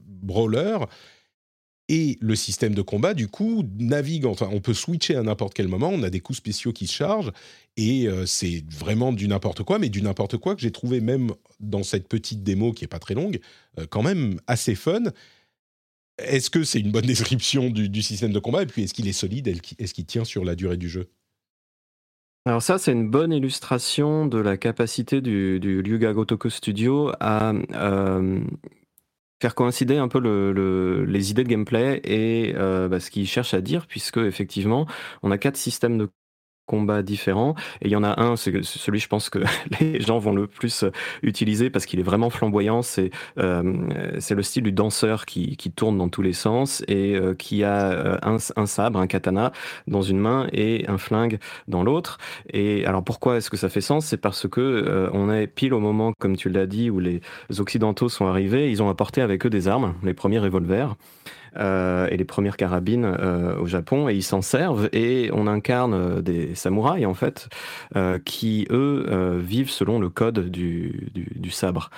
[0.05, 0.78] brawler.
[1.90, 5.68] Et le système de combat, du coup, navigue, enfin, on peut switcher à n'importe quel
[5.68, 7.34] moment, on a des coups spéciaux qui se chargent,
[7.76, 11.32] et euh, c'est vraiment du n'importe quoi, mais du n'importe quoi que j'ai trouvé même
[11.60, 13.40] dans cette petite démo qui est pas très longue,
[13.80, 15.04] euh, quand même assez fun.
[16.20, 19.14] Est-ce que c'est une bonne description du, système de combat Et puis, est-ce qu'il est
[19.14, 21.10] solide Est-ce qu'il tient sur la durée du jeu?
[22.46, 28.42] Alors ça, c'est une bonne illustration de la capacité du, du Gotoku Studio à euh,
[29.44, 33.60] faire coïncider un peu le, les idées de gameplay et bah, ce qu'il cherche à
[33.60, 34.88] dire, puisque effectivement,
[35.22, 36.10] on a quatre systèmes de
[36.66, 37.55] combats différents.
[37.82, 39.39] Et il y en a un, c'est celui, je pense que
[39.80, 40.91] les gens vont le plus euh,
[41.22, 42.82] utiliser parce qu'il est vraiment flamboyant.
[42.82, 43.64] C'est euh,
[44.20, 47.64] c'est le style du danseur qui, qui tourne dans tous les sens et euh, qui
[47.64, 49.51] a un, un, sabre, un katana
[49.88, 52.18] dans une main et un flingue dans l'autre.
[52.51, 54.05] Et alors pourquoi est-ce que ça fait sens?
[54.05, 57.22] C'est parce que on est pile au moment, comme tu l'as dit, où les
[57.57, 58.72] Occidentaux sont arrivés.
[58.72, 60.95] Ils ont apporté avec eux des armes, les premiers revolvers.
[61.58, 65.93] Euh, et les premières carabines euh, au Japon, et ils s'en servent, et on incarne
[65.93, 67.49] euh, des samouraïs, en fait,
[68.26, 71.89] qui, eux, vivent selon le code du, du, du sabre.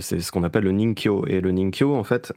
[0.00, 1.26] c'est ce qu'on appelle le Ninkyo.
[1.26, 2.32] Et le Ninkyo, en fait,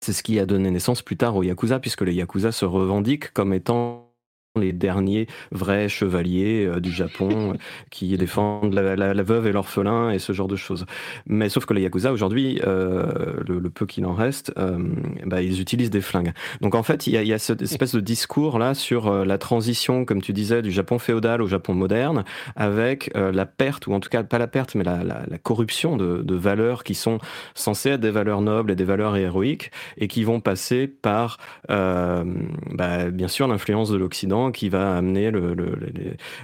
[0.00, 3.32] c'est ce qui a donné naissance plus tard aux Yakuza, puisque les Yakuza se revendiquent
[3.32, 4.09] comme étant
[4.58, 7.56] les derniers vrais chevaliers euh, du Japon euh,
[7.90, 10.86] qui défendent la, veuve et l'orphelin et ce genre de choses.
[11.26, 14.52] Mais sauf que les Yakuza aujourd'hui, euh, le, peu qu'il en reste,
[15.24, 16.32] bah, ils utilisent des flingues.
[16.60, 20.20] Donc en fait, il y a, cette espèce de discours là sur la transition, comme
[20.20, 22.24] tu disais, du Japon féodal au Japon moderne,
[22.56, 25.04] avec la perte, ou en tout cas pas la perte, mais la,
[25.42, 27.18] corruption de, valeurs qui sont
[27.54, 31.38] censées être des valeurs nobles et des valeurs héroïques, et qui vont passer par,
[31.68, 32.24] bah,
[33.12, 35.54] bien sûr, l'influence de l'Occident qui va amener le,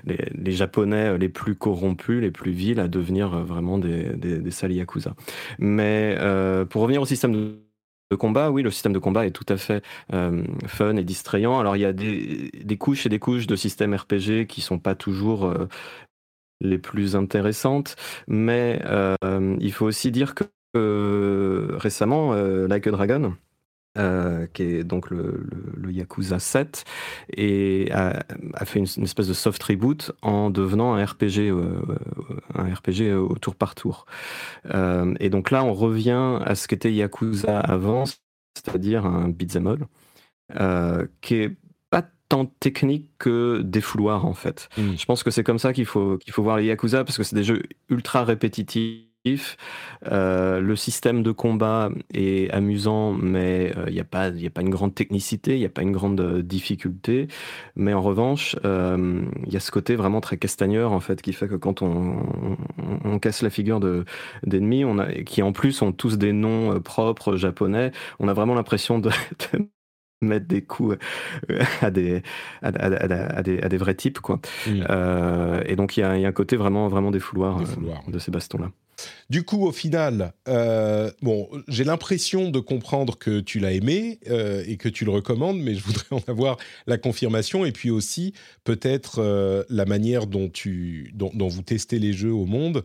[0.05, 5.15] les, Japonais les plus corrompus, les plus vils, à devenir vraiment des, des, yakuza.
[5.59, 9.47] Mais euh, pour revenir au système de combat, oui, le système de combat est tout
[9.49, 9.83] à fait
[10.13, 11.59] euh, fun et distrayant.
[11.59, 14.95] Alors il y a des, couches et des couches de systèmes RPG qui sont pas
[14.95, 15.69] toujours euh,
[16.61, 17.97] les plus intéressantes,
[18.29, 18.81] mais
[19.61, 23.35] il faut aussi dire que récemment, Like a Dragon,
[24.53, 25.47] qui est donc le,
[25.89, 26.85] Yakuza 7,
[27.37, 28.25] et a,
[28.65, 31.53] fait une, espèce de soft reboot en devenant un RPG,
[32.55, 34.07] un RPG au tour par tour.
[34.73, 38.05] et donc là, on revient à ce qu'était Yakuza avant,
[38.55, 41.57] c'est-à-dire un beat'em all, qui est
[42.29, 44.69] tant technique que des fouloirs en fait.
[44.77, 44.95] Hmm.
[44.97, 47.23] Je pense que c'est comme ça qu'il faut, qu'il faut voir les Yakuza parce que
[47.23, 49.05] c'est des jeux ultra répétitifs.
[50.07, 54.61] Euh, le système de combat est amusant, mais il euh, n'y a, pas, a pas
[54.61, 57.29] une grande technicité, il n'y a pas une grande euh, difficulté.
[57.77, 61.49] Mais en revanche, il y a ce côté vraiment très castagneur, en fait, qui fait
[61.49, 63.81] que quand on, casse la figure
[64.45, 68.99] d'ennemis, a, qui en plus ont tous des noms propres japonais, on a vraiment l'impression
[68.99, 69.11] de,
[70.23, 70.97] mettre des coups
[71.51, 72.23] euh, à des,
[72.63, 72.73] à,
[73.43, 74.21] des, à des, vrais types.
[74.21, 74.41] Quoi.
[74.69, 78.31] Euh, et donc, il y, a, un côté vraiment, vraiment des fouloirs, euh, de ces
[78.31, 78.71] bastons-là.
[79.29, 80.33] Du coup, au final,
[81.21, 85.75] bon, j'ai l'impression de comprendre que tu l'as aimé et que tu le recommandes, mais
[85.75, 86.57] je voudrais en avoir
[86.87, 88.33] la confirmation et puis aussi
[88.65, 92.85] peut-être la manière dont, tu, dont, dont, vous testez les jeux au monde,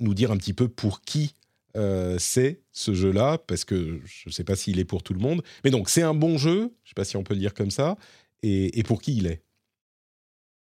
[0.00, 1.36] nous dire un petit peu pour qui
[1.76, 5.20] euh, c'est ce jeu-là, parce que je ne sais pas s'il est pour tout le
[5.20, 5.42] monde.
[5.64, 7.54] Mais donc, c'est un bon jeu, je ne sais pas si on peut le dire
[7.54, 7.96] comme ça,
[8.42, 9.45] et pour qui il est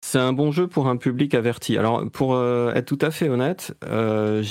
[0.02, 1.76] c'est un bon jeu pour un public averti.
[1.76, 4.42] Alors, pour euh, être tout à fait honnête, euh,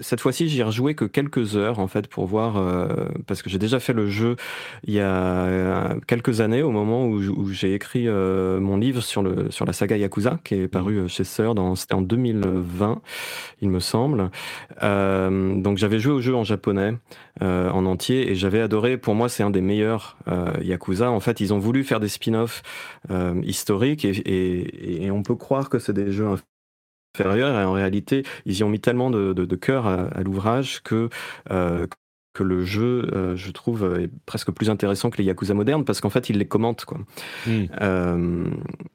[0.00, 2.86] cette fois-ci, j'y ai rejoué que quelques heures, en fait, pour voir, euh,
[3.26, 4.36] parce que j'ai déjà fait le jeu
[4.84, 9.64] il y a quelques années, au moment où, j'ai écrit mon livre sur, le, sur
[9.64, 13.00] la saga Yakuza, qui est paru chez Sœur, c'était en 2020,
[13.62, 14.30] il me semble.
[14.80, 16.94] donc, j'avais joué au jeu en japonais,
[17.40, 18.96] en entier, et j'avais adoré.
[18.96, 20.16] Pour moi, c'est un des meilleurs
[20.62, 21.10] Yakuza.
[21.10, 22.62] En fait, ils ont voulu faire des spin-offs
[23.42, 24.35] historiques et et,
[25.10, 26.28] on peut croire que c'est des jeux
[27.14, 31.08] inférieurs et en réalité ils y ont mis tellement de, cœur à, l'ouvrage que
[31.50, 31.86] euh,
[32.36, 36.02] que le jeu, euh, je trouve, est presque plus intéressant que les Yakuza modernes parce
[36.02, 36.84] qu'en fait, il les commente.
[36.84, 36.98] Quoi.
[37.46, 37.64] Hmm.
[37.80, 38.44] Euh,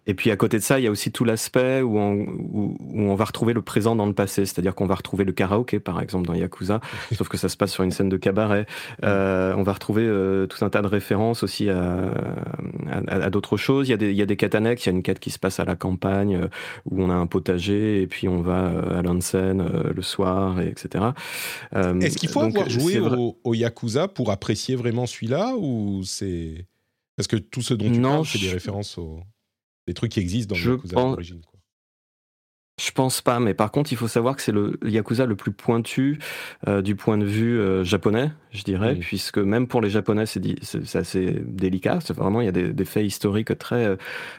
[0.06, 2.78] et puis à côté de ça, il y a aussi tout l'aspect où on, où,
[2.94, 6.00] on va retrouver le présent dans le passé, c'est-à-dire qu'on va retrouver le karaoké, par
[6.02, 6.82] exemple, dans Yakuza,
[7.16, 8.68] sauf que ça se passe sur une scène de cabaret.
[9.04, 10.06] Euh, on va retrouver
[10.48, 12.12] tout un tas de références aussi à,
[13.08, 13.88] à, d'autres choses.
[13.88, 15.20] Il y, a des, il y a des quêtes annexes, il y a une quête
[15.20, 16.48] qui se passe à la campagne
[16.86, 19.66] où on a un potager et puis on va à l'onsen
[19.96, 21.06] le soir, et etc.
[21.74, 26.67] Est-ce qu'il faut avoir joué au au, Yakuza pour apprécier vraiment celui-là ou c'est
[27.15, 29.21] parce que tout ce dont tu parles, c'est des références aux
[29.88, 31.41] des trucs qui existent dans le Yakuza d'origine.
[32.84, 35.51] Je pense pas, mais par contre, il faut savoir que c'est le Yakuza le plus
[35.51, 36.17] pointu
[36.67, 40.95] euh, du point de vue euh, japonais, je dirais, puisque même pour les Japonais, c'est
[40.95, 41.99] assez délicat.
[42.01, 43.95] C'est vraiment, il y a des, faits historiques très euh,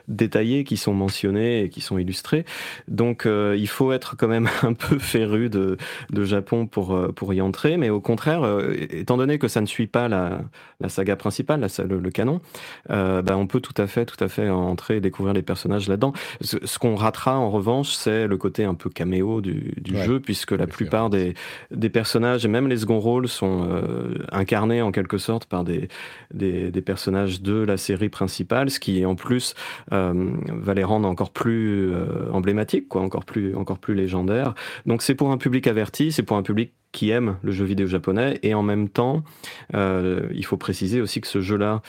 [0.09, 2.45] détaillés qui sont mentionnés et qui sont illustrés.
[2.89, 5.77] Donc, il faut être quand même un peu féru de,
[6.11, 7.77] de Japon pour, pour y entrer.
[7.77, 8.43] Mais au contraire,
[8.91, 10.41] étant donné que ça ne suit pas la,
[10.81, 12.41] la saga principale, la, le, canon,
[12.89, 16.13] bah, on peut tout à fait, tout à fait entrer et découvrir les personnages là-dedans.
[16.41, 20.53] Ce, ce qu'on ratera en revanche, c'est le côté un peu caméo du, jeu, puisque
[20.53, 21.35] la plupart des,
[21.71, 25.89] des, personnages, et même les second rôles, sont euh, incarnés en quelque sorte par des,
[26.33, 29.55] des, personnages de la série principale, ce qui en plus
[29.93, 34.55] euh, va les rendre encore plus euh, emblématiques, quoi, encore plus, encore plus légendaires.
[34.87, 37.87] Donc c'est pour un public averti, c'est pour un public qui aiment le jeu vidéo
[37.87, 38.39] japonais.
[38.43, 39.25] Et en même temps,
[39.75, 41.83] euh, il faut préciser aussi que ce jeu-là,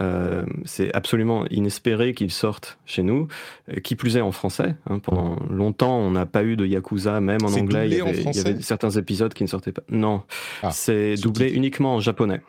[0.00, 3.26] euh, c'est absolument inespéré qu'il sorte chez nous.
[3.70, 4.76] Euh, qui plus est en français.
[4.88, 4.98] Hein.
[4.98, 7.88] pendant longtemps, on n'a pas eu de Yakuza, même en anglais.
[7.88, 9.82] Il y, avait, il y, avait, certains épisodes qui ne sortaient pas.
[9.88, 10.22] Non,
[10.62, 12.42] ah, c'est doublé uniquement en japonais.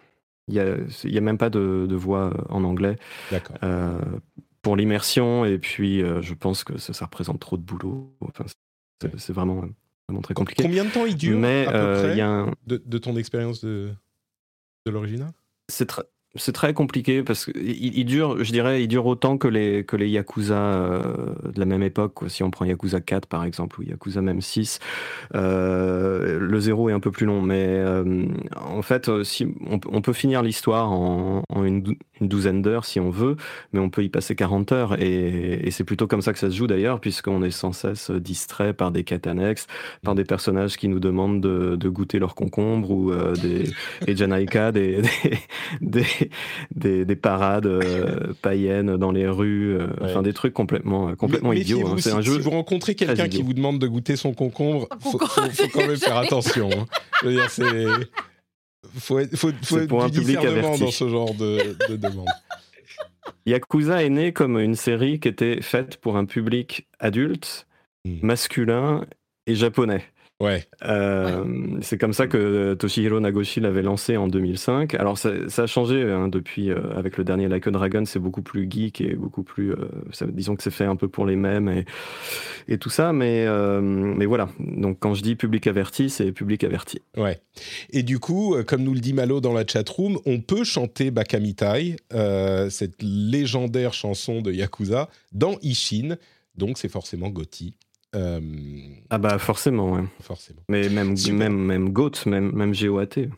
[0.49, 2.97] Il n'y a, il a même pas de, de voix en anglais.
[3.31, 3.55] D'accord.
[4.61, 8.13] pour l'immersion, et puis je pense que ça, ça, représente trop de boulot.
[8.21, 8.43] Enfin,
[9.17, 9.63] c'est vraiment
[10.19, 10.63] très compliqué.
[10.63, 12.53] Combien de temps il dure Mais, à peu euh, près, y a un...
[12.67, 13.91] de, de, ton expérience de,
[14.85, 15.31] de l'original?
[15.69, 16.03] C'est très
[16.35, 19.97] c'est très compliqué parce qu'il il dure, je dirais, il dure autant que les, que
[19.97, 22.19] les Yakuza euh, de la même époque.
[22.27, 24.79] Si on prend Yakuza 4 par exemple ou Yakuza même 6,
[25.35, 27.41] euh, le 0 est un peu plus long.
[27.41, 28.25] Mais euh,
[28.55, 33.35] en fait, si, on, peut finir l'histoire en, une, douzaine d'heures si on veut,
[33.73, 35.01] mais on peut y passer 40 heures.
[35.01, 38.73] Et, c'est plutôt comme ça que ça se joue d'ailleurs, puisqu'on est sans cesse distrait
[38.73, 39.67] par des quêtes annexes,
[40.03, 43.11] par des personnages qui nous demandent de, goûter leur concombre ou
[43.41, 43.65] des,
[44.15, 45.01] Janaika, des,
[47.21, 51.87] parades euh, païennes dans les rues, euh, enfin des trucs complètement, euh, complètement idiots.
[51.87, 51.95] Hein.
[51.97, 52.33] C'est un jeu.
[52.33, 55.97] Si vous rencontrez quelqu'un qui vous demande de goûter son concombre, faut, faut, quand même
[55.97, 56.69] faire attention.
[56.71, 56.85] Hein.
[57.21, 57.85] Je veux dire, c'est
[58.97, 60.79] faut être, faut, faut pour un public averti.
[60.81, 62.27] dans ce genre de, de demande.
[63.45, 67.67] Yakuza est né comme une série qui était faite pour un public adulte,
[68.05, 68.17] hmm.
[68.21, 69.05] masculin
[69.47, 70.03] et japonais.
[70.41, 70.65] Ouais.
[70.85, 71.45] Euh,
[71.81, 74.95] c'est comme ça que Toshihiro Nagoshi l'avait lancé en 2005.
[74.95, 78.41] Alors ça, a changé hein, depuis, euh, avec le dernier Like a Dragon, c'est beaucoup
[78.41, 79.87] plus geek et beaucoup plus, euh,
[80.29, 81.85] disons que c'est fait un peu pour les mêmes et,
[82.67, 83.45] et tout ça, mais,
[83.81, 84.49] mais voilà.
[84.59, 87.01] Donc quand je dis public averti, c'est public averti.
[87.15, 87.39] Ouais.
[87.91, 91.97] Et du coup, comme nous le dit Malo dans la chatroom, on peut chanter Bakamitai,
[92.69, 96.17] cette légendaire chanson de Yakuza, dans Ishin,
[96.55, 97.75] donc c'est forcément Gotti.
[98.15, 98.41] Euh,
[99.09, 100.03] ah bah forcément, ouais.
[100.21, 100.61] Forcément.
[100.69, 103.29] Mais même, même, même GOAT, même, même GOAT.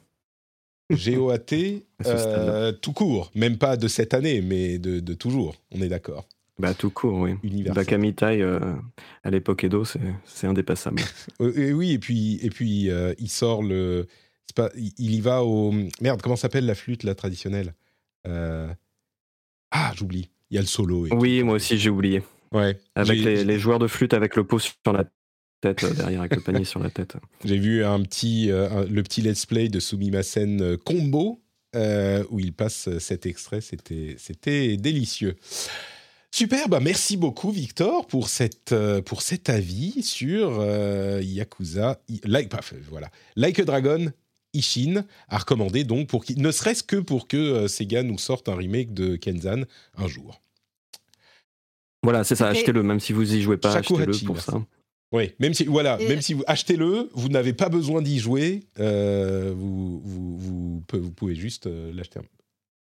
[0.92, 1.54] GOAT,
[2.06, 3.32] euh, tout court.
[3.36, 5.56] Même pas de cette année, mais de, de toujours.
[5.72, 6.28] On est d'accord.
[6.60, 7.36] Bah tout court, oui.
[7.74, 8.60] Bakamitai, euh,
[9.24, 9.84] à l'époque Edo,
[10.26, 11.02] c'est indépassable.
[11.40, 14.08] et oui, et puis, et puis il sort le...
[14.56, 15.74] Pas, il y va au...
[16.00, 17.74] Merde, comment s'appelle la flûte, la traditionnelle?
[18.26, 20.30] Ah, j'oublie.
[20.52, 21.08] Il y a le solo.
[21.12, 22.22] oui, moi aussi j'ai oublié.
[22.54, 22.80] Ouais.
[22.96, 25.06] Avec les, joueurs de flûte avec le pot sur la
[25.60, 27.16] tête euh, derrière, avec le panier sur la tête.
[27.46, 31.40] J'ai vu un petit, euh, le petit let's play de Sumimasen euh, Combo
[32.30, 33.60] où il passe cet extrait.
[33.60, 35.36] C'était, c'était délicieux.
[36.30, 38.76] Super, bah merci beaucoup Victor pour, cette,
[39.06, 40.64] pour cet avis sur
[41.20, 42.54] Yakuza, like,
[42.92, 44.12] voilà, like a Dragon,
[44.54, 48.94] Ishin, à recommander donc pour ne serait-ce que pour que Sega nous sorte un remake
[48.94, 49.64] de Kenzan
[49.98, 50.43] un jour.
[52.04, 54.62] Voilà, c'est ça, achetez-le, même si vous y jouez pas, achetez-le pour ça.
[55.14, 59.54] Oui, même si voilà, même si vous achetez-le, vous n'avez pas besoin d'y jouer, euh,
[59.56, 62.20] vous, vous, vous, pouvez juste euh, l'acheter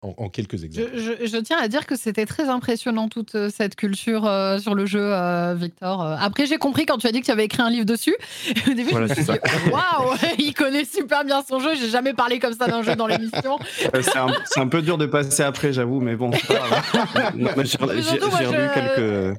[0.03, 0.91] en, quelques exemples.
[0.97, 4.85] Je, tiens à dire que c'était très impressionnant toute euh, cette culture euh, sur le
[4.85, 6.03] jeu, euh, Victor.
[6.03, 8.17] Après, j'ai compris quand tu as dit que tu avais écrit un livre dessus.
[8.69, 9.31] Au début, je me suis dit,
[9.71, 11.75] waouh, il connaît super bien son jeu.
[11.77, 13.59] J'ai jamais parlé comme ça d'un jeu dans l'émission.
[14.03, 16.33] c'est un, peu dur de passer après, j'avoue, mais bon.
[16.33, 19.39] j'ai relu quelques.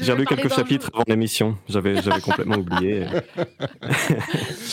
[0.00, 1.58] J'ai lu quelques chapitres avant l'émission.
[1.68, 3.04] J'avais, j'avais complètement oublié.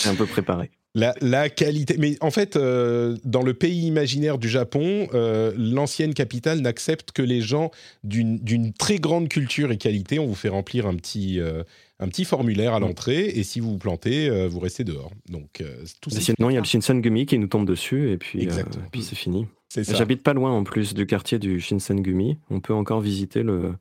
[0.04, 0.70] J'ai un peu préparé.
[0.96, 1.98] La, qualité.
[2.00, 7.22] Mais en fait, euh, dans le pays imaginaire du Japon, euh, l'ancienne capitale n'accepte que
[7.22, 7.70] les gens
[8.04, 10.20] d'une très grande culture et qualité.
[10.20, 11.64] On vous fait remplir un petit, euh,
[12.00, 15.12] un petit formulaire à l'entrée et si vous vous plantez, vous restez dehors.
[15.30, 15.64] Donc,
[16.00, 18.48] tout Sinon, il y a le Shinsengumi qui nous tombe dessus et puis,
[18.92, 19.48] puis c'est fini.
[19.76, 22.38] J'habite pas loin en plus du quartier du Shinsengumi.
[22.50, 23.74] On peut encore visiter le,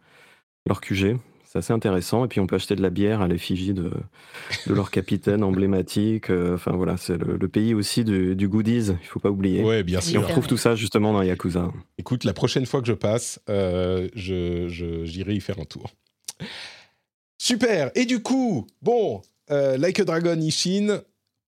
[0.67, 1.17] leur QG.
[1.55, 2.25] C'est assez intéressant.
[2.25, 3.93] Et puis on peut acheter de la bière à l'effigie de,
[4.67, 6.29] de leur capitaine emblématique.
[6.29, 9.63] Euh, enfin voilà, c'est le, pays aussi du, goodies, il faut pas oublier.
[9.63, 10.21] Ouais, bien sûr.
[10.21, 11.71] Et on retrouve tout ça justement dans Yakuza.
[11.97, 14.67] Écoute, la prochaine fois que je passe, euh, je,
[15.05, 15.93] j'irai y faire un tour.
[17.39, 17.93] Super.
[17.95, 21.03] Et du coup, bon, euh, Like a Dragon Ishin,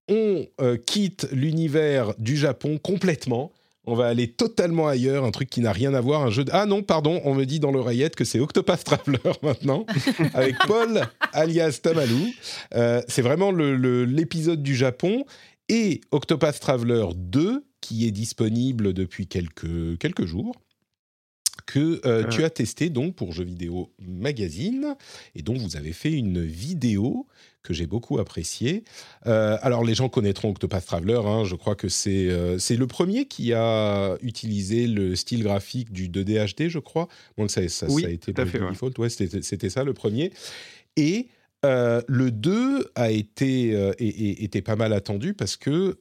[0.07, 0.47] on
[0.85, 3.51] quitte l'univers du Japon complètement
[3.87, 6.51] on va aller totalement ailleurs, un truc qui n'a rien à voir, un jeu de...
[6.53, 9.85] Ah non, pardon, on me dit dans l'oreillette que c'est Octopath Traveler maintenant,
[10.33, 12.27] avec Paul alias Tamalou.
[12.75, 15.25] Euh, c'est vraiment l'épisode du Japon.
[15.69, 20.53] Et Octopath Traveler 2, qui est disponible depuis quelques, quelques jours,
[21.65, 24.95] que euh, tu as testé donc pour Jeux Vidéo Magazine,
[25.35, 27.25] et dont vous avez fait une vidéo
[27.67, 28.83] que j'ai beaucoup apprécié.
[29.25, 31.21] Euh, alors, les gens connaîtront Octopath Traveler.
[31.25, 35.91] Hein, je crois que c'est euh, c'est le premier qui a utilisé le style graphique
[35.91, 37.09] du 2D HD, je crois.
[37.37, 38.97] Moi, ça, ça, oui, ça a été le fait, default.
[38.97, 40.31] Ouais, c'était ça le premier.
[40.95, 41.27] Et
[41.65, 45.97] euh, le 2 a été était pas mal attendu parce que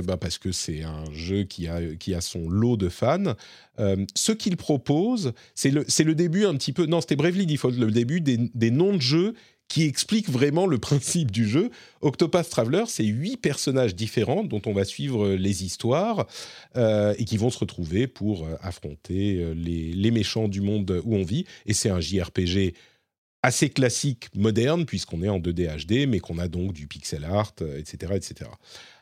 [0.00, 3.34] bah parce que c'est un jeu qui a qui a son lot de fans.
[4.14, 6.86] ce qu'il propose, c'est le c'est le début un petit peu.
[6.86, 9.34] Non, c'était Bravely Default, le début des, des noms de jeux
[9.68, 11.70] qui explique vraiment le principe du jeu.
[12.00, 16.26] Octopath Traveler, c'est huit personnages différents dont on va suivre les histoires
[16.76, 21.16] euh, et qui vont se retrouver pour euh, affronter euh, les, méchants du monde où
[21.16, 21.44] on vit.
[21.66, 22.74] Et c'est un JRPG
[23.42, 27.54] assez classique, moderne, puisqu'on est en 2D HD, mais qu'on a donc du pixel art,
[27.76, 28.50] etc., etc.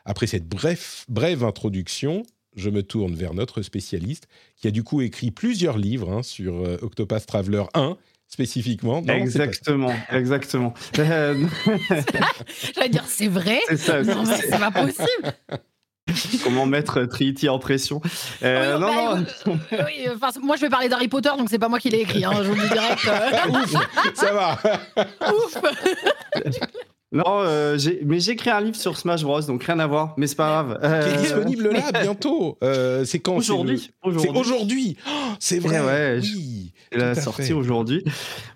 [0.05, 2.23] Après cette bref, brève introduction,
[2.55, 6.55] je me tourne vers notre spécialiste, qui a du coup écrit plusieurs livres hein, sur
[6.83, 7.97] Octopath Traveler 1
[8.27, 9.03] spécifiquement.
[9.07, 10.73] exactement, exactement.
[10.93, 14.03] J'allais dire, c'est vrai C'est ça.
[14.03, 15.33] Non, mais c'est pas possible.
[16.43, 18.01] Comment mettre Trinity en pression
[18.41, 19.59] euh, non, bah, non.
[19.71, 20.07] oui,
[20.41, 22.23] moi, je vais parler d'Harry Potter, donc c'est pas moi qui l'ai écrit.
[22.23, 23.09] Hein, je vous le dis direct.
[23.49, 24.57] Ouf, ça va.
[25.33, 25.57] Ouf.
[27.13, 30.27] Non, euh, mais j'ai écrit un livre sur Smash Bros, donc rien à voir, mais
[30.27, 30.79] c'est pas grave.
[30.83, 31.03] Euh...
[31.03, 32.57] Qui est disponible là bientôt.
[32.63, 33.91] Euh, c'est quand Aujourd'hui.
[34.03, 34.97] C'est aujourd'hui.
[35.07, 35.79] Oh, c'est vrai.
[35.79, 36.73] Ouais, oui.
[36.93, 38.03] Il a sorti aujourd'hui.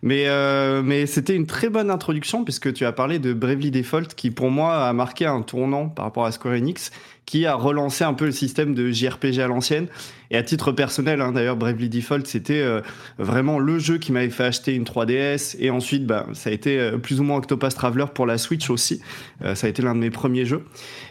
[0.01, 4.15] Mais, euh, mais c'était une très bonne introduction puisque tu as parlé de Bravely Default
[4.15, 6.91] qui pour moi a marqué un tournant par rapport à Square Enix
[7.26, 9.88] qui a relancé un peu le système de JRPG à l'ancienne.
[10.32, 12.82] Et à titre personnel, hein, d'ailleurs, Bravely Default, c'était euh,
[13.17, 15.55] vraiment le jeu qui m'avait fait acheter une 3DS.
[15.59, 18.69] Et ensuite, bah, ça a été euh, plus ou moins Octopath Traveler pour la Switch
[18.69, 19.01] aussi.
[19.43, 20.63] Euh, ça a été l'un de mes premiers jeux.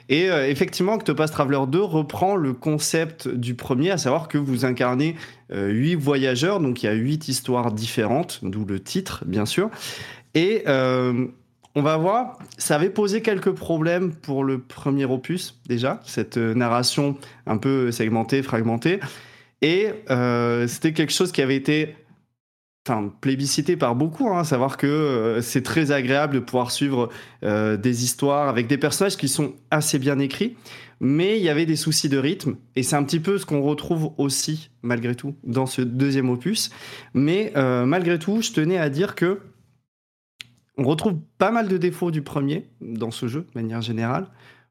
[0.09, 5.15] Et effectivement, Octopath Traveler 2 reprend le concept du premier, à savoir que vous incarnez
[5.53, 9.71] huit voyageurs, donc il y a huit histoires différentes, d'où le titre, bien sûr.
[10.35, 10.65] Et
[11.77, 16.53] on va voir, ça avait posé quelques problèmes pour le premier opus déjà, cette euh,
[16.55, 17.17] narration
[17.47, 18.99] un peu segmentée, fragmentée.
[19.63, 21.95] Et euh, c'était quelque chose qui avait été
[22.89, 27.09] enfin, plébiscité par beaucoup, hein, savoir que euh, c'est très agréable de pouvoir suivre
[27.43, 30.57] des histoires avec des personnages qui sont assez bien écrits,
[30.99, 33.63] mais il y avait des soucis de rythme, et c'est un petit peu ce qu'on
[33.63, 36.71] retrouve aussi, malgré tout, dans ce deuxième opus.
[37.15, 39.41] Mais malgré tout, je tenais à dire que
[40.81, 44.27] on retrouve pas mal de défauts du premier dans ce jeu, de manière générale.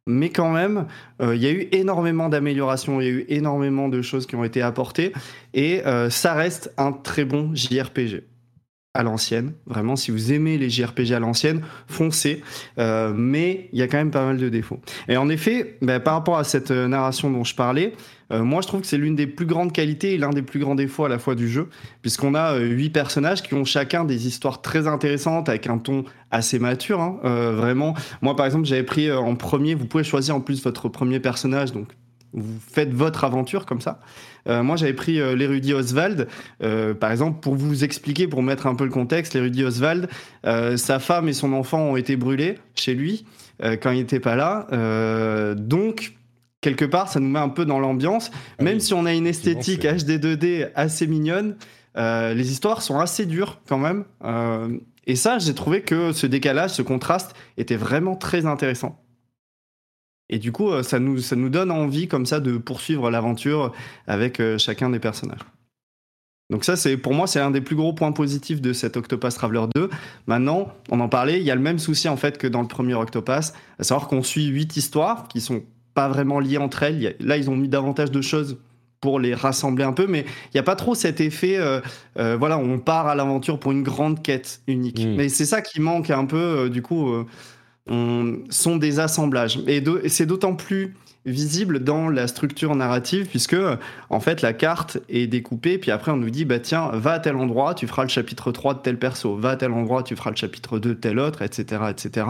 [0.07, 0.87] Mais quand même,
[1.21, 4.35] euh, il y a eu énormément d'améliorations, il y a eu énormément de choses qui
[4.35, 5.13] ont été apportées.
[5.53, 8.23] Et euh, ça reste un très bon JRPG
[8.99, 9.53] à l'ancienne.
[9.65, 12.41] Vraiment, si vous aimez les JRPG à l'ancienne, foncez.
[12.77, 14.79] Euh, mais il y a quand même pas mal de défauts.
[15.07, 17.93] Et en effet, bah, par rapport à cette narration dont je parlais,
[18.31, 20.59] euh, moi, je trouve que c'est l'une des plus grandes qualités et l'un des plus
[20.59, 21.69] grands défauts à la fois du jeu,
[22.01, 26.03] puisqu'on a euh, huit personnages qui ont chacun des histoires très intéressantes avec un ton
[26.29, 27.01] assez mature.
[27.01, 27.19] Hein.
[27.23, 29.73] Euh, vraiment, moi, par exemple, j'avais pris en premier.
[29.73, 31.87] Vous pouvez choisir en plus votre premier personnage, donc
[32.33, 33.99] vous faites votre aventure comme ça.
[34.47, 36.27] moi, j'avais pris l'érudit Oswald,
[36.99, 39.33] par exemple, pour vous expliquer, pour mettre un peu le contexte.
[39.33, 40.07] L'érudit Oswald,
[40.43, 43.25] sa femme et son enfant ont été brûlés chez lui
[43.81, 44.67] quand il n'était pas là.
[45.55, 46.13] donc,
[46.61, 48.31] quelque part, ça nous met un peu dans l'ambiance.
[48.59, 51.55] Ah Même si on a une esthétique HD 2D assez mignonne,
[51.97, 54.05] euh, les histoires sont assez dures quand même.
[54.23, 59.01] Euh, et ça, j'ai trouvé que ce décalage, ce contraste était vraiment très intéressant.
[60.29, 63.73] Et du coup, euh, ça nous, ça nous donne envie comme ça de poursuivre l'aventure
[64.07, 65.39] avec chacun des personnages.
[66.49, 69.35] Donc ça, c'est pour moi, c'est un des plus gros points positifs de cet Octopath
[69.35, 69.89] Traveler 2.
[70.25, 72.67] Maintenant, on en parlait, il y a le même souci en fait que dans le
[72.67, 75.61] premier Octopath, à savoir qu'on suit huit histoires qui sont
[75.93, 77.15] pas vraiment liées entre elles.
[77.19, 78.57] Là, ils ont mis davantage de choses
[79.01, 81.79] pour les rassembler un peu, mais il n'y a pas trop cet effet, euh,
[82.17, 85.05] euh, voilà, on part à l'aventure pour une grande quête unique.
[85.05, 85.15] Mm.
[85.15, 87.13] Mais c'est ça qui manque un peu, euh, du coup,
[87.89, 89.59] on, sont des assemblages.
[89.67, 93.57] Et, c'est d'autant plus visible dans la structure narrative, puisque,
[94.09, 97.19] en fait, la carte est découpée, puis après, on nous dit, bah tiens, va à
[97.19, 100.15] tel endroit, tu feras le chapitre 3 de tel perso, va à tel endroit, tu
[100.15, 102.27] feras le chapitre 2 de tel autre, etc., etc.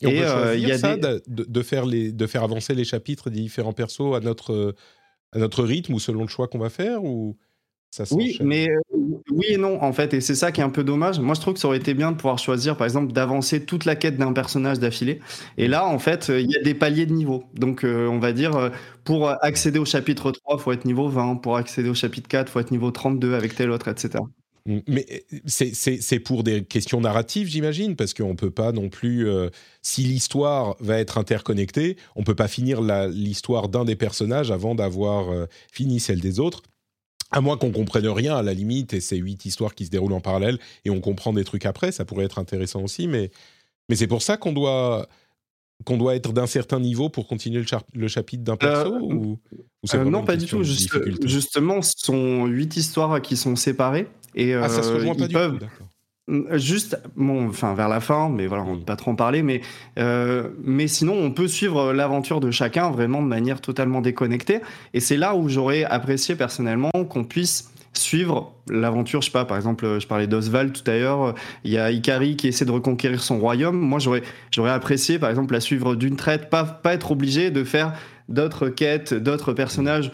[0.00, 3.40] Et, euh, il y a ça, de, faire les, de faire avancer les chapitres des
[3.40, 4.74] différents persos à notre,
[5.32, 7.36] à notre rythme ou selon le choix qu'on va faire ou
[7.94, 8.80] ça Oui, mais euh,
[9.30, 11.20] oui et non en fait, et c'est ça qui est un peu dommage.
[11.20, 13.84] Moi, je trouve que ça aurait été bien de pouvoir choisir, par exemple, d'avancer toute
[13.84, 15.20] la quête d'un personnage d'affilée.
[15.58, 17.44] Et là, en fait, il y a des paliers de niveau.
[17.54, 18.70] Donc, euh, on va dire,
[19.04, 21.36] pour accéder au chapitre 3, faut être niveau 20.
[21.36, 24.24] Pour accéder au chapitre 4, faut être niveau 32 avec tel autre, etc.
[24.66, 29.50] Mais c'est pour des questions narratives, j'imagine, parce qu'on ne peut pas non plus, euh,
[29.82, 34.74] si l'histoire va être interconnectée, on ne peut pas finir l'histoire d'un des personnages avant
[34.74, 36.62] d'avoir euh, fini celle des autres.
[37.34, 40.12] À moins qu'on comprenne rien, à la limite, et c'est huit histoires qui se déroulent
[40.12, 43.30] en parallèle, et on comprend des trucs après, ça pourrait être intéressant aussi, mais,
[43.88, 45.08] mais c'est pour ça qu'on doit,
[45.84, 47.64] qu'on doit être d'un certain niveau pour continuer
[47.94, 49.38] le, chapitre d'un perso euh, ou,
[50.06, 50.62] Non, pas du tout.
[50.62, 54.06] justement, ce sont huit histoires qui sont séparées.
[54.36, 55.58] Et, ah, ça se rejoint euh, pas du peuvent...
[56.26, 59.42] Juste, bon, enfin vers la fin, mais voilà, on ne peut pas trop en parler,
[59.42, 59.60] mais,
[59.98, 64.60] euh, mais sinon on peut suivre l'aventure de chacun vraiment de manière totalement déconnectée.
[64.94, 69.56] Et c'est là où j'aurais apprécié personnellement qu'on puisse suivre l'aventure, je sais pas, par
[69.56, 71.34] exemple, je parlais d'Oswald tout à l'heure,
[71.64, 73.78] il y a Ikari qui essaie de reconquérir son royaume.
[73.78, 77.64] Moi, j'aurais, j'aurais apprécié, par exemple, la suivre d'une traite, pas, pas être obligé de
[77.64, 77.94] faire
[78.28, 80.10] d'autres quêtes, d'autres personnages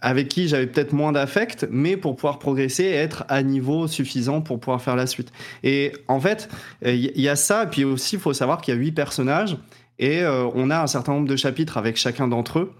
[0.00, 4.40] avec qui j'avais peut-être moins d'affect, mais pour pouvoir progresser et être à niveau suffisant
[4.40, 5.32] pour pouvoir faire la suite.
[5.62, 6.48] Et en fait,
[6.82, 9.56] il y a ça, puis aussi, il faut savoir qu'il y a huit personnages,
[9.98, 12.72] et euh, on a un certain nombre de chapitres avec chacun d'entre eux.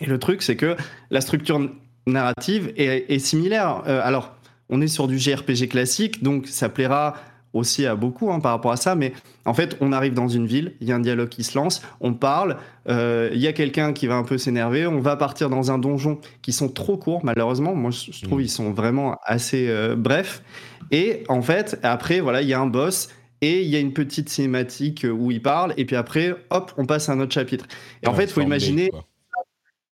[0.00, 0.76] Et le truc, c'est que
[1.10, 1.70] la structure
[2.12, 3.82] narrative est, similaire.
[3.86, 4.34] Euh, alors,
[4.68, 7.14] on est sur du JRPG classique, donc ça plaira
[7.54, 9.12] aussi à beaucoup hein, par rapport à ça, mais
[9.46, 11.82] en fait, on arrive dans une ville, il y a un dialogue qui se lance,
[12.00, 15.48] on parle, euh, il y a quelqu'un qui va un peu s'énerver, on va partir
[15.48, 17.74] dans un donjon qui sont trop courts, malheureusement.
[17.74, 18.42] Moi, je trouve mmh.
[18.42, 20.42] ils sont vraiment assez euh, brefs.
[20.90, 23.08] Et en fait, après, voilà, il y a un boss.
[23.40, 26.86] Et il y a une petite cinématique où il parle, et puis après, hop, on
[26.86, 27.66] passe à un autre chapitre.
[28.02, 28.90] Et en fait, il faut imaginer,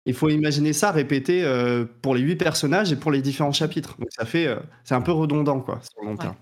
[0.06, 3.96] il faut imaginer ça répété euh, pour les huit personnages et pour les différents chapitres.
[3.98, 4.48] Donc ça fait,
[4.84, 6.36] c'est un peu redondant, quoi, sur le long terme.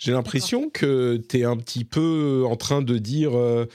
[0.00, 3.66] J'ai l'impression que tu es un petit peu en train de dire euh,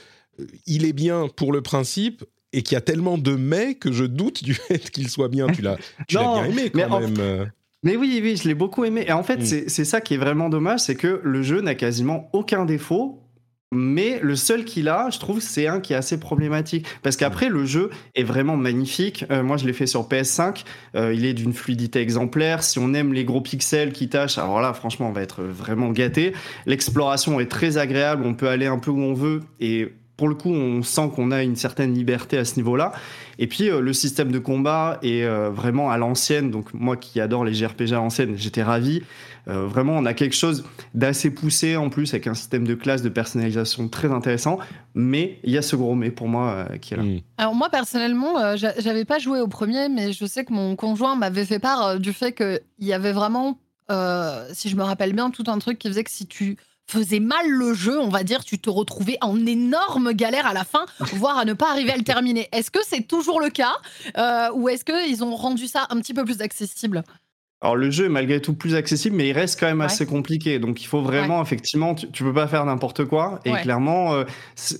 [0.66, 4.04] il est bien pour le principe et qu'il y a tellement de mais que je
[4.04, 5.46] doute du fait qu'il soit bien.
[5.46, 5.76] Tu l'as
[6.08, 7.14] bien aimé quand même.
[7.20, 7.46] Euh.
[7.84, 9.04] Mais oui, oui, je l'ai beaucoup aimé.
[9.06, 9.68] Et en fait, mm.
[9.68, 13.22] c'est ça qui est vraiment dommage, c'est que le jeu n'a quasiment aucun défaut.
[13.72, 16.86] Mais le seul qu'il a, je trouve, c'est un qui est assez problématique.
[17.02, 19.24] Parce qu'après, le jeu est vraiment magnifique.
[19.30, 20.64] Euh, moi, je l'ai fait sur PS5.
[20.94, 22.62] Euh, il est d'une fluidité exemplaire.
[22.62, 25.90] Si on aime les gros pixels qui tâchent, alors là, franchement, on va être vraiment
[25.90, 26.32] gâté.
[26.66, 28.24] L'exploration est très agréable.
[28.24, 29.42] On peut aller un peu où on veut.
[29.58, 32.92] Et pour le coup, on sent qu'on a une certaine liberté à ce niveau-là.
[33.38, 36.50] Et puis, euh, le système de combat est euh, vraiment à l'ancienne.
[36.50, 39.02] Donc, moi qui adore les JRPG à l'ancienne, j'étais ravi.
[39.48, 40.64] Euh, vraiment, on a quelque chose
[40.94, 44.58] d'assez poussé en plus, avec un système de classe de personnalisation très intéressant.
[44.94, 47.02] Mais il y a ce gros mais pour moi qui est là.
[47.02, 47.20] Hmm.
[47.36, 51.44] Alors, moi, personnellement, j'avais pas joué au premier, mais je sais que mon conjoint m'avait
[51.44, 53.58] fait part du fait qu'il y avait vraiment,
[54.52, 56.56] si je me rappelle bien, tout un truc qui faisait que si tu
[56.86, 60.64] faisait mal le jeu, on va dire, tu te retrouvais en énorme galère à la
[60.64, 62.48] fin, voire à ne pas arriver à le terminer.
[62.52, 63.76] Est-ce que c'est toujours le cas
[64.16, 67.02] euh, ou est-ce qu'ils ont rendu ça un petit peu plus accessible?
[67.62, 70.58] Alors le jeu est malgré tout plus accessible, mais il reste quand même assez compliqué.
[70.58, 73.40] Donc il faut vraiment, effectivement, tu, tu, peux pas faire n'importe quoi.
[73.46, 74.24] Et clairement, euh,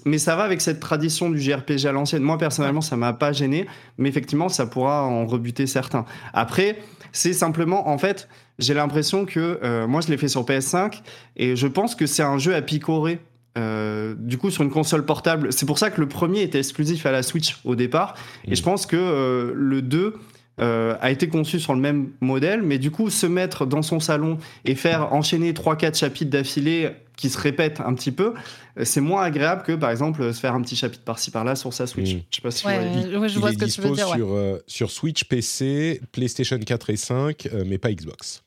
[0.05, 2.23] mais ça va avec cette tradition du JRPG à l'ancienne.
[2.23, 3.67] Moi personnellement, ça m'a pas gêné,
[3.97, 6.05] mais effectivement, ça pourra en rebuter certains.
[6.35, 6.79] Après,
[7.13, 11.01] c'est simplement, en fait, j'ai l'impression que euh, moi je l'ai fait sur PS5
[11.37, 13.21] et je pense que c'est un jeu à picorer.
[13.57, 17.07] Euh, du coup, sur une console portable, c'est pour ça que le premier était exclusif
[17.07, 18.15] à la Switch au départ.
[18.47, 20.15] Et je pense que euh, le 2
[20.59, 24.39] a été conçu sur le même modèle, mais du coup, se mettre dans son salon
[24.65, 28.35] et faire enchaîner 3-4 chapitres d'affilée qui se répètent un petit peu,
[28.83, 31.87] c'est moins agréable que par exemple se faire un petit chapitre par-ci par-là sur sa
[31.87, 32.15] Switch.
[32.15, 32.21] Mm.
[32.31, 34.09] Je sais pas si je vois ce que tu veux dire.
[34.09, 38.43] Sur, sur Switch, PC, PlayStation 4 et 5, mais pas Xbox.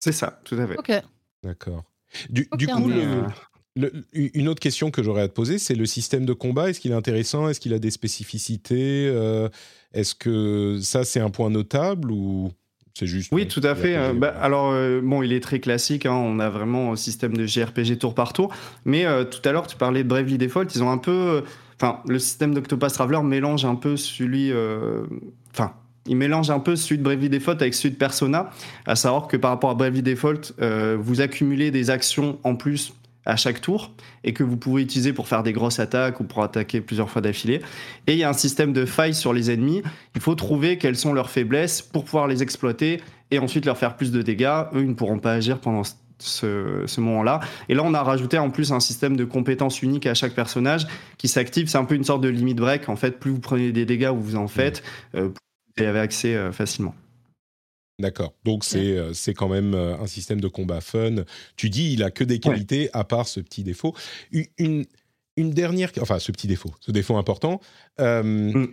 [0.00, 0.78] C'est ça, tout à fait.
[0.78, 0.92] Ok.
[1.42, 1.84] D'accord.
[2.28, 2.90] Du, coup,
[4.12, 6.70] une autre question que j'aurais à te poser, c'est le système de combat.
[6.70, 7.48] Est-ce qu'il est intéressant?
[7.48, 9.08] Est-ce qu'il a des spécificités?
[9.08, 9.48] Euh,
[9.92, 12.50] Est-ce que ça, c'est un point notable ou
[12.94, 13.96] c'est juste Oui, tout à fait.
[13.96, 16.04] Euh, bah, alors, euh, bon, il est très classique.
[16.04, 18.52] Hein, on a vraiment un système de JRPG tour par tour.
[18.84, 20.66] Mais tout à l'heure, tu parlais de Bravely Default.
[20.74, 21.44] Ils ont un peu.
[21.76, 24.52] Enfin, le système d'Octopus Traveler mélange un peu celui.
[25.52, 25.74] Enfin
[26.06, 28.50] il mélange un peu celui de Bravely Default avec celui de Persona,
[28.86, 32.94] à savoir que par rapport à Bravely Default, euh, vous accumulez des actions en plus
[33.30, 33.92] à chaque tour
[34.24, 37.22] et que vous pouvez utiliser pour faire des grosses attaques ou pour attaquer plusieurs fois
[37.22, 37.62] d'affilée.
[38.06, 39.82] Et il y a un système de failles sur les ennemis.
[40.16, 43.00] Il faut trouver quelles sont leurs faiblesses pour pouvoir les exploiter
[43.30, 44.64] et ensuite leur faire plus de dégâts.
[44.74, 45.82] Eux, ils ne pourront pas agir pendant
[46.18, 47.40] ce, moment-là.
[47.68, 50.86] Et là, on a rajouté en plus un système de compétences uniques à chaque personnage
[51.16, 51.68] qui s'active.
[51.68, 52.88] C'est un peu une sorte de limit break.
[52.88, 54.82] En fait, plus vous prenez des dégâts ou vous en faites,
[55.14, 55.30] euh,
[55.78, 56.94] y avait accès euh, facilement.
[58.00, 58.34] D'accord.
[58.44, 61.16] Donc c'est euh, c'est quand même euh, un système de combat fun.
[61.56, 63.94] Tu dis il a que des qualités à part ce petit défaut.
[64.58, 64.84] Une,
[65.36, 67.60] une dernière, enfin ce petit défaut, ce défaut important.
[67.98, 68.66] Mm.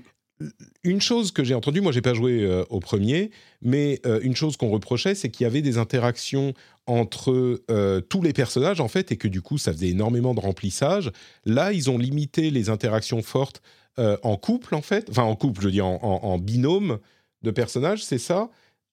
[0.84, 3.32] Une chose que j'ai entendue, moi j'ai pas joué au premier,
[3.64, 6.54] mais une chose qu'on reprochait, c'est qu'il y avait des interactions
[6.86, 7.60] entre
[8.08, 11.12] tous les personnages en fait, et que du coup ça faisait énormément de remplissage.
[11.46, 13.64] Là, ils ont limité les interactions fortes
[14.00, 15.10] euh, en couple, en fait.
[15.10, 17.00] Enfin, en couple, je dis en, binôme
[17.42, 18.50] de personnages, c'est ça?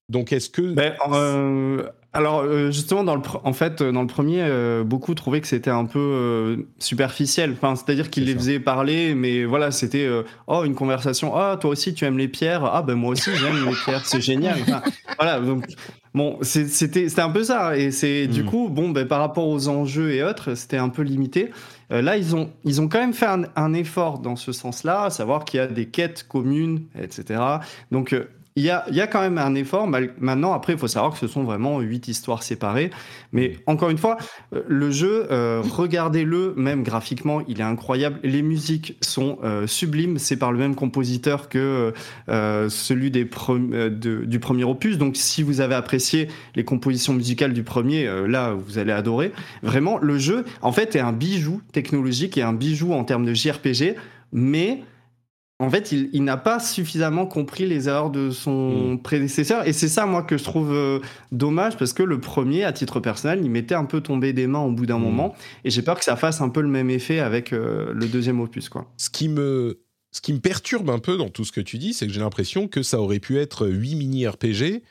[0.09, 0.75] Donc, est-ce que.
[0.75, 1.83] Ben, euh,
[2.13, 4.47] alors, euh, justement, dans le, en fait, dans le premier,
[4.85, 7.53] beaucoup trouvaient que c'était un peu superficiel.
[7.53, 10.09] Enfin, c'est-à-dire qu'ils les faisaient parler, mais voilà, c'était
[10.47, 11.35] oh, une conversation.
[11.35, 12.65] Ah, toi aussi, tu aimes les pierres.
[12.65, 14.07] Ah, ben moi aussi, j'aime les pierres.
[14.07, 14.59] C'est génial.
[15.19, 15.65] voilà, donc.
[16.15, 17.77] Bon, c'était un peu ça.
[17.77, 18.47] Et c'est du hmm.
[18.47, 21.51] coup, bon, ben, par rapport aux enjeux et autres, c'était un peu limité.
[21.91, 25.11] Euh, là, ils ont, ils ont quand même fait un, effort dans ce sens-là, à
[25.11, 27.41] savoir qu'il y a des quêtes communes, etc.
[27.91, 29.89] Donc, euh, il y a, y a, quand même un effort.
[29.89, 32.91] Maintenant, après, il faut savoir que ce sont vraiment huit histoires séparées.
[33.33, 34.17] Mais encore une fois,
[34.55, 38.21] euh, le jeu, euh, regardez-le, même graphiquement, il est incroyable.
[38.23, 40.19] Les musiques sont euh, sublimes.
[40.19, 41.93] C'est par le même compositeur que
[42.29, 44.99] celui des du premier opus.
[44.99, 49.33] Donc, si vous avez apprécié les compositions musicales du premier, là, vous allez adorer.
[49.65, 53.35] Vraiment, le jeu, en fait, est un bijou technologique et un bijou en termes de
[53.35, 53.97] JRPG.
[54.33, 54.83] Mais
[55.61, 59.03] en fait, il, n'a pas suffisamment compris les erreurs de son mm.
[59.03, 59.67] prédécesseur.
[59.69, 60.99] Et c'est ça, moi, que je trouve euh,
[61.31, 64.61] dommage, parce que le premier, à titre personnel, il m'était un peu tombé des mains
[64.61, 65.03] au bout d'un mm.
[65.03, 65.35] moment.
[65.65, 68.41] Et j'ai peur que ça fasse un peu le même effet avec euh, le deuxième
[68.41, 68.69] opus.
[68.69, 68.91] Quoi.
[68.97, 69.81] Ce qui me.
[70.11, 72.21] Ce qui me perturbe un peu dans tout ce que tu dis, c'est que j'ai
[72.21, 74.85] l'impression que ça aurait pu être 8 mini-RPG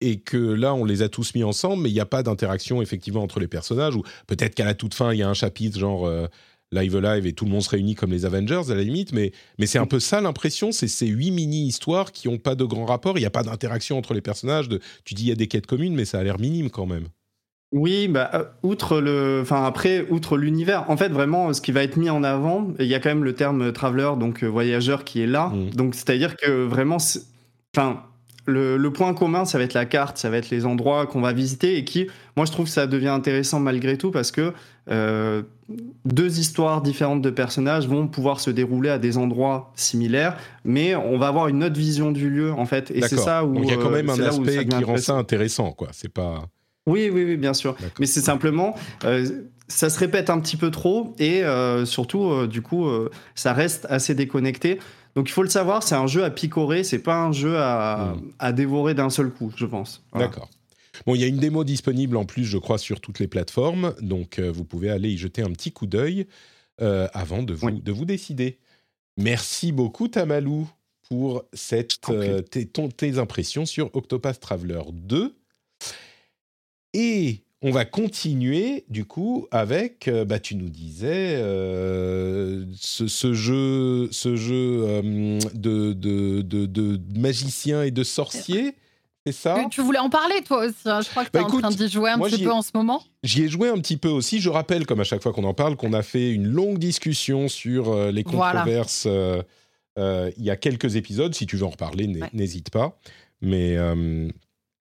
[0.00, 2.82] et que là, on les a tous mis ensemble, mais il n'y a pas d'interaction
[2.82, 5.78] effectivement entre les personnages, ou peut-être qu'à la toute fin, il y a un chapitre
[5.78, 6.26] genre euh,
[6.74, 9.32] Live Live et tout le monde se réunit comme les Avengers à la limite, mais,
[9.58, 12.84] mais c'est un peu ça l'impression, c'est ces huit mini-histoires qui n'ont pas de grand
[12.84, 15.36] rapport, il n'y a pas d'interaction entre les personnages, de, tu dis il y a
[15.36, 17.08] des quêtes communes, mais ça a l'air minime quand même.
[17.72, 21.96] Oui, bah, outre le, enfin après, outre l'univers, en fait, vraiment, ce qui va être
[21.96, 25.26] mis en avant, il y a quand même le terme traveler, donc voyageur, qui est
[25.26, 25.48] là.
[25.48, 25.70] Mmh.
[25.70, 26.98] Donc, c'est-à-dire que vraiment,
[27.74, 28.04] enfin,
[28.46, 31.32] le, point commun, ça va être la carte, ça va être les endroits qu'on va
[31.32, 32.06] visiter et qui,
[32.36, 34.52] moi, je trouve que ça devient intéressant malgré tout parce que
[34.90, 35.42] euh,
[36.04, 41.18] deux histoires différentes de personnages vont pouvoir se dérouler à des endroits similaires, mais on
[41.18, 42.90] va avoir une autre vision du lieu en fait.
[42.90, 45.14] Et c'est ça où il y a quand même euh, un aspect qui rend ça
[45.14, 45.88] intéressant, quoi.
[45.92, 46.48] C'est pas.
[46.86, 47.76] Oui, oui, oui, bien sûr.
[47.98, 48.74] Mais c'est simplement.
[49.04, 49.26] Euh,
[49.66, 51.42] ça se répète un petit peu trop et
[51.84, 52.86] surtout, du coup,
[53.34, 54.78] ça reste assez déconnecté.
[55.14, 58.14] Donc il faut le savoir, c'est un jeu à picorer, c'est pas un jeu à,
[58.42, 58.52] hmm.
[58.52, 60.02] dévorer d'un seul coup, je pense.
[60.14, 60.48] D'accord.
[61.06, 63.94] Bon, il y a une démo disponible en plus, je crois, sur toutes les plateformes,
[64.00, 66.26] donc euh, vous pouvez aller y jeter un petit coup d'œil
[66.80, 68.58] euh, avant de vous, de vous décider.
[69.16, 70.68] Merci beaucoup, Tamalou,
[71.08, 75.34] pour cette, euh, tes, tes impressions sur Octopath Traveler 2.
[76.94, 84.36] Et on va continuer du coup avec, bah, tu nous disais, euh, ce, jeu, ce
[84.36, 88.74] jeu euh, de, de, de, magicien et de sorcier.
[89.26, 91.00] C'est ça Tu voulais en parler toi aussi, hein.
[91.00, 92.70] je crois que tu es bah, en train d'y jouer un petit peu en ce
[92.74, 93.02] moment.
[93.22, 95.54] J'y ai joué un petit peu aussi, je rappelle comme à chaque fois qu'on en
[95.54, 99.06] parle qu'on a fait une longue discussion sur les controverses
[99.96, 102.98] il y a quelques épisodes, si tu veux en reparler n'hésite pas.
[103.40, 103.78] Mais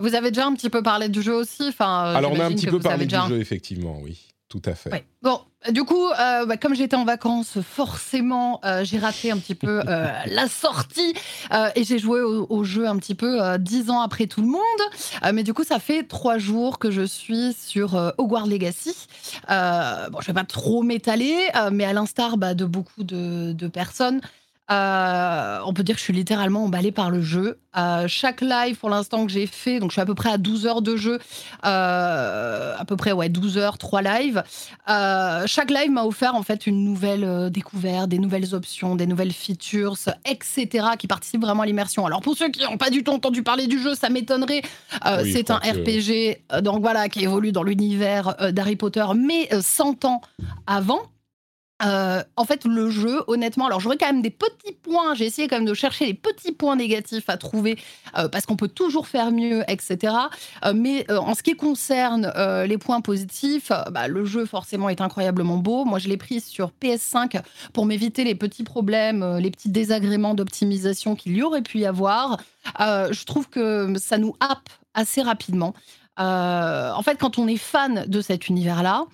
[0.03, 2.45] vous avez déjà un petit peu parlé du jeu aussi enfin, euh, Alors, on a
[2.45, 4.32] un petit peu parlé du jeu, effectivement, oui.
[4.53, 5.03] Tout à fait.
[5.23, 5.39] Bon,
[5.71, 9.81] du coup, euh, bah, comme j'étais en vacances, forcément, euh, j'ai raté un petit peu
[10.27, 11.15] la sortie
[11.75, 15.33] et j'ai joué au, jeu un petit peu dix ans après tout le monde.
[15.33, 18.95] mais du coup, ça fait trois jours que je suis sur Hogwarts Legacy.
[19.49, 24.21] bon, je vais pas trop m'étaler, mais à l'instar bah, de beaucoup de, de personnes,
[24.71, 27.59] euh, on peut dire que je suis littéralement emballée par le jeu.
[27.75, 30.37] Euh, chaque live pour l'instant que j'ai fait, donc je suis à peu près à
[30.37, 31.19] 12 heures de jeu,
[31.65, 34.43] euh, à peu près ouais 12 heures, 3 lives.
[35.47, 39.97] chaque live m'a offert en fait une nouvelle découverte, des nouvelles options, des nouvelles features,
[40.25, 40.87] etc.
[40.97, 42.05] qui participent vraiment à l'immersion.
[42.05, 44.61] Alors pour ceux qui n'ont pas du tout entendu parler du jeu, ça m'étonnerait.
[45.23, 50.21] c'est un RPG, donc voilà, qui évolue dans l'univers d'Harry Potter, mais 100 ans
[50.67, 51.01] avant.
[51.83, 55.13] Euh, en fait, le jeu, honnêtement, alors j'aurais quand même des petits points.
[55.15, 57.77] J'ai essayé quand même de chercher les petits points négatifs à trouver
[58.17, 60.13] euh, parce qu'on peut toujours faire mieux, etc.
[60.65, 62.31] Euh, mais en ce qui concerne
[62.65, 65.85] les points positifs, bah, le jeu forcément est incroyablement beau.
[65.85, 67.41] Moi, je l'ai pris sur PS5
[67.73, 72.37] pour m'éviter les petits problèmes, les petits désagréments d'optimisation qu'il y aurait pu y avoir.
[72.79, 75.73] je trouve que ça nous happe assez rapidement.
[76.17, 79.05] en fait, quand on est fan de cet univers-là,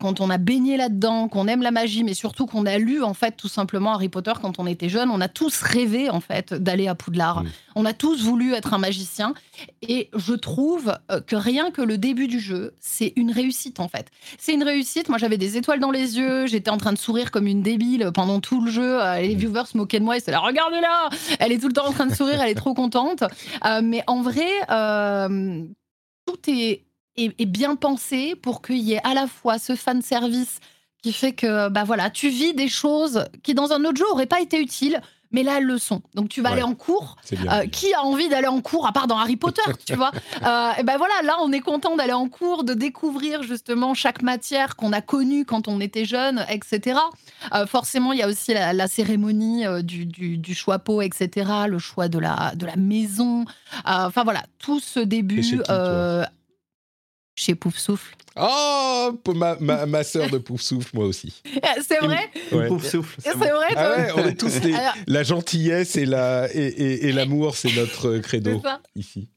[0.00, 3.14] quand on a baigné là-dedans, qu'on aime la magie, mais surtout qu'on a lu en
[3.14, 6.54] fait tout simplement Harry Potter quand on était jeune, on a tous rêvé en fait
[6.54, 7.44] d'aller à Poudlard.
[7.74, 9.34] On a tous voulu être un magicien
[9.80, 13.88] et je trouve euh, que rien que le début du jeu, c'est une réussite en
[13.88, 14.08] fait.
[14.38, 15.08] C'est une réussite.
[15.08, 18.10] Moi j'avais des étoiles dans les yeux, j'étais en train de sourire comme une débile
[18.14, 19.02] pendant tout le jeu.
[19.02, 21.74] Euh, les viewers se moquaient de moi et c'est là regardez-la, elle est tout le
[21.74, 23.24] temps en train de sourire, elle est trop contente.
[23.64, 24.48] Euh, mais en vrai,
[26.26, 26.84] tout est
[27.16, 30.60] est, bien pensé pour qu'il y ait à la fois ce fan service
[31.02, 34.26] qui fait que bah voilà, tu vis des choses qui dans un autre jeu n'auraient
[34.26, 35.00] pas été utiles,
[35.32, 36.00] mais là elles le sont.
[36.14, 37.16] Donc tu vas aller en cours.
[37.50, 40.12] Euh, qui a envie d'aller en cours à part dans Harry Potter, tu vois?
[40.46, 44.22] Euh, Et ben voilà, là on est content d'aller en cours, de découvrir justement chaque
[44.22, 47.00] matière qu'on a connue quand on était jeune, etc.
[47.52, 51.50] Euh, forcément, il y a aussi la, cérémonie du, du, du, choix pot, etc.
[51.66, 53.44] Le choix de la de la maison.
[53.84, 55.60] Enfin voilà, tout ce début
[57.34, 58.14] chez Pouf Souffle.
[58.36, 61.42] Oh, ma, ma, ma sœur de Pouf Souffle, moi aussi.
[61.86, 62.30] C'est vrai
[62.68, 63.20] Pouf Souffle.
[63.20, 64.52] C'est vrai, ah ouais, on est tous
[65.06, 68.62] La gentillesse et l'amour, la, et, et, l'amour, c'est notre credo
[68.96, 69.28] ici.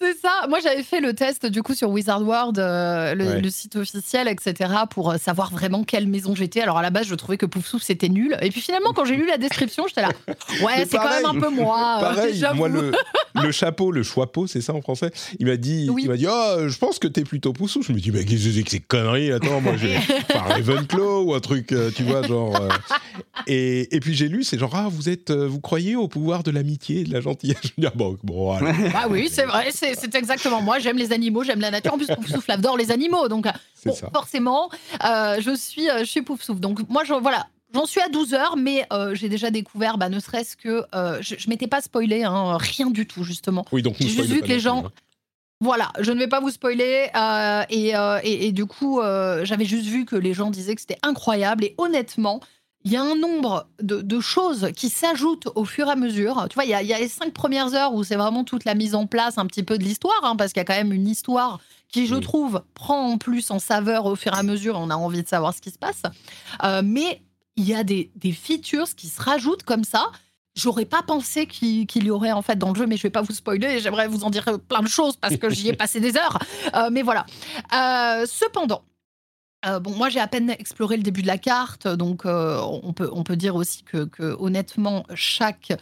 [0.00, 0.46] C'est ça.
[0.48, 4.70] Moi, j'avais fait le test du coup sur Wizard World, euh, le, site officiel, etc.,
[4.88, 6.60] pour euh, savoir vraiment quelle maison j'étais.
[6.60, 8.36] Alors à la base, je trouvais que Pouf Souffle, c'était nul.
[8.42, 10.10] Et puis finalement, quand j'ai lu la description, j'étais là.
[10.62, 11.98] Ouais, c'est quand même un peu moi.
[11.98, 12.92] Euh, pareil, moi, le,
[13.34, 16.68] le chapeau, le choix-peau, c'est ça en français Il m'a dit, il m'a dit, oh,
[16.68, 17.88] je pense que t'es plutôt Pouf Souffle.
[17.88, 19.98] Je me dis, mais qu'est-ce que c'est que ces conneries Attends, moi, j'ai
[20.28, 22.68] pas Ravenclaw ou un truc, tu vois, genre.
[23.46, 26.50] et, et puis j'ai lu, c'est genre, ah, vous êtes, vous croyez au pouvoir de
[26.50, 27.58] l'amitié, de la gentillesse?
[27.62, 28.52] Je me dis, ah, bon, bon,
[28.94, 30.78] Ah oui, c'est vrai, c'est exactement moi.
[30.78, 31.94] J'aime les animaux, j'aime la nature.
[31.94, 33.28] En plus, Pouf Souffle adore les animaux.
[33.28, 33.46] Donc,
[34.12, 34.70] forcément,
[35.04, 36.60] euh, je, suis, euh, je suis Pouf Souffle.
[36.60, 40.08] Donc, moi, je, voilà, J'en suis à 12 heures, mais euh, j'ai déjà découvert, bah,
[40.08, 40.82] ne serait-ce que.
[41.20, 43.64] je ne m'étais pas spoilé, hein, rien du tout, justement.
[43.70, 44.86] Oui, donc J'ai juste vu que les gens.
[44.86, 44.90] Hein.
[45.60, 47.08] Voilà, je ne vais pas vous spoiler.
[47.68, 47.92] et,
[48.24, 49.00] et, du coup,
[49.42, 51.64] j'avais juste vu que les gens disaient que c'était incroyable.
[51.64, 52.40] Et honnêtement,
[52.84, 56.46] il y a un nombre de, choses qui s'ajoutent au fur et à mesure.
[56.48, 58.94] Tu vois, il y, a, les cinq premières heures où c'est vraiment toute la mise
[58.94, 61.08] en place un petit peu de l'histoire, hein, parce qu'il y a quand même une
[61.08, 64.76] histoire qui, je trouve, prend en plus en saveur au fur et à mesure.
[64.78, 66.02] On a envie de savoir ce qui se passe.
[66.64, 67.22] Euh, mais
[67.56, 70.10] il y a des, des features qui se rajoutent comme ça.
[70.56, 73.22] J'aurais pas pensé qu'il y aurait en fait dans le jeu, mais je vais pas
[73.22, 73.78] vous spoiler.
[73.78, 76.38] J'aimerais vous en dire plein de choses parce que j'y ai passé des heures.
[76.74, 77.24] Euh, mais voilà.
[77.72, 78.82] Euh, cependant,
[79.64, 83.08] euh, bon, moi j'ai à peine exploré le début de la carte, donc on, peut,
[83.12, 84.08] on peut dire aussi que,
[84.38, 85.72] honnêtement, chaque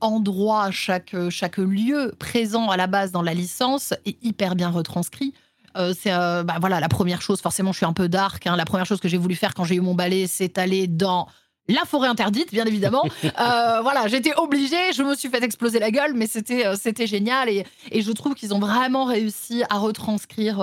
[0.00, 5.32] endroit, chaque, chaque lieu présent à la base dans la licence est hyper bien retranscrit.
[5.74, 7.40] c'est bah, voilà la première chose.
[7.40, 8.46] Forcément, je suis un peu dark.
[8.46, 8.54] Hein.
[8.54, 11.26] la première chose que j'ai voulu faire quand j'ai eu mon balai, c'est aller dans
[11.68, 13.04] la forêt interdite, bien évidemment.
[13.22, 17.64] voilà, j'étais obligée, je me suis fait exploser la gueule, mais c'était c'était génial et,
[17.90, 20.60] et, je trouve qu'ils ont vraiment réussi à retranscrire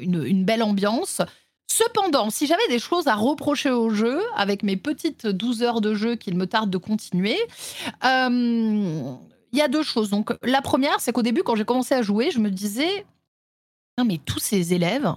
[0.00, 1.20] une, une, belle ambiance.
[1.70, 5.94] Cependant, si j'avais des choses à reprocher au jeu, avec mes petites 12 heures de
[5.94, 7.38] jeu qu'il me tarde de continuer,
[8.04, 9.14] euh,
[9.52, 10.10] il y a deux choses.
[10.10, 13.06] Donc, la première, c'est qu'au début, quand j'ai commencé à jouer, je me disais,
[13.98, 15.12] non, mais tous ces élèves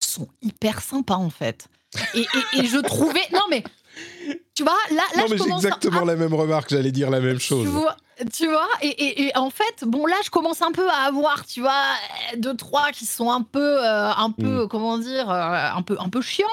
[0.00, 1.68] sont hyper sympas, en fait.
[2.14, 2.26] Et,
[2.64, 3.64] je trouvais, non, mais
[4.54, 7.38] tu vois, là, là non, mais j'ai exactement la même remarque, j'allais dire la même
[7.38, 7.64] chose.
[7.64, 7.96] Tu vois,
[8.82, 11.84] et, en fait, bon, là, je commence un peu à avoir, tu vois,
[12.36, 14.68] deux, trois qui sont un peu, euh, un peu, mm.
[14.68, 16.46] comment dire, euh, un peu, un peu chiants.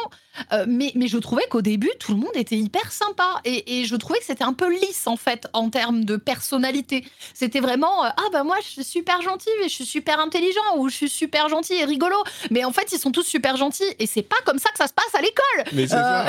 [0.51, 3.41] Euh, mais, mais je trouvais qu'au début, tout le monde était hyper sympa.
[3.45, 7.05] Et, je trouvais que c'était un peu lisse, en fait, en termes de personnalité.
[7.33, 10.89] C'était vraiment, ah bah moi, je suis super gentil et je suis super intelligent, ou
[10.89, 12.17] je suis super gentil et rigolo.
[12.51, 13.83] Mais en fait, ils sont tous super gentils.
[13.99, 15.73] Et c'est pas comme ça que ça se passe à l'école.
[15.73, 16.25] Mais c'est ça.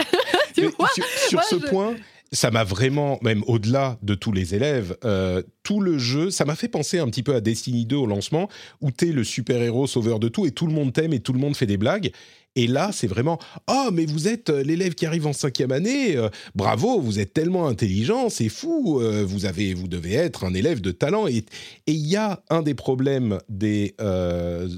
[1.28, 1.94] sur, ce point
[2.32, 6.56] ça m'a vraiment, même au-delà de tous les élèves, euh, tout le jeu, ça m'a
[6.56, 8.48] fait penser un petit peu à Destiny 2 au lancement,
[8.80, 11.32] où tu es le super-héros sauveur de tout et tout le monde t'aime et tout
[11.32, 12.12] le monde fait des blagues.
[12.56, 13.38] Et là, c'est vraiment
[13.68, 17.32] Oh, mais vous êtes euh, l'élève qui arrive en cinquième année, euh, bravo, vous êtes
[17.32, 21.28] tellement intelligent, c'est fou, vous, avez, vous devez être un élève de talent.
[21.28, 21.44] Et
[21.86, 23.94] il y a un des problèmes des,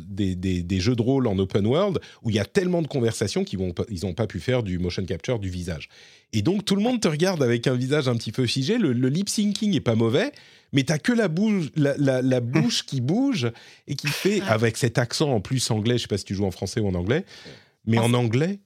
[0.08, 3.44] des, des, jeux de rôle en open world où il y a tellement de conversations
[3.44, 5.88] qu'ils n'ont pas pu faire du motion capture du visage.
[6.32, 8.78] Et donc tout le monde te regarde avec un visage un petit peu figé.
[8.78, 10.32] Le, lip syncing est pas mauvais,
[10.72, 13.50] mais t'as que la bouche, la, bouche qui bouge
[13.86, 15.96] et qui fait avec cet accent en plus anglais.
[15.96, 17.24] Je sais pas si tu joues en français ou en anglais,
[17.88, 18.60] mais en anglais,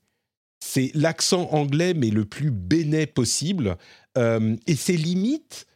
[0.61, 3.77] c'est l'accent anglais mais le plus bénet possible.
[4.19, 5.67] Euh, et c'est limite.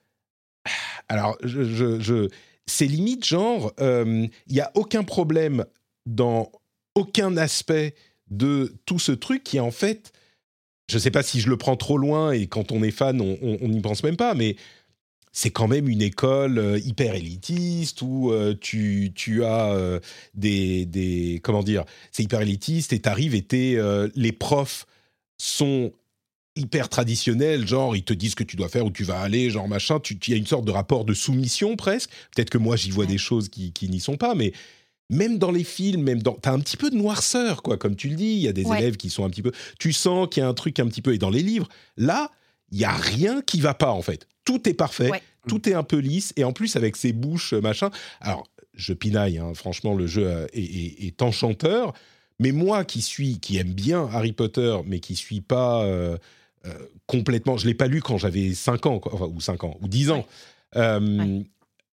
[1.09, 1.63] Alors, je,
[2.01, 2.29] je,
[2.67, 5.65] c'est limite genre, il euh, n'y a aucun problème
[6.05, 6.51] dans
[6.95, 7.95] aucun aspect
[8.31, 10.13] de tout ce truc qui est en fait
[10.89, 13.21] je ne sais pas si je le prends trop loin et quand on est fan,
[13.21, 14.57] on n'y pense même pas, mais
[15.37, 20.01] c'est quand même une école euh, hyper élitiste où euh, tu, tu, as euh,
[20.33, 23.47] des, des, Comment dire C'est hyper élitiste et tu arrives et
[24.15, 24.87] les profs
[25.37, 25.93] sont
[26.57, 29.51] hyper traditionnels, genre ils te disent ce que tu dois faire, où tu vas aller,
[29.51, 30.01] genre machin.
[30.01, 32.11] Tu, y a une sorte de rapport de soumission presque.
[32.35, 34.55] Peut-être que moi j'y vois des choses qui, qui n'y sont pas, mais
[35.11, 38.09] même dans les films, même dans, t'as un petit peu de noirceur, quoi, comme tu
[38.09, 38.37] le dis.
[38.37, 40.49] Il y a des élèves qui sont un petit peu, tu sens qu'il y a
[40.49, 41.13] un truc un petit peu.
[41.13, 41.69] Et dans les livres,
[41.99, 42.31] là,
[42.73, 44.27] il y a rien qui va pas en fait.
[44.47, 45.11] Tout est parfait,
[45.47, 47.91] tout est un peu lisse, et en plus avec ses bouches machin.
[48.23, 51.93] Alors, je pinaille, hein, franchement, le jeu euh, est, enchanteur.
[52.39, 56.19] Mais moi, qui suis, qui aime bien Harry Potter, mais qui suis pas euh,
[56.67, 56.71] euh,
[57.07, 59.01] complètement, je l'ai pas lu quand j'avais 5 ans,
[59.35, 60.27] ou 5 ans, ou 10 ans.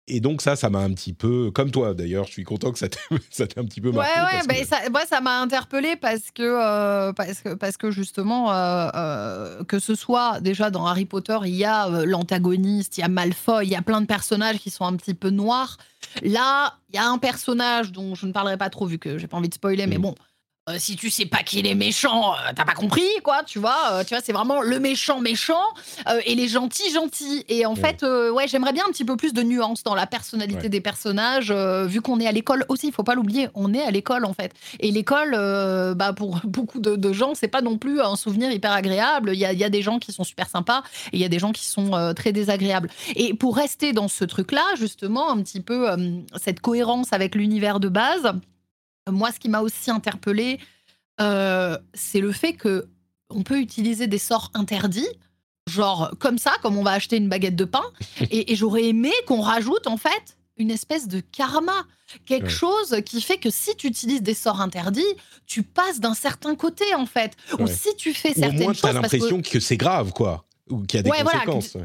[0.07, 2.79] Et donc ça, ça m'a un petit peu, comme toi d'ailleurs, je suis content que
[2.79, 2.99] ça t'ait
[3.57, 4.19] un petit peu marqué.
[4.19, 7.89] Ouais, ouais, ben ça, moi ça m'a interpellé parce que, euh, parce que, parce que
[7.89, 13.01] justement, euh, euh, que ce soit déjà dans Harry Potter, il y a l'antagoniste, il
[13.01, 15.77] y a Malfoy, il y a plein de personnages qui sont un petit peu noirs.
[16.21, 19.27] Là, il y a un personnage dont je ne parlerai pas trop vu que j'ai
[19.27, 20.01] pas envie de spoiler, mais mm.
[20.01, 20.15] bon,
[20.69, 23.77] euh, si tu sais pas qu'il est méchant, euh, t'as pas compris, quoi, tu vois.
[23.91, 25.61] Euh, tu vois, c'est vraiment le méchant méchant
[26.25, 27.43] et les gentils gentils.
[27.49, 30.69] Et en fait, ouais, j'aimerais bien un petit peu plus de nuances dans la personnalité
[30.69, 32.87] des personnages, vu qu'on est à l'école aussi.
[32.87, 34.53] Il faut pas l'oublier, on est à l'école en fait.
[34.79, 35.31] Et l'école,
[35.95, 39.31] bah pour beaucoup de, gens, c'est pas non plus un souvenir hyper agréable.
[39.33, 41.51] Il y a, des gens qui sont super sympas et il y a des gens
[41.51, 42.89] qui sont très désagréables.
[43.15, 45.89] Et pour rester dans ce truc-là, justement, un petit peu
[46.41, 48.33] cette cohérence avec l'univers de base
[49.09, 50.59] moi, ce qui m'a aussi interpellé,
[51.21, 52.87] euh, c'est le fait que
[53.29, 55.07] on peut utiliser des sorts interdits,
[55.67, 57.83] genre comme ça, comme on va acheter une baguette de pain.
[58.31, 61.85] et, j'aurais aimé qu'on rajoute en fait une espèce de karma,
[62.25, 65.01] quelque chose qui fait que si tu utilises des sorts interdits,
[65.47, 67.33] tu passes d'un certain côté en fait.
[67.59, 70.97] Ou si tu fais certaines choses, tu as l'impression que, c'est grave, quoi, ou qu'il
[70.97, 71.77] y a des conséquences.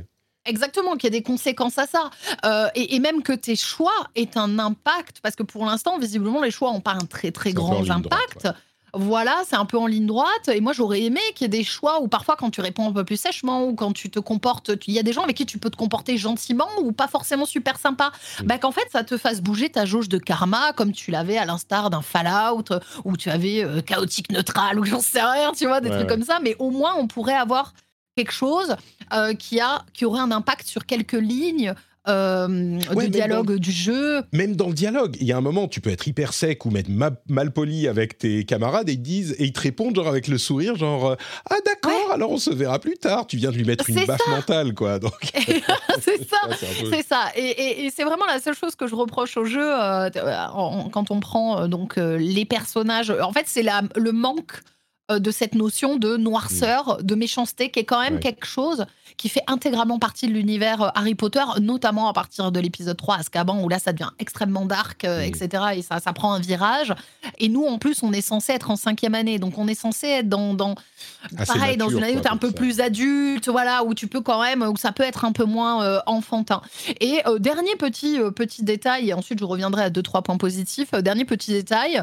[0.49, 2.11] Exactement, qu'il y a des conséquences à ça.
[2.45, 6.51] Euh, et, même que tes choix aient un impact, parce que pour l'instant, visiblement, les
[6.51, 8.49] choix n'ont pas un très très grand impact.
[8.95, 10.49] voilà, c'est un peu en ligne droite.
[10.53, 12.93] Et moi, j'aurais aimé qu'il y ait des choix où parfois, quand tu réponds un
[12.93, 15.45] peu plus sèchement ou quand tu te comportes, il y a des gens avec qui
[15.45, 18.11] tu peux te comporter gentiment ou pas forcément super sympa,
[18.41, 18.47] mm.
[18.47, 21.45] bah, qu'en fait, ça te fasse bouger ta jauge de karma comme tu l'avais à
[21.45, 22.65] l'instar d'un Fallout
[23.05, 26.25] où tu avais euh, chaotique neutral ou j'en sais rien, tu vois, des trucs comme
[26.25, 26.41] ça.
[26.43, 27.75] Mais au moins, on pourrait avoir
[28.19, 28.75] quelque chose
[29.13, 31.73] euh, qui, a, qui aurait un impact sur quelques lignes
[32.09, 34.23] euh, du dialogue du jeu.
[34.33, 36.71] Même dans le dialogue, il y a un moment, tu peux être hyper sec ou
[36.71, 40.27] mettre mal poli avec tes camarades et ils disent et ils te répondent genre avec
[40.27, 41.17] le sourire, genre
[41.49, 43.27] ah d'accord, alors on se verra plus tard.
[43.27, 44.99] Tu viens de lui mettre une baffe mentale, quoi.
[44.99, 45.13] Donc
[46.01, 46.41] c'est ça,
[46.91, 47.27] c'est ça.
[47.37, 50.09] Et, c'est vraiment la seule chose que je reproche au jeu euh,
[50.91, 53.11] quand on prend euh, donc euh, les personnages.
[53.11, 54.78] En fait, c'est le manque euh,
[55.09, 58.87] de cette notion de noirceur, de méchanceté, qui est quand même quelque chose
[59.19, 63.17] qui fait intégralement partie de l'univers euh, Harry Potter, notamment à partir de l'épisode 3
[63.17, 65.65] Azkaban, où là, ça devient extrêmement dark, euh, etc.
[65.77, 66.95] Et ça, ça prend un virage.
[67.39, 69.39] Et nous, en plus, on est censé être en cinquième année.
[69.39, 70.77] Donc, on est censé être dans, dans
[71.47, 74.21] pareil, dans une année où tu es un peu plus adulte, voilà, où tu peux
[74.21, 76.63] quand même, où ça peut être un peu moins enfantin.
[77.01, 80.93] Et dernier petit, petit détail, et ensuite je reviendrai à deux, trois points positifs.
[80.93, 82.03] dernier petit détail,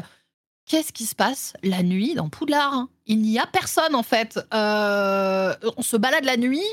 [0.66, 2.88] Qu'est-ce qui se passe la nuit dans Poudlard hein?
[3.06, 4.38] Il n'y a personne en fait.
[4.52, 6.66] Euh, on se balade la nuit,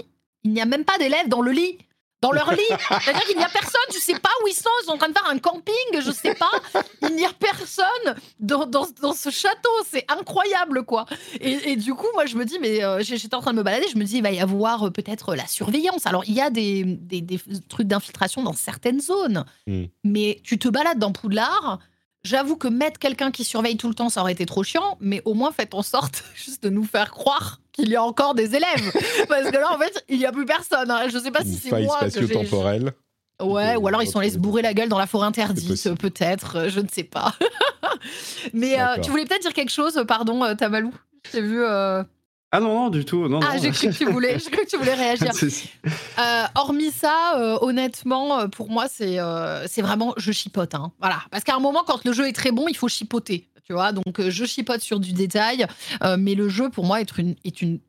[0.43, 1.77] il n'y a même pas d'élèves dans le lit.
[2.19, 2.61] Dans leur lit.
[3.01, 5.09] C'est-à-dire qu'il n'y a personne, je sais pas où ils sont, ils sont en train
[5.09, 6.49] de faire un camping, je sais pas.
[7.03, 11.05] Il n'y a personne dans, dans, ce château, c'est incroyable quoi.
[11.39, 13.87] Et, du coup, moi je me dis, mais euh, j'étais en train de me balader,
[13.91, 16.07] je me dis, il va y avoir euh, peut-être la surveillance.
[16.07, 17.39] Alors il y a des, des,
[17.69, 19.83] trucs d'infiltration dans certaines zones, hmm.
[20.03, 21.79] mais tu te balades dans Poudlard
[22.23, 25.21] J'avoue que mettre quelqu'un qui surveille tout le temps, ça aurait été trop chiant, mais
[25.25, 28.55] au moins faites en sorte juste de nous faire croire qu'il y a encore des
[28.55, 28.91] élèves.
[29.27, 30.89] Parce que là, en fait, il n'y a plus personne.
[30.89, 31.09] Hein.
[31.09, 31.97] Je ne sais pas si c'est moi.
[32.09, 32.93] spatio-temporelle.
[33.41, 36.69] Ouais, ou alors ils sont allés se bourrer la gueule dans la forêt interdite, peut-être,
[36.69, 37.33] je ne sais pas.
[38.53, 40.93] mais euh, tu voulais peut-être dire quelque chose, pardon, euh, Tamalou?
[41.31, 41.61] J'ai vu.
[41.61, 42.03] Euh,
[42.55, 43.27] ah non, non, du tout.
[43.27, 45.31] Non, ah, j'ai cru, que tu voulais, cru que tu voulais réagir.
[46.19, 50.75] euh, hormis ça, euh, honnêtement, euh, pour moi, c'est euh, c'est vraiment je chipote.
[50.75, 50.91] Hein.
[50.99, 51.17] Voilà.
[51.31, 53.49] Parce qu'à un moment, quand le jeu est très bon, il faut chipoter.
[53.65, 55.65] Tu vois, donc je chipote sur du détail.
[56.19, 57.79] mais le jeu, pour moi, est une, est une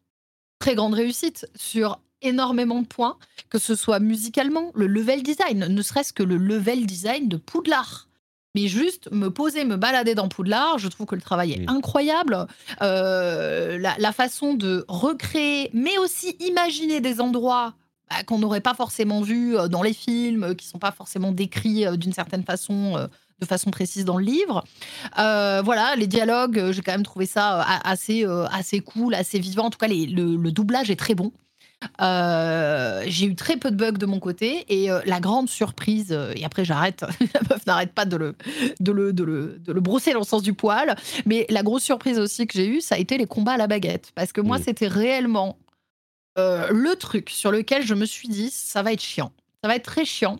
[0.58, 3.18] très grande réussite sur énormément de points,
[3.50, 8.08] que ce soit musicalement, le level design, ne serait-ce que le level design de Poudlard
[8.54, 12.46] mais juste me poser, me balader dans Poudlard, je trouve que le travail est incroyable.
[12.82, 17.74] Euh, la, façon de recréer, mais aussi imaginer des endroits
[18.10, 20.92] bah, qu'on n'aurait pas forcément vus euh, dans les films, euh, qui ne sont pas
[20.92, 23.08] forcément décrits d'une certaine façon.
[23.40, 24.62] de façon précise dans le livre.
[25.16, 29.64] voilà, les dialogues, j'ai quand même trouvé ça assez, assez cool, assez vivant.
[29.64, 31.32] En tout cas, le, doublage est très bon.
[32.00, 36.12] Euh, j'ai eu très peu de bugs de mon côté et euh, la grande surprise,
[36.12, 37.04] euh, et après j'arrête,
[37.34, 38.34] la meuf n'arrête pas de le,
[38.80, 40.96] de, le, de, le, de le brosser dans le sens du poil,
[41.26, 43.66] mais la grosse surprise aussi que j'ai eue, ça a été les combats à la
[43.66, 44.12] baguette.
[44.14, 45.58] Parce que moi, c'était réellement
[46.36, 49.32] le truc sur lequel je me suis dit, ça va être chiant,
[49.62, 50.38] ça va être très chiant.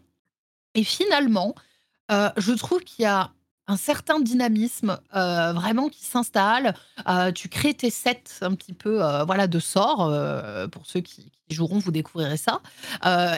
[0.75, 1.55] Et finalement,
[2.11, 3.31] je trouve qu'il y a
[3.67, 6.75] un certain dynamisme euh, vraiment qui s'installe.
[7.09, 10.13] Euh, tu crées tes sets un petit peu euh, voilà de sorts
[10.71, 12.61] pour ceux qui, joueront, vous découvrirez ça.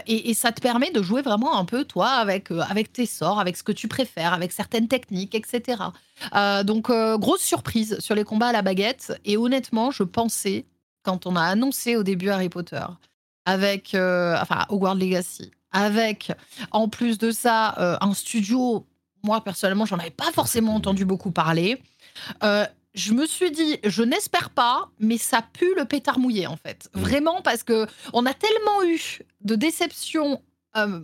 [0.06, 3.56] Et, ça te permet de jouer vraiment un peu toi avec avec tes sorts, avec
[3.56, 5.82] ce que tu préfères, avec certaines techniques, etc.
[6.64, 9.18] donc grosse surprise sur les combats à la baguette.
[9.24, 10.66] Et honnêtement, je pensais
[11.02, 12.84] quand on a annoncé au début Harry Potter
[13.44, 16.32] avec enfin Hogwarts Legacy avec
[16.70, 18.86] en plus de ça un studio
[19.26, 21.82] moi, personnellement, j'en avais pas forcément entendu beaucoup parler.
[22.44, 26.56] Euh, je me suis dit, je n'espère pas, mais ça pue le pétard mouillé en
[26.56, 26.88] fait.
[26.94, 27.00] Mmh.
[27.00, 30.40] Vraiment parce que on a tellement eu de déceptions.
[30.76, 31.00] Euh,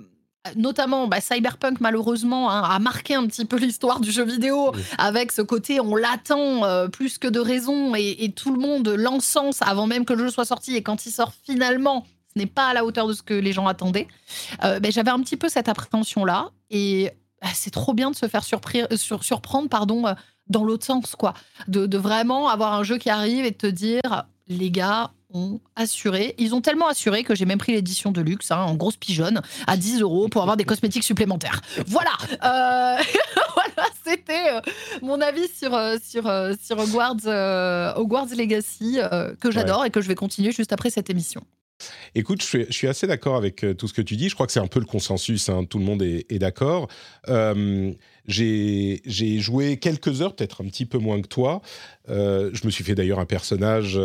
[0.56, 5.30] notamment bah, Cyberpunk malheureusement hein, a marqué un petit peu l'histoire du jeu vidéo avec
[5.30, 9.86] ce côté on l'attend euh, plus que de raison et, tout le monde l'encense avant
[9.86, 12.04] même que le jeu soit sorti et quand il sort finalement
[12.34, 14.08] ce n'est pas à la hauteur de ce que les gens attendaient.
[14.60, 17.12] Ben, J'avais un petit peu cette appréhension là et
[17.42, 18.44] bah, c'est trop bien de se faire
[18.74, 20.14] euh, surprendre pardon, euh,
[20.46, 21.34] dans l'autre sens, quoi.
[21.66, 26.34] De, vraiment avoir un jeu qui arrive et de te dire, les gars ont assuré.
[26.38, 29.40] Ils ont tellement assuré que j'ai même pris l'édition de luxe hein, en grosse pigeonne
[29.66, 31.60] à 10 euros pour avoir des cosmétiques supplémentaires.
[31.86, 33.02] Voilà, euh,
[33.54, 34.60] voilà c'était
[35.00, 35.70] mon avis sur,
[36.04, 36.24] sur,
[36.62, 38.98] sur Hogwarts, Hogwarts Legacy
[39.40, 41.42] que j'adore et que je vais continuer juste après cette émission.
[42.14, 44.28] Écoute, je suis, assez d'accord avec tout ce que tu dis.
[44.28, 45.48] Je crois que c'est un peu le consensus.
[45.48, 45.64] Hein.
[45.64, 46.88] Tout le monde est, d'accord.
[48.26, 51.62] j'ai joué quelques heures, peut-être un petit peu moins que toi.
[52.08, 53.98] je me suis fait d'ailleurs un personnage.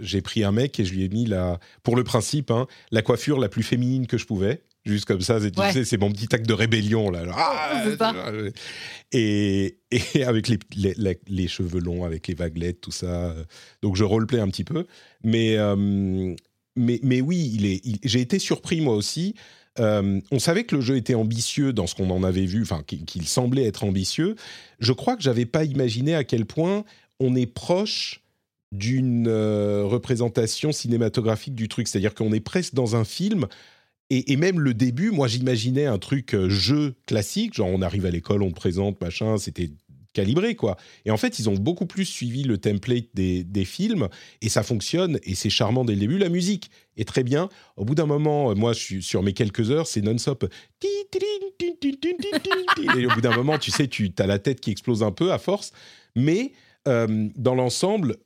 [0.00, 3.02] j'ai pris un mec et je lui ai mis la, pour le principe, hein, la
[3.02, 5.38] coiffure la plus féminine que je pouvais juste comme ça.
[5.40, 7.22] Tu sais, c'est mon petit acte de rébellion là.
[7.32, 8.32] Ah,
[9.12, 10.58] et, et, avec les,
[11.26, 13.34] les, cheveux longs, avec les vaguelettes, tout ça.
[13.82, 14.86] Donc je roleplay un petit peu,
[15.24, 16.34] mais euh,
[16.76, 17.90] mais, mais oui.
[18.02, 19.34] J'ai été surpris moi aussi.
[19.78, 22.82] Euh, on savait que le jeu était ambitieux dans ce qu'on en avait vu, enfin
[22.84, 24.36] qu'il semblait être ambitieux.
[24.80, 26.84] Je crois que j'avais pas imaginé à quel point
[27.20, 28.20] on est proche
[28.70, 31.88] d'une euh, représentation cinématographique du truc.
[31.88, 33.46] C'est-à-dire qu'on est presque dans un film
[34.14, 38.10] et, même le début, moi j'imaginais un truc euh, jeu classique, genre on arrive à
[38.10, 39.70] l'école, on te présente, machin, c'était
[40.12, 40.76] calibré quoi.
[41.04, 44.08] Et en fait, ils ont beaucoup plus suivi le template des, films
[44.40, 46.18] et ça fonctionne et c'est charmant dès le début.
[46.18, 47.48] La musique est très bien.
[47.76, 50.52] Au bout d'un moment, euh, moi, sur mes quelques heures, c'est non-stop.
[52.96, 55.32] Et au bout d'un moment, tu sais, tu as la tête qui explose un peu
[55.32, 55.72] à force.
[56.16, 56.52] Mais
[56.88, 58.16] euh, dans l'ensemble,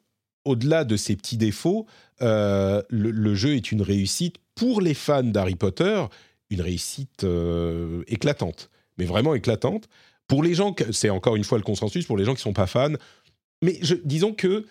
[0.45, 1.87] au-delà de ces petits défauts,
[2.21, 6.03] le, jeu est une réussite pour les fans d'Harry Potter,
[6.51, 9.89] une réussite euh, éclatante, mais vraiment éclatante.
[10.29, 12.67] Pour les gens, c'est encore une fois le consensus, pour les gens qui sont pas
[12.67, 12.95] fans,
[13.63, 14.67] mais disons que,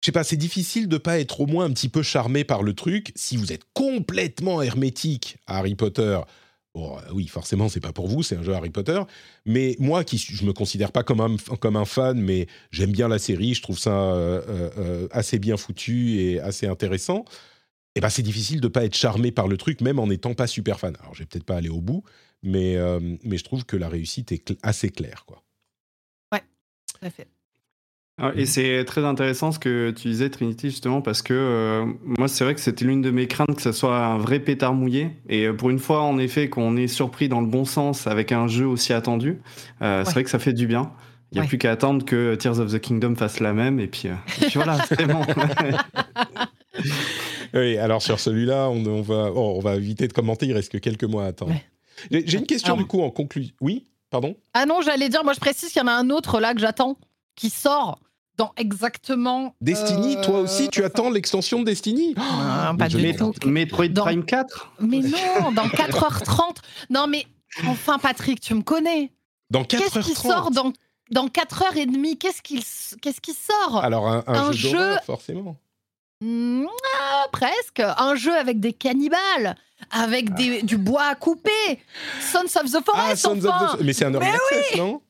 [0.00, 2.62] je sais pas, c'est difficile de pas être au moins un petit peu charmé par
[2.62, 3.12] le truc.
[3.14, 6.18] Si vous êtes complètement hermétique à Harry Potter,
[6.74, 9.00] bon, euh, oui, forcément, c'est pas pour vous, c'est un jeu Harry Potter.
[9.44, 13.54] Mais moi, qui je me considère pas comme un, fan, mais j'aime bien la série,
[13.54, 17.24] je trouve ça euh, assez bien foutu et assez intéressant
[17.98, 20.46] eh ben c'est difficile de pas être charmé par le truc, même en n'étant pas
[20.46, 20.96] super fan.
[21.00, 22.04] Alors, je vais peut-être pas aller au bout,
[22.42, 25.24] mais, euh, mais je trouve que la réussite est assez claire.
[25.26, 25.42] Quoi.
[26.32, 26.42] Ouais,
[26.88, 27.28] tout à fait.
[28.20, 32.26] Ah, et c'est très intéressant ce que tu disais, Trinity, justement, parce que euh, moi,
[32.26, 35.10] c'est vrai que c'était l'une de mes craintes que ce soit un vrai pétard mouillé.
[35.28, 38.32] Et euh, pour une fois, en effet, qu'on est surpris dans le bon sens avec
[38.32, 39.40] un jeu aussi attendu,
[39.80, 40.92] c'est vrai que ça fait du bien.
[41.30, 43.86] Il n'y a plus qu'à attendre que Tears of the Kingdom fasse la même, et
[43.86, 45.20] puis, et puis voilà, c'est bon.
[47.54, 50.78] oui, alors sur celui-là, on, va, oh, on va éviter de commenter, il reste que
[50.78, 51.52] quelques mois à attendre.
[52.10, 53.54] J'ai une question du coup en conclusion.
[53.60, 54.36] Oui, pardon?
[54.54, 56.60] Ah non, j'allais dire, moi je précise qu'il y en a un autre là que
[56.60, 56.96] j'attends,
[57.34, 58.00] qui sort
[58.38, 59.54] dans exactement.
[59.60, 62.14] Destiny, toi euh, aussi, tu attends l'extension de Destiny?
[62.16, 63.34] Ah, Pas du tout.
[63.44, 66.56] Metroid Prime 4 Mais non, dans 4h30.
[66.88, 67.26] Non, mais
[67.66, 69.10] enfin, Patrick, tu me connais.
[69.50, 70.72] Dans 4h30 Qu'est-ce qui sort dans,
[71.10, 72.64] dans 4h30 Qu'est-ce qui,
[73.02, 73.78] qu'est-ce qui sort?
[73.82, 74.96] Alors, un, un, jeu, jeu...
[75.04, 75.56] forcément.
[76.20, 76.66] Mmh,
[77.00, 77.80] ah, presque.
[77.80, 79.56] Un jeu avec des cannibales,
[79.90, 81.80] avec des, du bois à couper.
[82.20, 83.76] Sons of the Forest, ah, enfin.
[83.82, 85.00] Mais c'est un early access, non?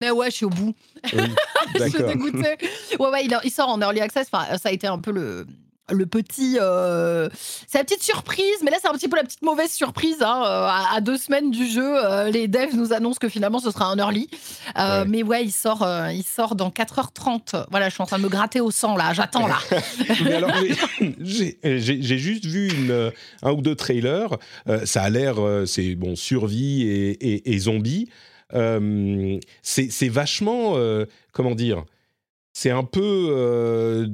[0.00, 0.74] Mais ouais, je suis au bout.
[1.12, 1.22] Oui,
[1.74, 2.56] je suis dégoûtée.
[2.98, 4.28] Ouais, ouais, il, il, sort en early access.
[4.30, 5.46] Enfin, ça a été un peu le,
[5.90, 6.56] le petit.
[6.60, 7.28] Euh,
[7.66, 10.22] c'est la petite surprise, mais là, c'est un petit peu la petite mauvaise surprise.
[10.22, 13.70] Hein, euh, à, deux semaines du jeu, euh, les devs nous annoncent que finalement, ce
[13.70, 14.28] sera un early.
[15.06, 17.66] Mais ouais, il sort, il sort dans 4h30.
[17.70, 19.12] Voilà, je suis en train de me gratter au sang, là.
[19.12, 19.58] J'attends, là.
[21.20, 23.12] j'ai juste vu une,
[23.42, 24.36] un ou deux trailers.
[24.84, 25.36] ça a l'air.
[25.66, 28.08] c'est bon, survie et, et, zombies.
[29.62, 30.76] c'est vachement.
[31.32, 31.84] comment dire
[32.56, 34.06] c'est un peu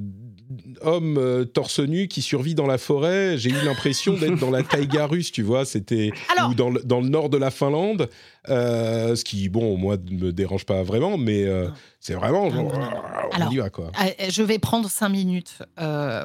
[0.82, 3.38] homme euh, torse nu qui survit dans la forêt.
[3.38, 5.64] J'ai eu l'impression d'être dans la taïga russe, tu vois.
[5.64, 6.10] C'était
[6.48, 8.08] ou dans le, dans le nord de la Finlande.
[8.48, 11.68] Euh, ce qui, bon, moi, ne me dérange pas vraiment, mais euh,
[11.98, 12.44] c'est vraiment.
[12.44, 13.92] on y va, quoi.
[14.28, 15.58] Je vais prendre cinq minutes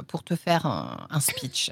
[0.08, 1.72] pour te faire un, speech.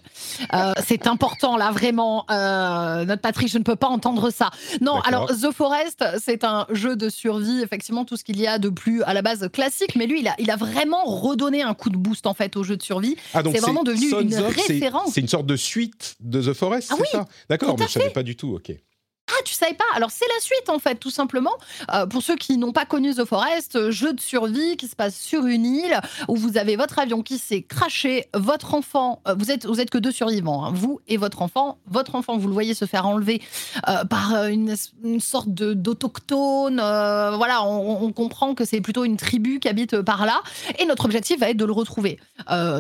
[0.86, 2.26] c'est important, là, vraiment.
[2.30, 4.50] notre Patrick, je ne peux pas entendre ça.
[4.82, 8.60] Non, alors, The Forest, c'est un jeu de survie, effectivement, tout ce qu'il y a
[8.60, 11.74] de plus à la base classique, mais lui, il a, il a vraiment redonné un
[11.74, 13.16] coup de boost, en fait, au jeu de survie.
[13.34, 15.12] Ah, c'est vraiment devenu une référence.
[15.14, 17.26] C'est une sorte de suite de The Forest, ah c'est ça?
[17.50, 18.74] D'accord, mais je ne savais pas du tout, ok.
[19.46, 21.54] Tu savais pas Alors c'est la suite en fait, tout simplement.
[21.94, 24.96] Euh, pour ceux qui n'ont pas connu The Forest, euh, jeu de survie qui se
[24.96, 29.36] passe sur une île où vous avez votre avion qui s'est craché, votre enfant, euh,
[29.38, 31.78] vous êtes vous êtes que deux survivants, hein, vous et votre enfant.
[31.88, 33.42] Votre enfant, vous le voyez se faire enlever
[34.10, 34.76] par une,
[35.20, 36.76] sorte d'autochtone.
[36.76, 40.42] voilà, on, comprend que c'est plutôt une tribu qui habite par là.
[40.80, 42.20] Et notre objectif va être de le retrouver.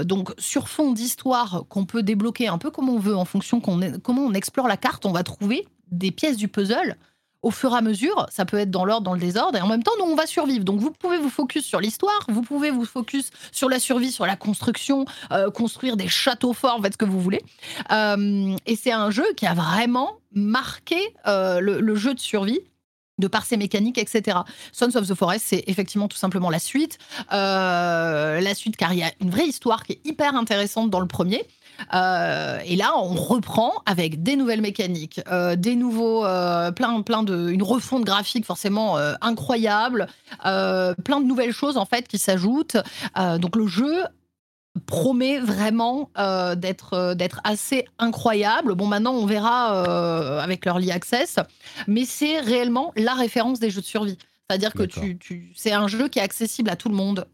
[0.03, 3.79] donc sur fond d'histoire qu'on peut débloquer un peu comme on veut en fonction qu'on
[4.01, 5.67] comment on explore la carte, on va trouver
[5.97, 6.97] des pièces du puzzle
[7.43, 9.67] au fur et à mesure, ça peut être dans l'ordre, dans le désordre, et en
[9.67, 10.63] même temps, nous, on va survivre.
[10.63, 14.25] Donc, vous pouvez vous focus sur l'histoire, vous pouvez vous focus sur la survie, sur
[14.25, 17.43] la construction, euh, construire des châteaux forts, faites ce que vous voulez.
[17.91, 20.97] Euh, et c'est un jeu qui a vraiment marqué
[21.27, 22.61] euh, le, jeu de survie
[23.19, 24.39] de par ses mécaniques, etc.
[24.71, 26.97] Sons of the Forest, c'est effectivement tout simplement la suite.
[27.29, 31.07] la suite, car il y a une vraie histoire qui est hyper intéressante dans le
[31.07, 31.45] premier.
[31.91, 35.21] Et là, on reprend avec des nouvelles mécaniques,
[35.57, 36.21] des nouveaux,
[36.75, 40.07] plein, plein de, une refonte graphique forcément incroyable,
[40.41, 42.77] plein de nouvelles choses en fait qui s'ajoutent.
[43.39, 44.03] donc le jeu
[44.85, 48.75] promet vraiment euh, d'être euh, d'être assez incroyable.
[48.75, 51.37] Bon, maintenant, on verra euh, avec leur Access,
[51.87, 54.17] mais c'est réellement la référence des jeux de survie.
[54.49, 57.27] C'est-à-dire que tu, tu c'est un jeu qui est accessible à tout le monde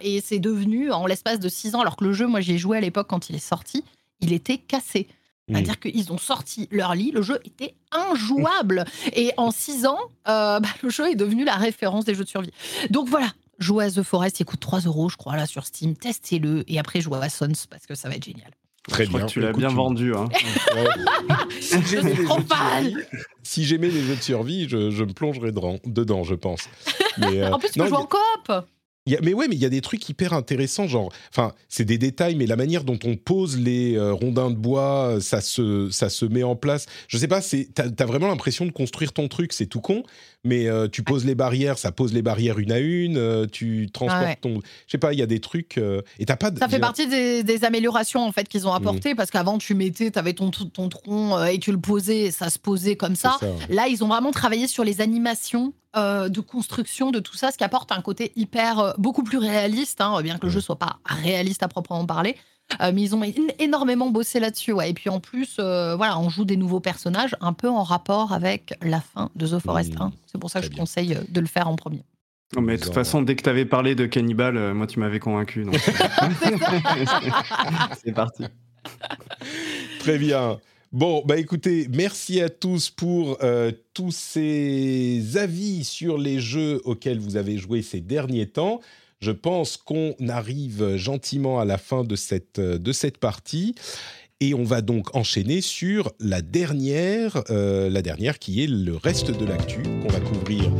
[0.00, 2.58] et c'est devenu en l'espace de six ans, alors que le jeu, moi, j'y ai
[2.58, 3.84] joué à l'époque quand il est sorti,
[4.20, 5.08] il était cassé.
[5.48, 8.84] C'est-à-dire qu'ils ont sorti leur lit, le jeu était injouable.
[9.14, 12.52] Et en six ans, bah, le jeu est devenu la référence des jeux de survie.
[12.90, 15.96] Donc voilà, Jouez à The Forest, il coûte 3 euros, je crois, là sur Steam.
[15.96, 18.52] Testez-le et après jouez à Sons parce que ça va être génial.
[18.88, 19.26] Très bien.
[19.26, 20.14] tu l'as bien vendu.
[20.14, 20.28] Hein.
[23.42, 26.68] si j'aimais les jeux de survie, je, me plongerais dedans, je pense.
[27.20, 28.64] Euh, en plus, tu peux jouer en coop
[29.22, 32.34] mais ouais, mais il y a des trucs hyper intéressants, genre, enfin, c'est des détails,
[32.34, 36.24] mais la manière dont on pose les euh, rondins de bois, ça se, ça se
[36.24, 36.86] met en place.
[37.08, 40.02] Je sais pas, c'est, t'as, as vraiment l'impression de construire ton truc, c'est tout con,
[40.44, 43.88] mais euh, tu poses les barrières, ça pose les barrières une à une, euh, tu
[43.92, 45.78] transportes ton, je sais pas, il y a des trucs
[46.18, 46.50] et t'as pas.
[46.58, 50.32] Ça fait partie des, améliorations en fait qu'ils ont apportées parce qu'avant tu mettais, t'avais
[50.32, 53.38] ton ton tronc et tu le posais, ça se posait comme ça.
[53.68, 57.58] Là, ils ont vraiment travaillé sur les animations euh, de construction de tout ça, ce
[57.58, 60.78] qui apporte un côté hyper, euh, beaucoup plus réaliste, hein, bien que le jeu soit
[60.78, 62.36] pas réaliste à proprement parler.
[62.82, 63.22] Euh, mais ils ont
[63.58, 64.72] énormément bossé là-dessus.
[64.72, 64.90] Ouais.
[64.90, 68.74] Et puis en plus, voilà, on joue des nouveaux personnages un peu en rapport avec
[68.82, 70.06] la fin de The Forest 1.
[70.06, 70.12] Mmh.
[70.26, 72.04] C'est pour ça que je conseille de le faire en premier.
[72.60, 75.64] mais de toute façon, dès que tu avais parlé de Cannibal, moi tu m'avais convaincu.
[78.04, 78.44] C'est parti.
[80.00, 80.58] Très bien.
[80.92, 87.18] Bon, bah écoutez, merci à tous pour euh, tous ces avis sur les jeux auxquels
[87.18, 88.80] vous avez joué ces derniers temps.
[89.20, 93.74] Je pense qu'on arrive gentiment à la fin de cette, euh, de cette partie.
[94.40, 99.30] Et on va donc enchaîner sur la dernière, euh, la dernière qui est le reste
[99.30, 100.72] de l'actu qu'on va couvrir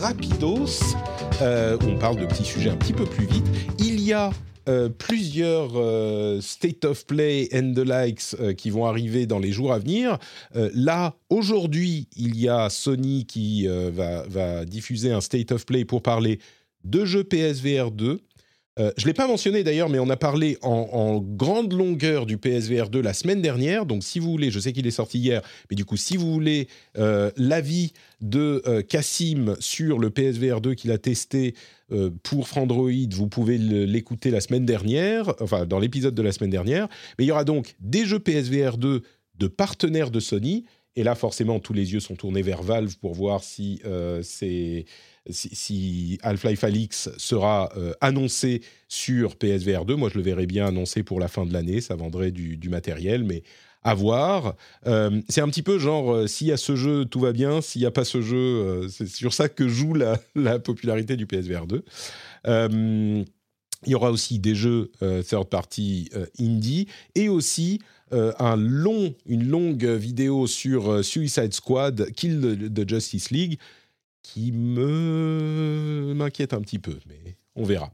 [0.00, 0.94] rapidos.
[1.42, 3.44] on parle de petits sujets un petit peu plus vite.
[3.78, 4.30] Il y a
[4.70, 9.50] euh, plusieurs euh, state of play and the likes euh, qui vont arriver dans les
[9.50, 10.18] jours à venir.
[10.54, 16.38] là, aujourd'hui, il y a Sony qui va, diffuser un state of play pour parler
[16.84, 18.20] de jeux PSVR 2
[18.78, 22.38] euh, je ne l'ai pas mentionné d'ailleurs, mais on a parlé en, grande longueur du
[22.38, 23.84] PSVR 2 la semaine dernière.
[23.84, 26.32] Donc, si vous voulez, je sais qu'il est sorti hier, mais du coup, si vous
[26.32, 26.68] voulez
[27.36, 31.54] l'avis de Cassim sur le PSVR 2 qu'il a testé
[32.22, 36.88] pour Frandroid, vous pouvez l'écouter la semaine dernière, enfin dans l'épisode de la semaine dernière.
[37.18, 39.02] Mais il y aura donc des jeux PSVR 2
[39.38, 40.64] de partenaires de Sony.
[40.96, 43.80] Et là, forcément, tous les yeux sont tournés vers Valve pour voir si
[44.22, 44.84] c'est
[45.28, 51.02] si, Half-Life Alix sera euh, annoncé sur PSVR 2, moi je le verrais bien annoncé
[51.02, 53.42] pour la fin de l'année, ça vendrait du, matériel, mais
[53.82, 54.56] à voir.
[54.86, 57.60] Euh, c'est un petit peu genre, euh, s'il y a ce jeu, tout va bien,
[57.60, 61.26] s'il n'y a pas ce jeu, c'est sur ça que joue la, la popularité du
[61.26, 61.84] PSVR 2.
[62.46, 63.24] il
[63.86, 67.80] y aura aussi des jeux third party indie et aussi
[68.12, 73.58] un long, une longue vidéo sur Suicide Squad, Kill the Justice League,
[74.22, 77.90] qui me m'inquiète un petit peu, mais on verra.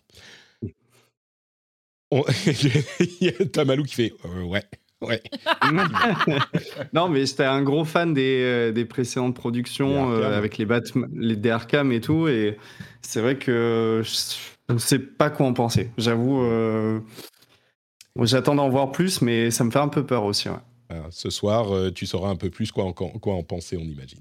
[2.12, 4.64] Il y a Tamalou qui fait euh, ouais.
[5.06, 5.22] Ouais.
[6.92, 11.08] non, mais j'étais un gros fan des, euh, des précédentes productions euh, avec les Batman,
[11.14, 11.56] les des
[11.92, 12.58] et tout, et
[13.02, 15.90] c'est vrai que je ne sais pas quoi en penser.
[15.96, 16.44] J'avoue,
[18.22, 20.48] j'attends d'en voir plus, mais ça me fait un peu peur aussi.
[21.10, 24.20] ce soir, tu sauras un peu plus quoi en, quoi en penser, on imagine.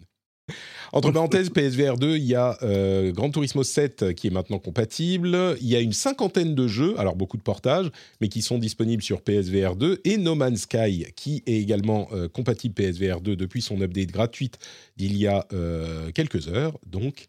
[0.94, 5.56] Entre parenthèses, PSVR 2, il y a euh, Gran Turismo 7 qui est maintenant compatible.
[5.62, 7.90] Il y a une cinquantaine de jeux, alors beaucoup de portages,
[8.22, 12.28] mais qui sont disponibles sur PSVR 2 et No Man's Sky qui est également euh,
[12.28, 14.58] compatible PSVR 2 depuis son update gratuite
[14.98, 16.78] d'il y a euh, quelques heures.
[16.86, 17.28] Donc,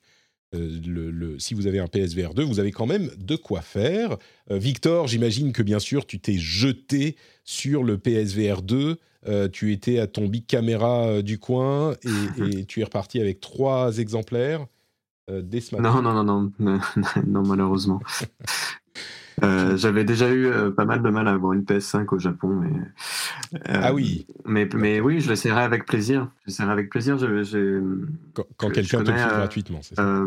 [0.52, 4.16] le, si vous avez un PSVR 2, vous avez quand même de quoi faire.
[4.51, 8.97] Victor, j'imagine que bien sûr, tu t'es jeté sur le PSVR 2
[9.28, 11.94] euh, tu étais à ton big caméra euh, du coin
[12.39, 14.66] et, tu es reparti avec trois exemplaires
[15.31, 16.01] euh, dès ce matin.
[16.01, 16.81] Non, non, non, non,
[17.27, 18.01] non, malheureusement.
[19.42, 23.92] J'avais déjà eu pas mal de mal à avoir une PS5 au Japon, mais ah
[23.92, 26.30] oui, mais, mais oui, je l'essaierai avec plaisir.
[26.46, 27.18] J'essaierai avec plaisir.
[28.56, 30.24] quand, quelqu'un te le fait gratuitement, c'est ça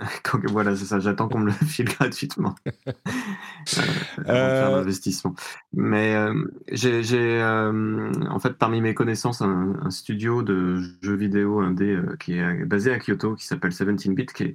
[0.48, 0.98] voilà, c'est ça.
[0.98, 2.54] J'attends qu'on me le file gratuitement.
[4.28, 5.34] euh, investissement.
[5.72, 6.34] Mais euh,
[6.72, 12.34] j'ai, euh, en fait, parmi mes connaissances, un, studio de jeux vidéo indé euh, qui
[12.34, 14.54] est basé à Kyoto, qui s'appelle 17-bit, qui,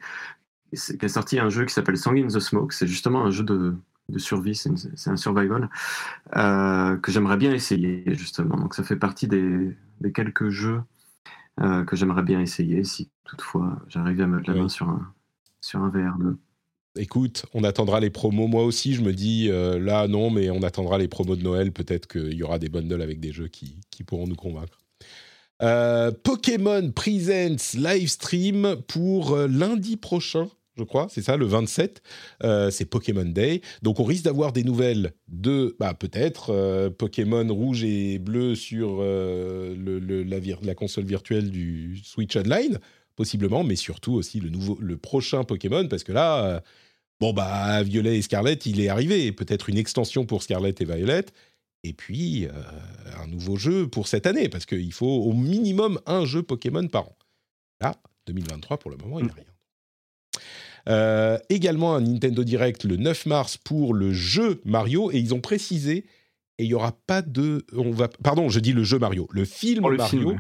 [0.72, 2.74] qui, a sorti un jeu qui s'appelle Song in the Smoke.
[2.74, 3.76] C'est justement un jeu de
[4.10, 5.68] de survie, c'est un survival,
[6.32, 8.56] que j'aimerais bien essayer justement.
[8.56, 9.76] Donc ça fait partie des,
[10.14, 10.84] quelques jeux
[11.58, 15.12] que j'aimerais bien essayer si toutefois j'arrive à mettre la main sur un,
[15.60, 16.36] sur un VR2
[16.98, 18.48] écoute, on attendra les promos.
[18.48, 21.72] Moi aussi, je me dis, euh, là, non, mais on attendra les promos de Noël.
[21.72, 24.85] Peut-être qu'il y aura des bundles avec des jeux qui, pourront nous convaincre.
[25.62, 32.02] Euh, Pokémon Presents Livestream pour euh, lundi prochain, je crois, c'est ça, le 27.
[32.70, 33.62] c'est Pokémon Day.
[33.82, 40.40] Donc on risque d'avoir des nouvelles de, bah, peut-être, Pokémon rouge et bleu sur la,
[40.62, 42.78] la, console virtuelle du Switch Online,
[43.16, 46.62] possiblement, mais surtout aussi le, nouveau, le prochain Pokémon, parce que là
[47.22, 49.32] Bon, bah, Violet et Scarlet, il est arrivé.
[49.32, 51.26] Peut-être une extension pour Scarlet et Violet.
[51.86, 52.52] Et puis, euh,
[53.22, 57.10] un nouveau jeu pour cette année, parce qu'il faut au minimum un jeu Pokémon par
[57.10, 57.16] an.
[57.80, 57.96] Là,
[58.26, 59.46] 2023, pour le moment, il n'y a rien.
[60.90, 65.42] Euh, également un Nintendo Direct le 9 mars pour le jeu Mario, et ils ont
[65.42, 66.06] précisé,
[66.58, 67.64] et il n'y aura pas de...
[67.74, 70.36] On va, pardon, je dis le jeu Mario, le film Mario.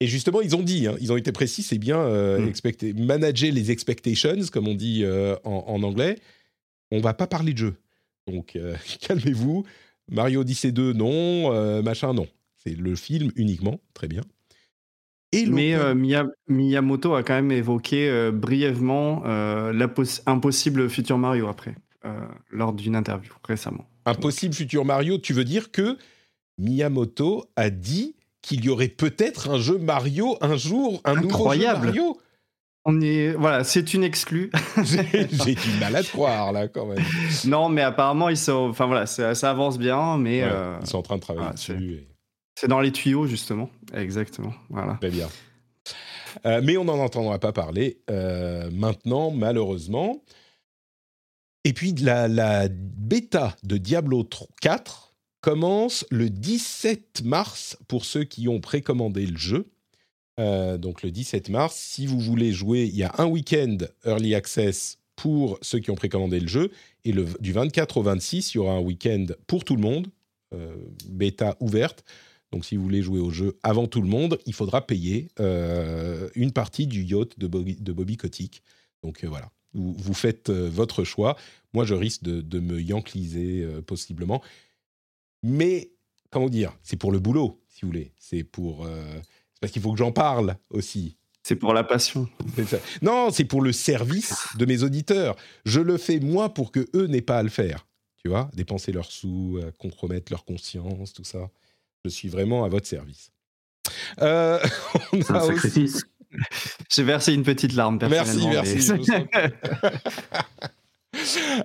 [0.00, 3.04] Et justement, ils ont dit, hein, ils ont été précis, c'est bien euh, mm.
[3.04, 5.04] manager les expectations, comme on dit
[5.44, 6.18] en, anglais.
[6.90, 7.74] On va pas parler de jeu.
[8.26, 8.58] Donc,
[9.00, 9.66] calmez-vous.
[10.12, 11.82] Mario Odyssey 2, non.
[11.82, 12.28] machin, non.
[12.56, 13.80] C'est le film uniquement.
[13.94, 14.22] Très bien.
[15.32, 15.74] Et Mais
[16.48, 19.22] Miyamoto a quand même évoqué brièvement
[19.72, 21.74] l'impossible futur Mario après,
[22.50, 23.86] lors d'une interview récemment.
[24.04, 25.96] Impossible futur Mario, tu veux dire que
[26.58, 31.86] Miyamoto a dit qu'il y aurait peut-être un jeu Mario un jour, un Incroyable.
[31.86, 32.20] nouveau jeu Mario?
[32.84, 34.50] On est voilà, c'est une exclue.
[34.82, 37.04] J'ai du mal à te croire là quand même.
[37.44, 41.02] Non, mais apparemment ils sont, enfin voilà, ça, avance bien, mais euh, ils sont en
[41.02, 42.06] train de travailler dessus.
[42.56, 44.52] C'est dans les tuyaux justement, exactement.
[44.68, 44.94] Voilà.
[44.94, 45.28] Très bien.
[46.46, 50.22] Euh, mais on n'en entendra pas parler euh, maintenant, malheureusement.
[51.64, 54.28] Et puis la, la bêta de Diablo
[54.60, 59.71] 4 commence le 17 mars pour ceux qui ont précommandé le jeu.
[60.40, 64.34] Euh, donc le 17 mars, si vous voulez jouer, il y a un week-end early
[64.34, 66.70] access pour ceux qui ont précommandé le jeu.
[67.04, 70.08] Et le, du 24 au 26, il y aura un week-end pour tout le monde,
[70.54, 70.74] euh,
[71.08, 72.04] bêta ouverte.
[72.50, 76.28] Donc si vous voulez jouer au jeu avant tout le monde, il faudra payer euh,
[76.34, 78.62] une partie du yacht de Bobby, de Kotick.
[79.02, 81.36] Donc voilà, vous, faites votre choix.
[81.72, 84.42] Moi, je risque de, de me yankliser possiblement.
[85.42, 85.90] Mais,
[86.30, 88.12] comment dire, c'est pour le boulot, si vous voulez.
[88.18, 88.86] C'est pour.
[89.62, 91.16] Parce qu'il faut que j'en parle aussi.
[91.44, 92.28] C'est pour la passion.
[93.00, 95.36] Non, c'est pour le service de mes auditeurs.
[95.64, 97.86] Je le fais moi pour que eux n'aient pas à le faire.
[98.20, 101.48] Tu vois, dépenser leurs sous, euh, compromettre leur conscience, tout ça.
[102.04, 103.30] Je suis vraiment à votre service.
[104.20, 104.58] Euh,
[105.12, 105.92] on a aussi...
[106.90, 108.90] J'ai versé une petite larme Merci, merci.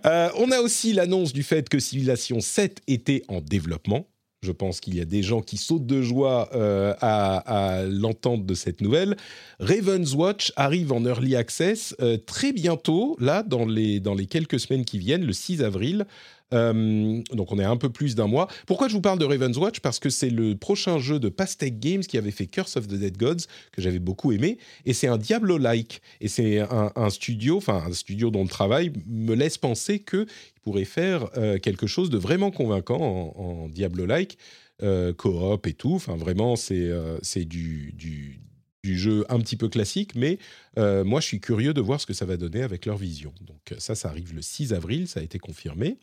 [0.05, 4.05] Euh, on a aussi l'annonce du fait que Civilization 7 était en développement.
[4.43, 8.53] Je pense qu'il y a des gens qui sautent de joie euh, à, l'entente de
[8.53, 9.17] cette nouvelle.
[9.59, 14.59] Raven's Watch arrive en early access euh, très bientôt, là, dans les, dans les quelques
[14.59, 16.05] semaines qui viennent, le 6 avril.
[16.53, 18.47] Euh, donc on est un peu plus d'un mois.
[18.65, 19.79] Pourquoi je vous parle de Raven's Watch?
[19.79, 22.93] Parce que c'est le prochain jeu de Pastec Games qui avait fait Curse of the
[22.93, 26.01] Dead Gods, que j'avais beaucoup aimé, et c'est un Diablo-like.
[26.21, 30.25] Et c'est un, studio, enfin un studio dont le travail me laisse penser qu'il
[30.63, 34.37] pourrait faire euh, quelque chose de vraiment convaincant en, Diablo-like,
[34.83, 35.93] euh, coop et tout.
[35.95, 36.89] Enfin vraiment, c'est
[37.21, 38.39] c'est du, du,
[38.83, 40.37] du jeu un petit peu classique, mais
[40.77, 43.33] moi je suis curieux de voir ce que ça va donner avec leur vision.
[43.41, 45.97] Donc ça, ça arrive le 6 avril, ça a été confirmé.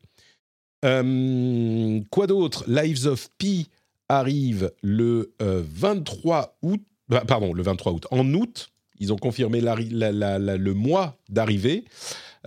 [0.84, 2.64] Euh, quoi d'autre?
[2.68, 3.68] Lives of Pi
[4.08, 6.82] arrive le 23 euh, août.
[7.08, 8.06] Bah, pardon, le 23 août.
[8.10, 11.84] En août, ils ont confirmé le mois d'arrivée.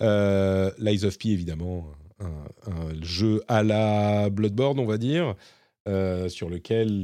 [0.02, 5.36] Euh, Lives of Pi, évidemment, un, jeu à la Bloodborne, on va dire,
[6.30, 7.04] sur lequel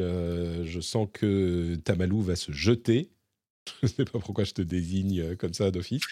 [0.63, 3.09] je sens que Tamalou va se jeter.
[3.81, 6.03] je ne sais pas pourquoi je te désigne comme ça d'office.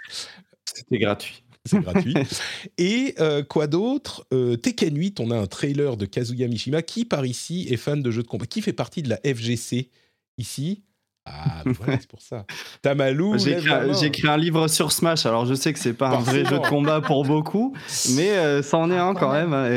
[0.66, 2.16] C'était gratuit c'est gratuit.
[2.78, 4.26] Et euh, quoi d'autre?
[4.34, 8.02] Euh, Tekken 8, on a un trailer de Kazuya Mishima qui, par ici, est fan
[8.02, 9.90] de jeux de combat, qui fait partie de la FGC
[10.38, 10.84] ici.
[11.26, 12.46] Ah, voilà, c'est pour ça.
[12.82, 13.38] Tamalou.
[13.38, 13.58] J'ai
[14.06, 16.68] écrit, un livre sur Smash, alors je sais que c'est pas un vrai jeu de
[16.68, 17.76] combat pour beaucoup,
[18.16, 19.54] mais euh, ça en est un quand même.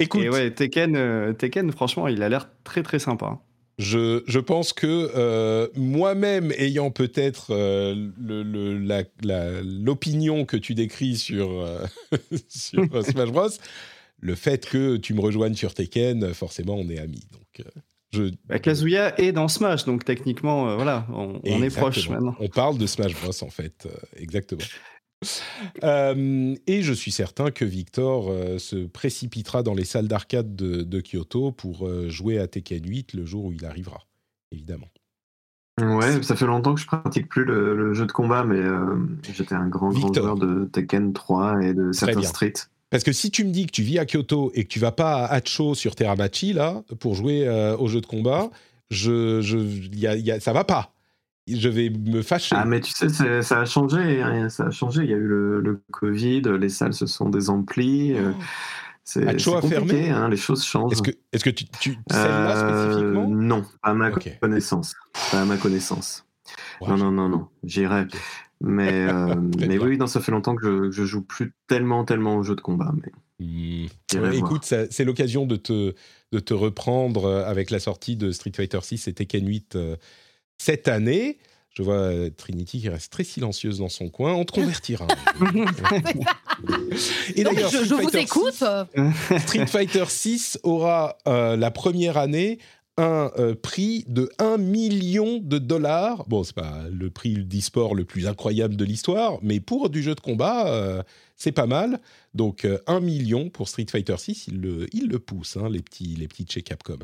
[0.00, 0.22] Et, Écoute.
[0.22, 3.38] Et ouais, Tekken, Tekken, franchement, il a l'air très très sympa.
[3.78, 8.10] Je, pense que euh, moi-même, ayant peut-être euh,
[9.62, 11.86] l'opinion que tu décris sur, euh,
[12.48, 13.48] Smash Bros,
[14.20, 17.28] le fait que tu me rejoignes sur Tekken, forcément, on est amis.
[17.30, 17.66] Donc,
[18.12, 18.32] je...
[18.46, 22.34] Bah, Kazuya est dans Smash, donc techniquement, voilà, on, est proche maintenant.
[22.40, 23.86] On parle de Smash Bros, en fait,
[24.16, 24.64] exactement.
[25.82, 31.00] Euh, et je suis certain que Victor euh, se précipitera dans les salles d'arcade de,
[31.00, 34.00] Kyoto pour euh, jouer à Tekken 8 le jour où il arrivera,
[34.52, 34.88] évidemment.
[35.80, 38.60] Ouais, ça fait longtemps que je pratique plus le, jeu de combat, mais
[39.32, 42.54] j'étais un grand, grand joueur de Tekken 3 et de certains Street.
[42.90, 44.90] Parce que si tu me dis que tu vis à Kyoto et que tu vas
[44.90, 48.50] pas à Hacho sur Teramachi là pour jouer au jeu de combat,
[48.90, 49.58] je, je,
[49.94, 50.97] y a, y a, ça va pas
[51.56, 52.56] je vais me fâcher.
[52.58, 54.22] Ah, mais tu sais, ça a changé.
[54.22, 55.04] Hein, ça a changé.
[55.04, 58.14] Il y a eu le, Covid, les salles se sont désemplies.
[58.14, 58.42] Euh, oh.
[59.04, 60.92] C'est compliqué, hein, les choses changent.
[60.92, 63.28] Est-ce que, est que tu, tu celle-là euh, spécifiquement?
[63.28, 64.94] Non, pas à ma connaissance.
[65.30, 66.26] Pas à ma connaissance.
[66.86, 68.06] non, non, non, non, j'irai.
[68.60, 72.36] Mais, euh, mais oui, non, ça fait longtemps que je, je joue plus tellement, tellement
[72.36, 72.92] aux jeux de combat.
[73.02, 73.12] Mais...
[73.40, 74.32] Hmm.
[74.32, 75.94] écoute, c'est l'occasion de te,
[76.32, 79.78] de te reprendre avec la sortie de Street Fighter 6 et Tekken 8
[80.58, 81.38] cette année.
[81.78, 84.34] Je vois euh, Trinity qui reste très silencieuse dans son coin.
[84.34, 85.06] On te convertira.
[87.36, 88.64] Et d'ailleurs, je, vous écoute.
[89.42, 92.58] Street Fighter 6 aura euh, la première année
[92.96, 96.26] un euh, prix de 1 million de dollars.
[96.26, 100.16] Bon, c'est pas le prix d'e-sport le plus incroyable de l'histoire, mais pour du jeu
[100.16, 101.04] de combat,
[101.36, 102.00] c'est pas mal.
[102.34, 106.16] Donc 1 million pour Street Fighter 6, il le, il le pousse, hein, les petits,
[106.16, 106.98] les petits chez Capcom.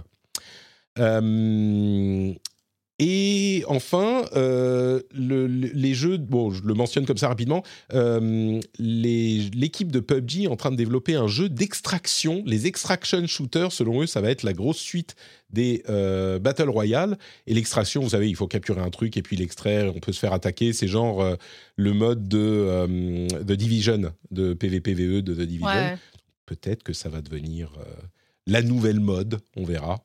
[3.00, 9.98] Et enfin, euh, les jeux, bon, je le mentionne comme ça rapidement, euh, l'équipe de
[9.98, 12.44] PUBG est en train de développer un jeu d'extraction.
[12.46, 15.16] Les extraction shooters, selon eux, ça va être la grosse suite
[15.50, 17.18] des euh, Battle Royale.
[17.48, 20.20] Et l'extraction, vous savez, il faut capturer un truc et puis l'extraire, on peut se
[20.20, 20.72] faire attaquer.
[20.72, 21.36] C'est genre
[21.76, 25.98] le mode de, de Division, de PvPVE de The Division.
[26.46, 27.72] Peut-être que ça va devenir
[28.46, 30.04] la nouvelle mode, on verra.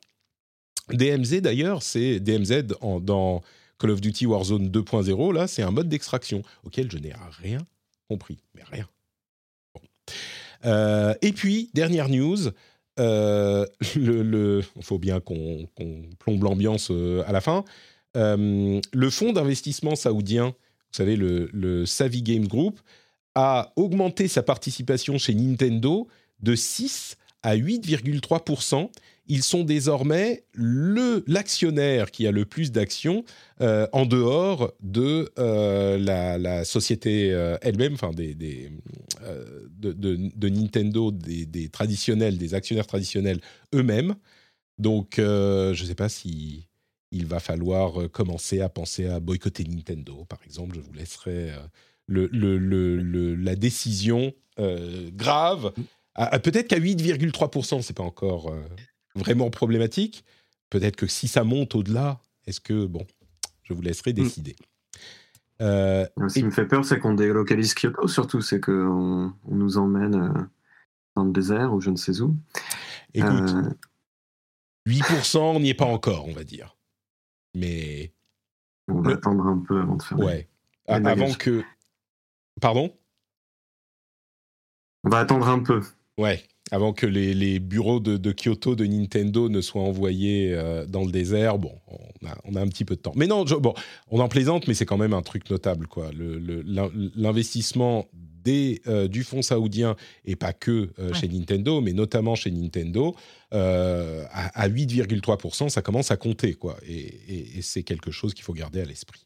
[0.92, 2.64] DMZ d'ailleurs, c'est DMZ
[3.02, 3.42] dans
[3.80, 7.60] Call of Duty Warzone 2.0, là, c'est un mode d'extraction auquel je n'ai rien
[8.10, 8.88] compris, mais rien.
[10.66, 12.50] Euh, et puis, dernière news,
[13.00, 15.68] euh, il faut bien qu'on
[16.20, 17.64] plombe l'ambiance euh, à la fin.
[18.16, 22.80] le fonds d'investissement saoudien, vous savez, le, le Savvy Games Group,
[23.36, 26.08] a augmenté sa participation chez Nintendo
[26.42, 28.44] de 6 à 8,3
[29.30, 33.24] ils sont désormais l'actionnaire qui a le plus d'actions
[33.62, 42.40] euh, en dehors de euh, la, société euh, elle-même, enfin des, de, Nintendo, des, traditionnels,
[42.40, 43.40] des actionnaires traditionnels
[43.76, 44.16] eux-mêmes.
[44.80, 46.66] Donc, je ne sais pas si
[47.12, 50.76] il va falloir commencer à penser à boycotter Nintendo, par exemple.
[50.76, 51.52] Je vous laisserai
[52.08, 55.72] le, la décision grave.
[56.44, 58.54] Peut-être qu'à 8,3%, c'est pas encore
[59.16, 60.24] vraiment problématique.
[60.70, 63.06] Peut-être que si ça monte au-delà, est-ce que, bon,
[63.64, 64.16] je vous laisserai mm.
[64.16, 64.56] décider.
[65.62, 69.78] Euh, Ce qui me fait peur, c'est qu'on délocalise Kyoto, surtout, c'est qu'on on nous
[69.78, 70.44] emmène euh,
[71.16, 72.36] dans le désert ou je ne sais où.
[73.14, 73.54] Écoute,
[74.88, 76.78] 8%, euh, on n'y est pas encore, on va dire.
[77.56, 78.14] Mais.
[78.88, 80.20] On va attendre un peu avant de faire.
[80.20, 80.48] Ouais.
[80.88, 81.64] avant que.
[82.62, 82.96] Pardon?
[85.04, 85.82] On va attendre un peu.
[86.18, 91.12] Ouais avant que les, bureaux de, Kyoto de Nintendo ne soient envoyés euh, dans le
[91.12, 91.58] désert.
[91.58, 91.74] Bon,
[92.46, 93.14] on a, un petit peu de temps.
[93.16, 93.74] Mais non, bon,
[94.10, 96.12] on en plaisante, mais c'est quand même un truc notable, quoi.
[97.16, 98.08] L'investissement
[98.48, 103.16] euh, du fonds saoudien, et pas que euh, chez Nintendo, mais notamment chez Nintendo,
[103.52, 106.78] à, 8,3%, ça commence à compter, quoi.
[106.88, 109.26] Et, c'est quelque chose qu'il faut garder à l'esprit.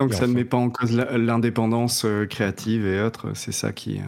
[0.00, 3.98] Donc ça ne met pas en cause l'indépendance créative et autres, c'est ça qui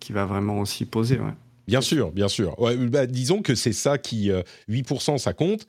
[0.00, 1.18] qui va vraiment aussi poser.
[1.66, 2.58] Bien sûr, bien sûr.
[2.60, 4.30] Ouais, bah, disons que c'est ça qui,
[4.68, 5.66] 8%, euh, ça compte.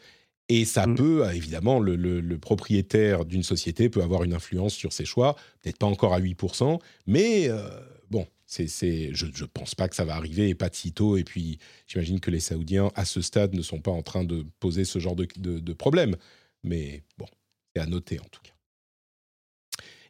[0.50, 0.96] Et ça mm.
[0.96, 5.78] peut, euh, évidemment, le, propriétaire d'une société peut avoir une influence sur ses choix, peut-être
[5.78, 7.70] pas encore à 8%, mais euh,
[8.10, 8.68] bon, c'est,
[9.14, 11.18] je ne pense pas que ça va arriver, et pas de sitôt.
[11.18, 14.44] Et puis, j'imagine que les Saoudiens, à ce stade, ne sont pas en train de
[14.60, 16.16] poser ce genre de, de problème.
[16.64, 17.28] Mais bon,
[17.76, 18.54] c'est à noter en tout cas.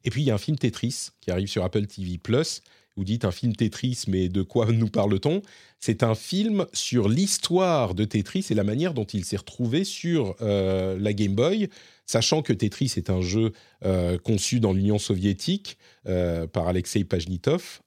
[0.06, 2.12] Et puis, il y a un film Tetris qui arrive sur Apple TV⁇
[3.00, 5.42] vous dites un film Tetris, mais de quoi nous parle-t-on?
[5.80, 10.36] C'est un film sur l'histoire de Tetris et la manière dont il s'est retrouvé sur
[10.42, 11.70] euh, la Game Boy,
[12.06, 13.54] sachant que Tetris est un jeu
[13.86, 15.78] euh, conçu dans l'Union soviétique
[16.08, 17.80] euh, par Alexei Pajitnov.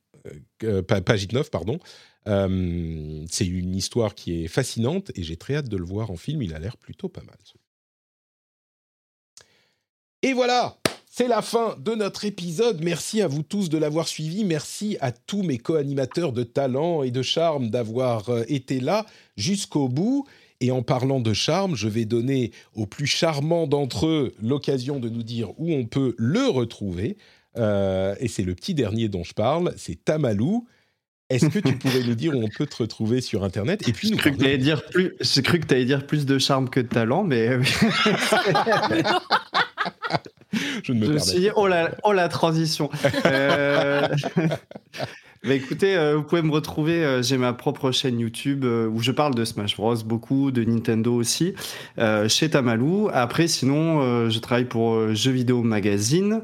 [1.05, 1.79] Pajitnov pardon.
[2.25, 6.41] c'est une histoire qui est fascinante et j'ai très hâte de le voir en film.
[6.41, 7.37] Il a l'air plutôt pas mal.
[10.23, 10.79] Et voilà
[11.15, 12.83] c'est la fin de notre épisode.
[12.83, 14.47] Merci à vous tous de l'avoir suivi.
[14.47, 19.05] Merci à tous mes co-animateurs de talent et de charme d'avoir euh, été là
[19.37, 20.27] jusqu'au bout.
[20.61, 25.11] Et en parlant de charme, je vais donner aux plus charmants d'entre eux l'occasion de
[25.11, 27.19] nous dire où on peut le retrouver.
[27.57, 30.67] et c'est le petit dernier dont je parle, c'est Tamalou.
[31.29, 34.09] Est-ce que tu pourrais nous dire où on peut te retrouver sur Internet Et puis
[34.09, 35.13] J'ai cru, que tu dire plus.
[35.21, 37.51] J'ai cru que tu allais dire plus de charme que de talent, mais.
[40.83, 42.91] je ne me, me suis dit oh la, oh la transition.
[43.27, 44.09] euh...
[45.45, 49.01] Bah écoutez, euh, vous pouvez me retrouver, euh, j'ai ma propre chaîne YouTube euh, où
[49.01, 51.55] je parle de Smash Bros, beaucoup, de Nintendo aussi,
[52.29, 53.09] chez Tamalou.
[53.13, 56.43] Après, sinon, je travaille pour Jeux Vidéo Magazine,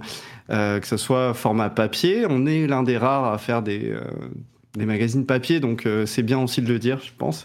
[0.48, 2.26] que ce soit format papier.
[2.28, 3.94] On est l'un des rares à faire des,
[4.76, 7.44] des magazines papier, donc c'est bien aussi de le dire, je pense.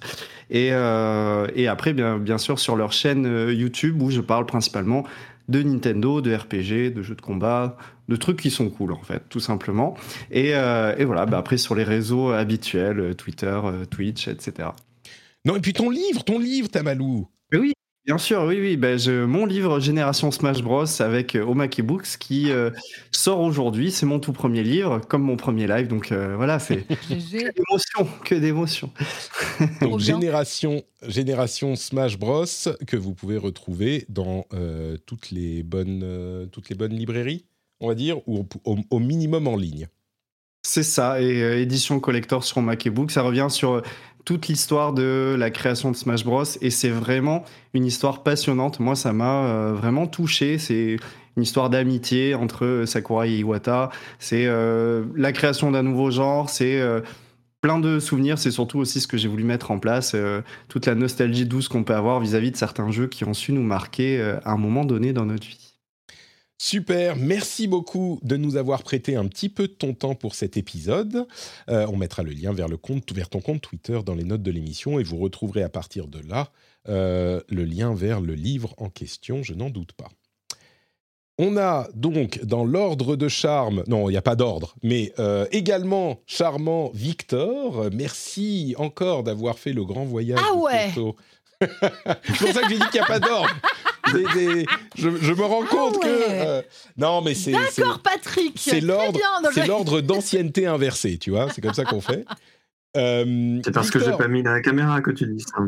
[0.50, 5.04] Et, et après, bien, bien sûr, sur leur chaîne YouTube où je parle principalement
[5.50, 9.24] de Nintendo, de RPG, de jeux de combat, de trucs qui sont cool en fait,
[9.30, 9.96] tout simplement.
[10.32, 14.70] Et, euh, voilà, bah, après sur les réseaux habituels, euh, Twitter, euh, Twitch, etc.
[15.46, 17.28] Non, et puis ton livre, ton livre, Tamalou.
[18.06, 18.76] Bien sûr, oui, oui.
[18.76, 22.52] Ben, je, mon livre Génération Smash Bros avec Omake Books qui
[23.12, 23.92] sort aujourd'hui.
[23.92, 25.88] C'est mon tout premier livre, comme mon premier live.
[25.88, 28.90] Donc voilà, c'est que d'émotion, que d'émotion.
[29.82, 32.46] donc Génération, Génération Smash Bros
[32.86, 34.46] que vous pouvez retrouver dans
[35.06, 37.46] toutes les bonnes, toutes les bonnes librairies
[37.84, 39.88] on va dire, ou au, minimum en ligne.
[40.66, 43.82] C'est ça, et euh, édition collector sur MacBook, ça revient sur euh,
[44.26, 46.44] toute l'histoire de la création de Smash Bros.
[46.62, 47.44] Et c'est vraiment
[47.74, 48.80] une histoire passionnante.
[48.80, 50.58] Moi, ça m'a euh, vraiment touché.
[50.58, 50.98] C'est
[51.36, 53.90] une histoire d'amitié entre Sakurai et Iwata.
[54.20, 56.50] C'est la création d'un nouveau genre.
[56.50, 56.80] C'est
[57.60, 58.38] plein de souvenirs.
[58.38, 60.16] C'est surtout aussi ce que j'ai voulu mettre en place.
[60.68, 63.34] toute la nostalgie douce qu'on peut avoir vis à -vis de certains jeux qui ont
[63.34, 65.73] su nous marquer à un moment donné dans notre vie.
[66.58, 70.56] Super, merci beaucoup de nous avoir prêté un petit peu de ton temps pour cet
[70.56, 71.28] épisode.
[71.70, 74.44] Euh, on mettra le lien vers, le compte, vers ton compte Twitter dans les notes
[74.44, 76.52] de l'émission et vous retrouverez à partir de là
[76.88, 80.10] euh, le lien vers le livre en question, je n'en doute pas.
[81.40, 85.48] On a donc dans l'ordre de charme, non, il n'y a pas d'ordre, mais euh,
[85.52, 87.90] également charmant Victor.
[87.92, 90.40] Merci encore d'avoir fait le grand voyage.
[90.42, 90.92] Ah ouais.
[92.24, 93.50] C'est pour ça que j'ai dit qu'il n'y a pas d'ordre
[94.96, 96.62] je, me rends compte que euh,
[96.98, 98.54] non, mais c'est d'accord, Patrick.
[98.56, 99.20] C'est l'ordre,
[99.54, 101.50] c'est l'ordre d'ancienneté inversé, tu vois.
[101.52, 102.26] C'est comme ça qu'on fait.
[102.96, 105.66] Euh, c'est parce que j'ai pas mis la caméra que tu dis ça.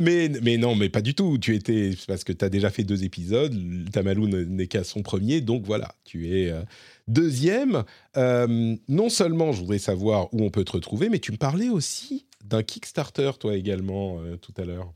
[0.00, 1.36] Mais, mais non, mais pas du tout.
[1.36, 3.52] Tu étais parce que tu as déjà fait deux épisodes.
[3.90, 6.62] Tamalou n'est qu'à son premier, donc voilà, tu es euh,
[7.08, 7.82] deuxième.
[8.16, 12.26] non seulement je voudrais savoir où on peut te retrouver, mais tu me parlais aussi
[12.44, 14.94] d'un Kickstarter, toi également, tout à l'heure.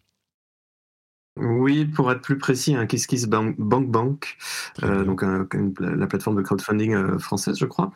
[1.36, 4.36] Oui, pour être plus précis, un Kiss Bank Bank,
[4.84, 5.24] euh, donc
[5.80, 7.90] la plateforme de crowdfunding euh, française, je crois.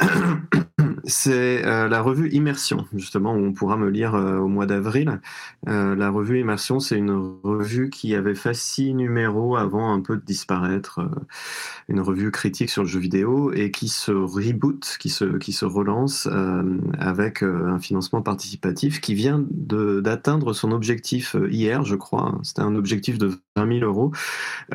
[1.04, 5.20] C'est euh, la revue Immersion, justement, où on pourra me lire au mois d'avril.
[5.66, 10.24] la revue Immersion, c'est une revue qui avait fait six numéros avant un peu de
[10.24, 11.00] disparaître,
[11.88, 16.28] une revue critique sur le jeu vidéo et qui se reboot, qui se, relance
[16.98, 22.38] avec un financement participatif qui vient d'atteindre son objectif hier, je crois.
[22.42, 24.12] C'était un objectif de 20 000 euros.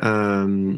[0.04, 0.74] Euh,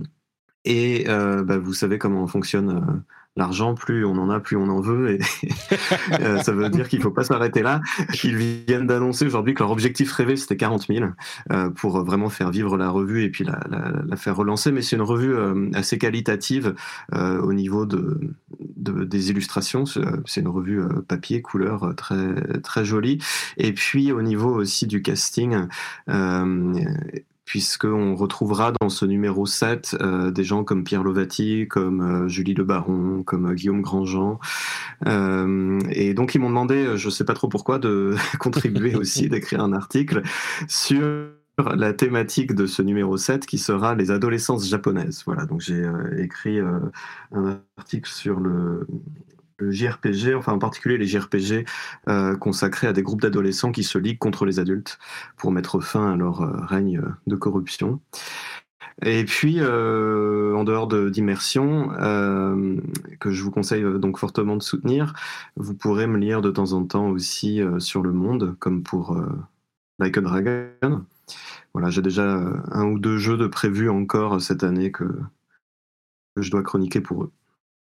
[0.65, 4.69] et euh, bah, vous savez comment fonctionne euh, l'argent, plus on en a, plus on
[4.69, 5.13] en veut.
[5.13, 5.21] Et
[6.43, 7.81] ça veut dire qu'il ne faut pas s'arrêter là.
[8.25, 11.07] Ils viennent d'annoncer aujourd'hui que leur objectif rêvé, c'était 40 000
[11.77, 14.73] pour vraiment faire vivre la revue et puis la, faire relancer.
[14.73, 15.35] Mais c'est une revue
[15.75, 16.75] assez qualitative
[17.13, 18.21] au niveau de,
[18.59, 19.85] des illustrations.
[19.87, 23.19] C'est une revue papier, couleur très jolie.
[23.57, 25.67] Et puis au niveau aussi du casting,
[27.51, 32.55] puisqu'on retrouvera dans ce numéro 7 euh, des gens comme Pierre Lovati, comme euh, Julie
[32.55, 34.39] Le Baron, comme euh, Guillaume Grandjean.
[35.05, 39.65] et donc ils m'ont demandé, je ne sais pas trop pourquoi, de contribuer aussi, d'écrire
[39.65, 40.23] un article
[40.69, 41.03] sur
[41.75, 45.25] la thématique de ce numéro 7 qui sera les adolescences japonaises.
[45.27, 45.85] Voilà, donc j'ai
[46.19, 46.61] écrit
[47.33, 48.87] un article sur le,
[49.71, 51.65] JRPG, enfin en particulier les JRPG
[52.09, 54.99] euh, consacrés à des groupes d'adolescents qui se liguent contre les adultes
[55.37, 58.01] pour mettre fin à leur euh, règne de corruption.
[59.03, 61.89] Et puis, euh, en dehors d'immersion,
[63.19, 65.15] que je vous conseille donc fortement de soutenir,
[65.57, 69.19] vous pourrez me lire de temps en temps aussi sur le monde, comme pour
[70.01, 71.07] Like a Dragon.
[71.73, 72.25] Voilà, j'ai déjà
[72.73, 75.07] un ou deux jeux de prévus encore cette année que
[76.37, 77.33] je dois chroniquer pour eux.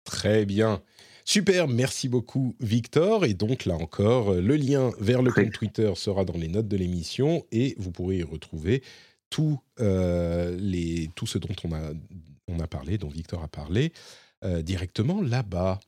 [0.05, 0.83] Très bien.
[1.25, 3.25] Super, merci beaucoup Victor.
[3.25, 6.69] Et donc là encore, euh, le lien vers le compte Twitter sera dans les notes
[6.69, 8.83] de l'émission et vous pourrez y retrouver
[9.31, 11.81] tout, euh, les, tout ce dont on a,
[12.47, 13.93] on a parlé, dont Victor a parlé,
[14.45, 15.81] euh, directement là-bas.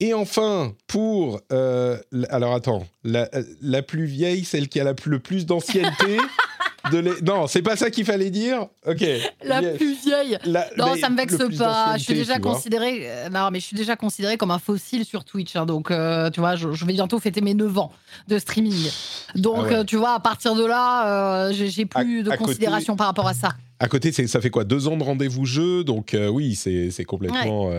[0.00, 1.40] Et enfin, pour...
[1.50, 3.30] alors attends, la,
[3.62, 6.18] la, plus vieille, celle qui a la, le plus d'ancienneté,
[6.92, 7.20] de les...
[7.22, 8.66] Non, c'est pas ça qu'il fallait dire.
[8.86, 9.04] Ok.
[9.42, 10.38] La plus vieille.
[10.76, 11.96] non, ça me vexe pas.
[11.96, 13.00] Je suis déjà considéré.
[13.02, 15.56] Euh, non, mais je suis déjà considéré comme un fossile sur Twitch.
[15.56, 17.92] Hein, donc, euh, tu vois, je, vais bientôt fêter mes 9 ans
[18.28, 18.90] de streaming.
[19.34, 23.34] Donc, ah tu vois, à partir de là, j'ai plus de considération par rapport à
[23.34, 23.54] ça.
[23.78, 25.84] À côté, ça fait quoi Deux ans de rendez-vous jeu.
[25.84, 27.70] Donc, oui, c'est complètement.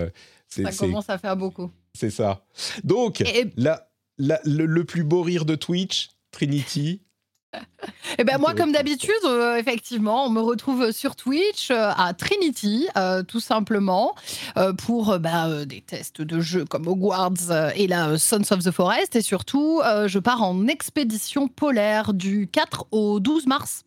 [0.47, 1.71] ça commence à faire beaucoup.
[1.93, 2.45] C'est ça.
[2.83, 3.23] Donc,
[4.17, 7.01] le, plus beau rire de Twitch, Trinity.
[8.17, 12.87] Eh ben moi, comme d'habitude, euh, effectivement, on me retrouve sur Twitch euh, à Trinity,
[12.97, 14.15] euh, tout simplement,
[14.77, 19.15] pour bah, des tests de jeux comme Hogwarts et la Sons of the Forest.
[19.15, 23.83] Et surtout, je pars en expédition polaire du 4 au 12 mars.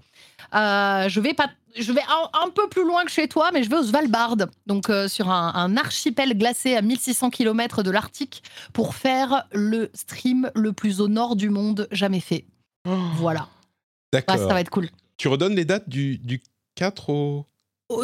[0.53, 3.77] je vais pas je vais un, peu plus loin que chez toi, mais je vais
[3.77, 4.37] au Svalbard,
[4.67, 8.43] donc euh, sur un, archipel glacé à 1600 km de l'Arctique,
[8.73, 12.45] pour faire le stream le plus au nord du monde jamais fait.
[12.89, 12.97] Oh.
[13.17, 13.49] Voilà.
[14.13, 14.37] D'accord.
[14.37, 14.89] ça va être cool.
[15.17, 16.43] Tu redonnes les dates du, du
[16.75, 17.47] 4 au...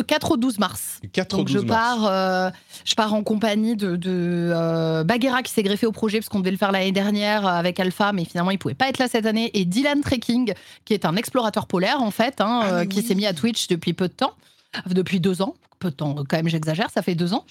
[0.07, 1.01] 4 au 12 mars.
[1.13, 2.51] 4 Donc je pars, euh,
[2.85, 6.41] je pars en compagnie de, de euh, Baguera qui s'est greffé au projet parce qu'on
[6.41, 9.27] devait le faire l'année dernière avec Alpha, mais finalement il pouvait pas être là cette
[9.27, 9.51] année.
[9.55, 10.55] Et Dylan Trekking,
[10.85, 13.69] qui est un explorateur polaire en fait, hein, ah, euh, qui s'est mis à Twitch
[13.69, 14.35] depuis peu de temps,
[14.87, 15.55] depuis deux ans.
[15.79, 17.45] Peu de temps, quand même, j'exagère, ça fait deux ans.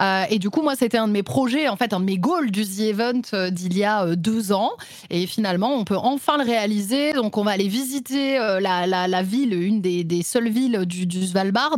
[0.00, 2.18] Euh, et du coup, moi, c'était un de mes projets, en fait, un de mes
[2.18, 4.72] goals du The Event euh, d'il y a euh, deux ans.
[5.10, 7.12] Et finalement, on peut enfin le réaliser.
[7.12, 11.76] Donc, on va aller visiter la, ville, une des, seules villes du Svalbard.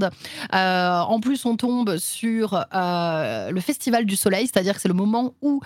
[0.53, 5.61] en plus, on tombe sur le Festival du Soleil, c'est-à-dire que c'est le moment où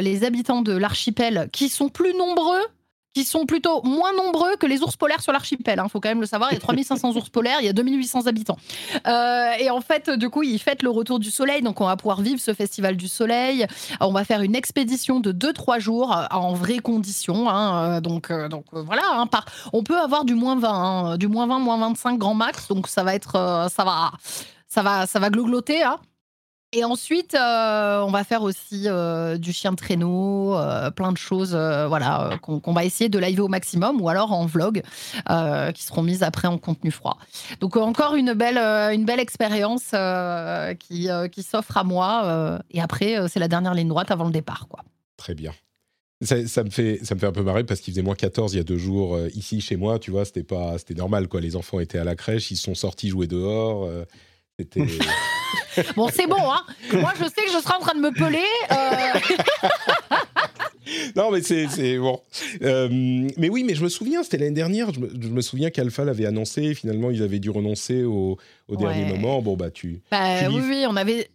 [0.00, 2.62] les habitants de l'archipel, qui sont plus nombreux
[3.14, 5.74] qui sont plutôt moins nombreux que les ours polaires sur l'archipel.
[5.76, 6.50] Il hein, faut quand même le savoir.
[6.50, 8.56] Il y a 3500 ours polaires, il y a 2800 habitants.
[9.06, 11.62] Euh, et en fait, du coup, ils fêtent le retour du soleil.
[11.62, 13.66] Donc, on va pouvoir vivre ce festival du soleil.
[14.00, 17.48] On va faire une expédition de 2-3 jours euh, en vraies conditions.
[17.48, 19.02] Hein, euh, donc, donc voilà.
[19.10, 19.28] Hein.
[19.72, 22.68] On peut avoir du moins 20, du moins 20, moins 25 grand max.
[22.68, 23.68] Donc, ça va être.
[23.70, 24.12] ça va.
[24.68, 25.82] Ça va, ça va glogloter.
[25.82, 25.98] Hein.
[26.74, 31.18] Et ensuite, euh, on va faire aussi euh, du chien de traîneau, euh, plein de
[31.18, 34.82] choses, voilà, qu'on va essayer de live au maximum, ou alors en vlog,
[35.74, 37.18] qui seront mises après en contenu froid.
[37.60, 39.94] Donc encore une belle, une belle expérience
[40.78, 42.58] qui, s'offre à moi.
[42.70, 44.82] et après, c'est la dernière ligne droite avant le départ, quoi.
[45.18, 45.52] Très bien.
[46.22, 48.56] Ça, me fait, ça me fait un peu marrer parce qu'il faisait moins 14 il
[48.56, 50.44] y a deux jours ici chez moi, tu vois, c'était
[50.94, 51.40] normal quoi.
[51.40, 53.88] Les enfants étaient à la crèche, ils sont sortis jouer dehors.
[54.62, 54.86] C'était
[55.96, 56.62] bon, c'est bon, hein.
[56.92, 58.44] Moi, je sais que je serai en train de me peler.
[58.70, 59.36] Euh.
[61.16, 62.20] non, mais c'est bon.
[62.62, 62.88] Euh,
[63.38, 64.92] mais oui, mais je me souviens, c'était l'année dernière.
[64.92, 66.74] Je me, souviens qu'Alpha l'avait annoncé.
[66.74, 69.40] Finalement, ils avaient dû renoncer au, dernier moment.
[69.42, 70.02] Bon, bah, tu.
[70.10, 71.30] Bah, oui, oui, on avait.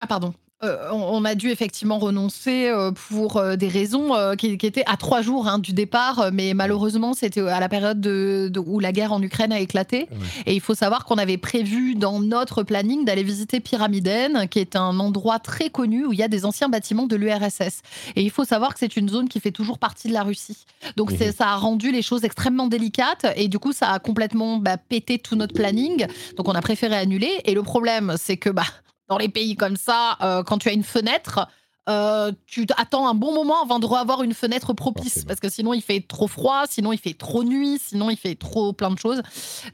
[0.00, 0.34] Ah, pardon.
[0.64, 5.20] Euh, on a dû effectivement renoncer euh, pour euh, des raisons qui, étaient à trois
[5.20, 9.20] jours hein, du départ, mais malheureusement c'était à la période de, où la guerre en
[9.22, 10.08] Ukraine a éclaté.
[10.46, 14.76] Et il faut savoir qu'on avait prévu dans notre planning d'aller visiter Pyramiden, qui est
[14.76, 17.82] un endroit très connu où il y a des anciens bâtiments de l'URSS.
[18.14, 20.64] Et il faut savoir que c'est une zone qui fait toujours partie de la Russie.
[20.96, 21.32] Donc mhm.
[21.32, 25.18] ça a rendu les choses extrêmement délicates et du coup ça a complètement bah, pété
[25.18, 26.06] tout notre planning.
[26.36, 27.32] Donc on a préféré annuler.
[27.44, 28.64] Et le problème c'est que bah
[29.12, 31.46] dans les pays comme ça, euh, quand tu as une fenêtre,
[31.86, 35.74] euh, tu attends un bon moment avant de revoir une fenêtre propice parce que sinon
[35.74, 38.98] il fait trop froid, sinon il fait trop nuit, sinon il fait trop plein de
[38.98, 39.20] choses.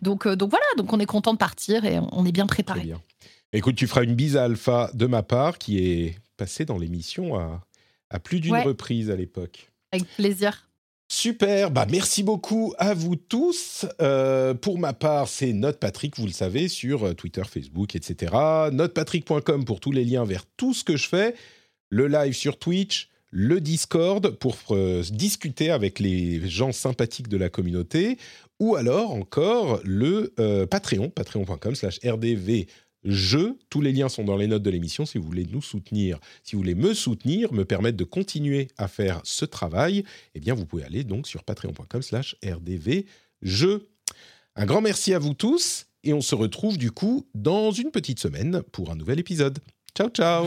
[0.03, 2.81] Donc, euh, donc voilà, donc on est content de partir et on est bien préparé.
[2.81, 3.01] Bien.
[3.53, 7.39] Écoute, tu feras une bise à Alpha de ma part qui est passée dans l'émission
[7.39, 7.61] à,
[8.11, 9.71] à, plus d'une reprise à l'époque.
[9.93, 10.68] Avec plaisir.
[11.11, 13.87] Super, bah merci beaucoup à vous tous.
[14.03, 18.35] Euh, pour ma part, c'est Notepatrick, vous le savez, sur euh, Twitter, Facebook, etc.
[18.71, 21.35] Notepatrick.com pour tous les liens vers tout ce que je fais.
[21.89, 27.49] Le live sur Twitch, le Discord pour euh, discuter avec les gens sympathiques de la
[27.49, 28.19] communauté,
[28.61, 30.35] ou alors encore le
[30.71, 32.67] Patreon, patreon.com slash rdv
[33.05, 33.55] je.
[33.71, 36.57] Tous les liens sont dans les notes de l'émission si vous voulez nous soutenir, si
[36.57, 40.05] vous voulez me soutenir, me permettre de continuer à faire ce travail,
[40.35, 43.89] eh bien vous pouvez aller donc sur patreon.com slash rdvjeux.
[44.57, 48.21] Un grand merci à vous tous et on se retrouve du coup dans une petite
[48.21, 49.59] semaine pour un nouvel épisode.
[49.97, 50.47] Ciao ciao